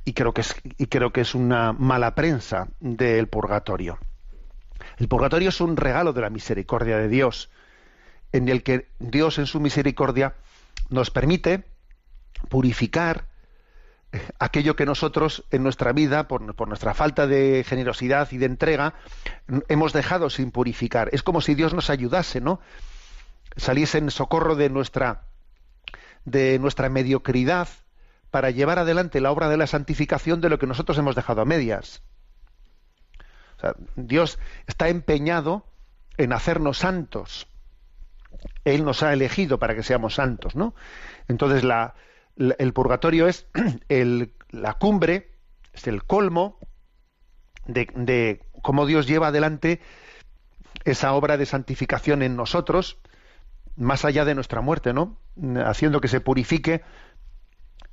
Y 0.03 0.13
creo, 0.13 0.33
que 0.33 0.41
es, 0.41 0.55
y 0.77 0.87
creo 0.87 1.11
que 1.11 1.21
es 1.21 1.35
una 1.35 1.73
mala 1.73 2.15
prensa 2.15 2.67
del 2.79 3.27
purgatorio. 3.27 3.97
El 4.97 5.07
purgatorio 5.07 5.49
es 5.49 5.59
un 5.59 5.75
regalo 5.75 6.13
de 6.13 6.21
la 6.21 6.29
misericordia 6.29 6.97
de 6.97 7.07
Dios, 7.07 7.49
en 8.31 8.47
el 8.49 8.63
que 8.63 8.87
Dios 8.99 9.37
en 9.37 9.47
su 9.47 9.59
misericordia 9.59 10.35
nos 10.89 11.11
permite 11.11 11.65
purificar 12.49 13.25
eh, 14.11 14.21
aquello 14.39 14.75
que 14.75 14.85
nosotros 14.85 15.43
en 15.51 15.63
nuestra 15.63 15.91
vida, 15.91 16.27
por, 16.27 16.55
por, 16.55 16.67
nuestra 16.67 16.93
falta 16.93 17.27
de 17.27 17.65
generosidad 17.67 18.31
y 18.31 18.37
de 18.37 18.45
entrega, 18.45 18.93
hemos 19.67 19.93
dejado 19.93 20.29
sin 20.29 20.51
purificar. 20.51 21.09
Es 21.11 21.23
como 21.23 21.41
si 21.41 21.55
Dios 21.55 21.73
nos 21.73 21.89
ayudase, 21.89 22.39
¿no? 22.39 22.59
Saliese 23.57 23.97
en 23.97 24.11
socorro 24.11 24.55
de 24.55 24.69
nuestra, 24.69 25.23
de 26.25 26.59
nuestra 26.59 26.89
mediocridad 26.89 27.67
para 28.31 28.51
llevar 28.51 28.79
adelante 28.79 29.21
la 29.21 29.31
obra 29.31 29.49
de 29.49 29.57
la 29.57 29.67
santificación 29.67 30.41
de 30.41 30.49
lo 30.49 30.59
que 30.59 30.67
nosotros 30.67 30.97
hemos 30.97 31.15
dejado 31.15 31.41
a 31.41 31.45
medias. 31.45 32.01
Dios 33.95 34.37
está 34.67 34.89
empeñado 34.89 35.65
en 36.17 36.33
hacernos 36.33 36.77
santos. 36.77 37.47
Él 38.65 38.85
nos 38.85 39.01
ha 39.01 39.13
elegido 39.13 39.57
para 39.57 39.75
que 39.75 39.83
seamos 39.83 40.15
santos, 40.15 40.55
¿no? 40.55 40.75
Entonces 41.27 41.63
la, 41.63 41.95
el 42.37 42.73
purgatorio 42.73 43.27
es 43.27 43.47
el, 43.89 44.33
la 44.49 44.73
cumbre, 44.73 45.31
es 45.73 45.87
el 45.87 46.03
colmo 46.03 46.59
de, 47.65 47.87
de 47.95 48.41
cómo 48.61 48.85
Dios 48.85 49.07
lleva 49.07 49.27
adelante 49.27 49.81
esa 50.83 51.13
obra 51.13 51.37
de 51.37 51.45
santificación 51.45 52.21
en 52.21 52.35
nosotros 52.35 52.99
más 53.77 54.03
allá 54.05 54.25
de 54.25 54.35
nuestra 54.35 54.61
muerte, 54.61 54.93
¿no? 54.93 55.17
Haciendo 55.63 56.01
que 56.01 56.07
se 56.07 56.19
purifique 56.19 56.83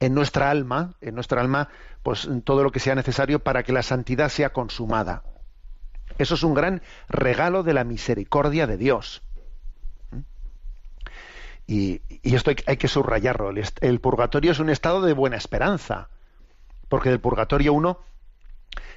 en 0.00 0.14
nuestra 0.14 0.50
alma, 0.50 0.94
en 1.00 1.14
nuestra 1.14 1.40
alma, 1.40 1.68
pues 2.02 2.28
todo 2.44 2.64
lo 2.64 2.72
que 2.72 2.80
sea 2.80 2.94
necesario 2.94 3.38
para 3.38 3.62
que 3.62 3.72
la 3.72 3.82
santidad 3.82 4.28
sea 4.28 4.52
consumada. 4.52 5.22
Eso 6.18 6.34
es 6.34 6.42
un 6.42 6.54
gran 6.54 6.82
regalo 7.08 7.62
de 7.62 7.74
la 7.74 7.84
misericordia 7.84 8.66
de 8.66 8.76
Dios. 8.76 9.22
Y, 11.66 12.02
esto 12.22 12.50
hay, 12.66 12.76
que 12.76 12.88
subrayarlo. 12.88 13.52
El, 13.80 14.00
purgatorio 14.00 14.52
es 14.52 14.58
un 14.58 14.70
estado 14.70 15.00
de 15.02 15.12
buena 15.12 15.36
esperanza, 15.36 16.08
porque 16.88 17.08
del 17.08 17.20
purgatorio 17.20 17.72
uno 17.72 17.98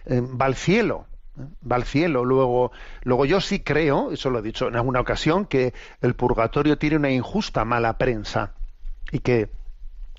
eh, 0.05 0.21
va 0.21 0.45
al 0.45 0.55
cielo, 0.55 1.07
va 1.39 1.75
al 1.75 1.83
cielo. 1.83 2.25
Luego, 2.25 2.71
luego 3.03 3.25
yo 3.25 3.41
sí 3.41 3.59
creo, 3.59 4.11
eso 4.11 4.29
lo 4.29 4.39
he 4.39 4.41
dicho 4.41 4.67
en 4.67 4.75
alguna 4.75 4.99
ocasión, 4.99 5.45
que 5.45 5.73
el 6.01 6.15
purgatorio 6.15 6.77
tiene 6.77 6.97
una 6.97 7.09
injusta 7.09 7.65
mala 7.65 7.97
prensa 7.97 8.53
y 9.11 9.19
que, 9.19 9.49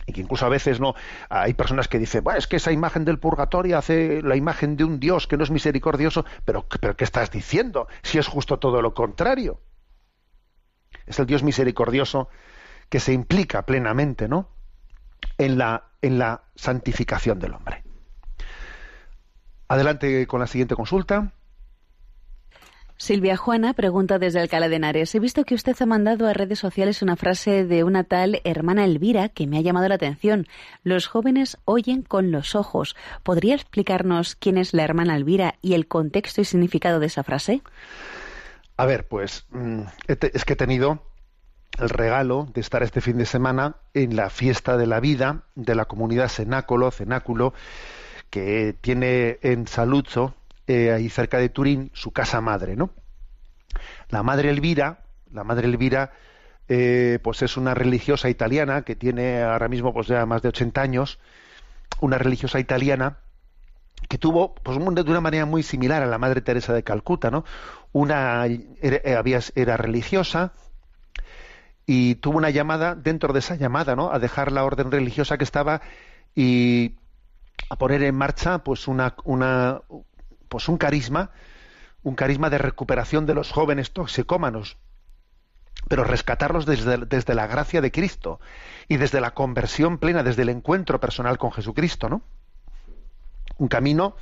y 0.07 0.13
que 0.13 0.21
incluso 0.21 0.47
a 0.47 0.49
veces 0.49 0.81
no 0.81 0.95
hay 1.29 1.55
personas 1.55 1.89
que 1.89 1.99
dicen, 1.99 2.25
bueno, 2.25 2.39
es 2.39 2.47
que 2.47 2.57
esa 2.57 2.73
imagen 2.73 3.05
del 3.05 3.19
purgatorio 3.19 3.79
hace 3.79 4.23
la 4.23 4.37
imagen 4.37 4.77
de 4.77 4.85
un 4.85 5.01
Dios 5.01 5.27
que 5.27 5.37
no 5.37 5.45
es 5.45 5.51
misericordioso, 5.51 6.25
pero, 6.45 6.67
pero 6.81 6.97
¿qué 6.97 7.05
estás 7.05 7.31
diciendo? 7.31 7.89
Si 8.03 8.19
es 8.19 8.27
justo 8.27 8.59
todo 8.59 8.83
lo 8.83 8.95
contrario. 8.95 9.61
Es 11.07 11.19
el 11.19 11.27
Dios 11.27 11.43
misericordioso 11.43 12.29
que 12.89 13.01
se 13.01 13.13
implica 13.13 13.67
plenamente, 13.67 14.29
¿no? 14.29 14.49
En 15.37 15.59
la, 15.59 15.91
en 16.01 16.19
la 16.19 16.43
santificación 16.55 17.39
del 17.39 17.55
hombre. 17.55 17.88
Adelante 19.69 20.27
con 20.27 20.41
la 20.41 20.47
siguiente 20.47 20.75
consulta. 20.75 21.33
Silvia 22.97 23.37
Juana 23.37 23.75
pregunta 23.75 24.19
desde 24.19 24.41
Alcalá 24.41 24.69
de 24.69 24.77
Henares. 24.77 25.15
He 25.15 25.21
visto 25.21 25.45
que 25.45 25.55
usted 25.55 25.77
ha 25.79 25.87
mandado 25.87 26.27
a 26.27 26.33
redes 26.33 26.59
sociales 26.59 27.01
una 27.01 27.15
frase 27.15 27.65
de 27.65 27.85
una 27.85 28.03
tal 28.03 28.41
hermana 28.43 28.85
Elvira 28.85 29.29
que 29.29 29.47
me 29.47 29.57
ha 29.57 29.61
llamado 29.61 29.89
la 29.89 29.95
atención. 29.95 30.49
Los 30.83 31.07
jóvenes 31.07 31.59
oyen 31.65 32.03
con 32.03 32.33
los 32.33 32.57
ojos. 32.57 32.97
¿Podría 33.23 33.55
explicarnos 33.55 34.35
quién 34.35 34.59
es 34.59 34.75
la 34.75 34.83
hermana 34.83 35.15
Elvira 35.15 35.55
y 35.63 35.75
el 35.75 35.87
contexto 35.87 36.41
y 36.41 36.45
significado 36.45 36.99
de 36.99 37.07
esa 37.07 37.23
frase? 37.23 37.63
A 38.77 38.85
ver, 38.85 39.07
pues 39.07 39.47
mm, 39.51 39.83
es 40.09 40.45
que 40.45 40.55
he 40.55 40.57
tenido 40.57 41.01
el 41.79 41.91
regalo 41.91 42.49
de 42.53 42.61
estar 42.61 42.83
este 42.83 43.01
fin 43.01 43.19
de 43.19 43.27
semana 43.27 43.77
en 43.95 44.17
la 44.17 44.29
fiesta 44.29 44.77
de 44.77 44.87
la 44.87 44.99
vida 44.99 45.45
de 45.55 45.77
la 45.77 45.85
comunidad 45.85 46.29
Cenáculo, 46.29 46.91
Cenáculo, 46.91 47.55
que 48.31 48.75
tiene 48.81 49.39
en 49.43 49.67
Saluzzo, 49.67 50.35
eh, 50.67 50.93
ahí 50.93 51.09
cerca 51.09 51.39
de 51.39 51.49
Turín, 51.49 51.91
su 51.95 52.13
casa 52.13 52.41
madre, 52.41 52.77
¿no? 52.77 52.91
La 54.11 54.23
madre 54.23 54.51
Elvira, 54.51 55.05
la 55.33 55.45
madre 55.45 55.67
Elvira, 55.67 56.13
eh, 56.69 57.19
pues 57.23 57.43
es 57.43 57.57
una 57.57 57.75
religiosa 57.75 58.29
italiana 58.29 58.83
que 58.83 58.95
tiene 58.95 59.43
ahora 59.43 59.69
mismo 59.69 59.95
pues 59.95 60.07
ya 60.07 60.27
más 60.27 60.43
de 60.43 60.49
80 60.49 60.81
años, 60.81 61.19
una 62.01 62.19
religiosa 62.19 62.61
italiana 62.61 63.19
que 64.09 64.19
tuvo 64.19 64.55
pues 64.55 64.79
de 64.79 65.11
una 65.11 65.21
manera 65.21 65.47
muy 65.47 65.63
similar 65.63 66.03
a 66.03 66.07
la 66.07 66.19
madre 66.19 66.41
Teresa 66.41 66.73
de 66.73 66.83
Calcuta, 66.83 67.31
¿no? 67.31 67.45
Una 67.93 68.47
era, 68.47 69.19
había, 69.19 69.41
era 69.55 69.77
religiosa 69.77 70.53
y 71.87 72.17
tuvo 72.17 72.39
una 72.39 72.51
llamada 72.51 72.95
dentro 72.95 73.33
de 73.33 73.39
esa 73.41 73.57
llamada, 73.57 73.97
¿no? 73.97 74.13
A 74.13 74.19
dejar 74.19 74.53
la 74.53 74.65
orden 74.65 74.91
religiosa 74.91 75.39
que 75.39 75.45
estaba 75.45 75.81
y 76.35 76.97
a 77.69 77.77
poner 77.77 78.03
en 78.03 78.15
marcha 78.15 78.59
pues 78.59 78.89
una, 78.89 79.15
una 79.25 79.83
pues 80.49 80.69
un 80.69 80.79
carisma, 80.79 81.31
un 82.03 82.15
carisma 82.15 82.51
de 82.51 82.59
recuperación 82.59 83.27
de 83.27 83.35
los 83.35 83.51
jóvenes 83.53 83.93
toxicómanos, 83.93 84.79
pero 85.89 86.05
rescatarlos 86.05 86.67
desde, 86.67 86.99
desde, 86.99 87.35
la 87.35 87.47
gracia 87.47 87.81
de 87.81 87.93
Cristo 87.93 88.41
y 88.89 88.97
desde 88.97 89.21
la 89.21 89.33
conversión 89.33 89.99
plena, 89.99 90.23
desde 90.23 90.43
el 90.43 90.49
encuentro 90.49 91.01
personal 91.01 91.39
con 91.39 91.53
Jesucristo, 91.53 92.09
¿no? 92.09 92.23
Un 93.59 93.69
camino 93.69 94.17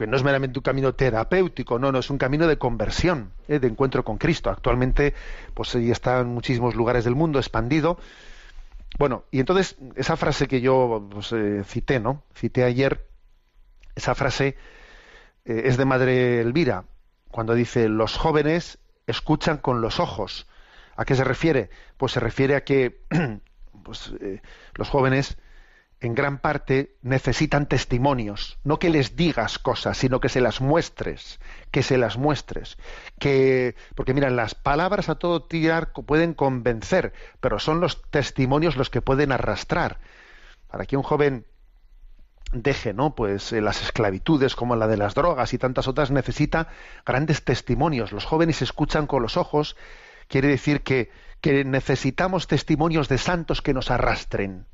que 0.00 0.06
no 0.06 0.16
es 0.16 0.22
meramente 0.22 0.58
un 0.58 0.62
camino 0.62 0.94
terapéutico, 0.94 1.78
no, 1.78 1.92
no, 1.92 1.98
es 1.98 2.08
un 2.08 2.16
camino 2.16 2.46
de 2.46 2.56
conversión, 2.56 3.32
¿eh? 3.48 3.58
de 3.58 3.68
encuentro 3.68 4.02
con 4.02 4.16
Cristo. 4.16 4.48
Actualmente, 4.48 5.12
pues 5.52 5.74
está 5.74 6.20
en 6.20 6.28
muchísimos 6.28 6.74
lugares 6.74 7.04
del 7.04 7.14
mundo 7.14 7.38
expandido. 7.38 7.98
Bueno, 8.98 9.24
y 9.30 9.40
entonces 9.40 9.76
esa 9.96 10.16
frase 10.16 10.46
que 10.48 10.60
yo 10.60 11.08
pues, 11.10 11.32
eh, 11.32 11.62
cité, 11.64 12.00
¿no? 12.00 12.24
Cité 12.34 12.64
ayer, 12.64 13.06
esa 13.94 14.14
frase 14.14 14.56
eh, 15.44 15.62
es 15.64 15.76
de 15.76 15.84
Madre 15.84 16.40
Elvira, 16.40 16.84
cuando 17.30 17.54
dice 17.54 17.88
los 17.88 18.16
jóvenes 18.16 18.78
escuchan 19.06 19.58
con 19.58 19.80
los 19.80 20.00
ojos. 20.00 20.46
¿A 20.96 21.04
qué 21.04 21.14
se 21.14 21.24
refiere? 21.24 21.70
Pues 21.96 22.12
se 22.12 22.20
refiere 22.20 22.56
a 22.56 22.64
que 22.64 23.00
pues, 23.84 24.12
eh, 24.20 24.42
los 24.74 24.88
jóvenes 24.88 25.38
en 26.00 26.14
gran 26.14 26.38
parte 26.38 26.96
necesitan 27.02 27.66
testimonios, 27.66 28.58
no 28.64 28.78
que 28.78 28.88
les 28.88 29.16
digas 29.16 29.58
cosas, 29.58 29.98
sino 29.98 30.18
que 30.18 30.30
se 30.30 30.40
las 30.40 30.62
muestres, 30.62 31.40
que 31.70 31.82
se 31.82 31.98
las 31.98 32.16
muestres, 32.16 32.78
que 33.18 33.76
porque 33.94 34.14
miran 34.14 34.34
las 34.34 34.54
palabras 34.54 35.10
a 35.10 35.16
todo 35.16 35.42
tirar 35.42 35.92
pueden 35.92 36.32
convencer, 36.32 37.12
pero 37.40 37.58
son 37.58 37.80
los 37.80 38.02
testimonios 38.10 38.76
los 38.76 38.88
que 38.88 39.02
pueden 39.02 39.30
arrastrar. 39.30 39.98
Para 40.68 40.86
que 40.86 40.96
un 40.96 41.02
joven 41.02 41.44
deje 42.52 42.94
no 42.94 43.14
pues 43.14 43.52
eh, 43.52 43.60
las 43.60 43.82
esclavitudes 43.82 44.56
como 44.56 44.76
la 44.76 44.88
de 44.88 44.96
las 44.96 45.14
drogas 45.14 45.52
y 45.52 45.58
tantas 45.58 45.86
otras 45.86 46.10
necesita 46.10 46.68
grandes 47.04 47.44
testimonios. 47.44 48.12
Los 48.12 48.24
jóvenes 48.24 48.62
escuchan 48.62 49.06
con 49.06 49.22
los 49.22 49.36
ojos 49.36 49.76
quiere 50.28 50.48
decir 50.48 50.82
que, 50.82 51.10
que 51.42 51.64
necesitamos 51.64 52.46
testimonios 52.46 53.08
de 53.08 53.18
santos 53.18 53.60
que 53.60 53.74
nos 53.74 53.90
arrastren 53.90 54.66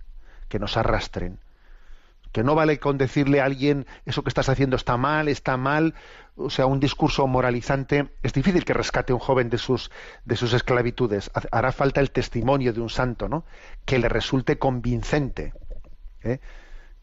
que 0.49 0.59
nos 0.59 0.77
arrastren 0.77 1.39
que 2.33 2.43
no 2.43 2.55
vale 2.55 2.79
con 2.79 2.99
decirle 2.99 3.41
a 3.41 3.45
alguien 3.47 3.87
eso 4.05 4.23
que 4.23 4.29
estás 4.29 4.49
haciendo 4.49 4.77
está 4.77 4.97
mal 4.97 5.29
está 5.29 5.57
mal 5.57 5.95
o 6.37 6.51
sea 6.51 6.67
un 6.67 6.81
discurso 6.81 7.27
moralizante 7.27 8.09
es 8.23 8.33
difícil 8.33 8.65
que 8.65 8.75
rescate 8.75 9.13
a 9.13 9.17
un 9.17 9.21
joven 9.21 9.49
de 9.49 9.59
sus 9.59 9.91
de 10.25 10.37
sus 10.37 10.53
esclavitudes 10.53 11.31
hará 11.51 11.73
falta 11.73 12.01
el 12.01 12.11
testimonio 12.11 12.73
de 12.73 12.81
un 12.81 12.91
santo 12.91 13.29
no 13.29 13.45
que 13.85 13.99
le 13.99 14.09
resulte 14.09 14.59
convincente 14.59 15.55
¿eh? 16.23 16.41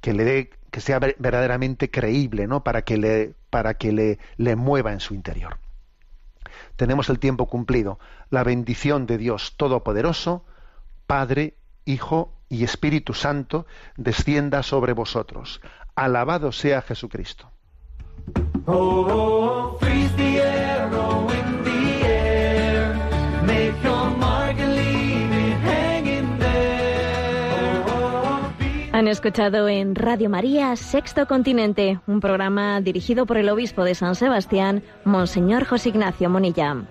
que 0.02 0.14
le 0.14 0.24
dé 0.24 0.50
que 0.74 0.82
sea 0.82 1.00
verdaderamente 1.00 1.92
creíble, 1.92 2.48
¿no? 2.48 2.64
Para 2.64 2.82
que 2.82 2.98
le 2.98 3.36
para 3.52 3.76
que 3.76 3.92
le, 3.92 4.18
le 4.38 4.56
mueva 4.56 4.92
en 4.92 5.00
su 5.00 5.14
interior. 5.14 5.60
Tenemos 6.76 7.10
el 7.10 7.20
tiempo 7.20 7.46
cumplido. 7.46 8.00
La 8.32 8.44
bendición 8.44 9.06
de 9.06 9.20
Dios 9.20 9.54
Todopoderoso, 9.56 10.44
Padre, 11.06 11.56
Hijo 11.86 12.34
y 12.54 12.64
Espíritu 12.64 13.14
Santo, 13.14 13.66
descienda 13.98 14.62
sobre 14.64 14.94
vosotros. 14.94 15.60
Alabado 15.96 16.52
sea 16.52 16.82
Jesucristo. 16.82 17.50
Oh. 18.66 19.08
Oh, 19.10 19.80
Han 28.94 29.08
escuchado 29.08 29.68
en 29.68 29.96
Radio 29.96 30.30
María 30.30 30.76
Sexto 30.76 31.26
Continente, 31.26 32.00
un 32.06 32.20
programa 32.20 32.80
dirigido 32.80 33.26
por 33.26 33.38
el 33.38 33.50
obispo 33.50 33.84
de 33.84 33.96
San 33.96 34.14
Sebastián, 34.14 34.84
Monseñor 35.04 35.66
José 35.66 35.90
Ignacio 35.90 36.30
Monilla. 36.30 36.86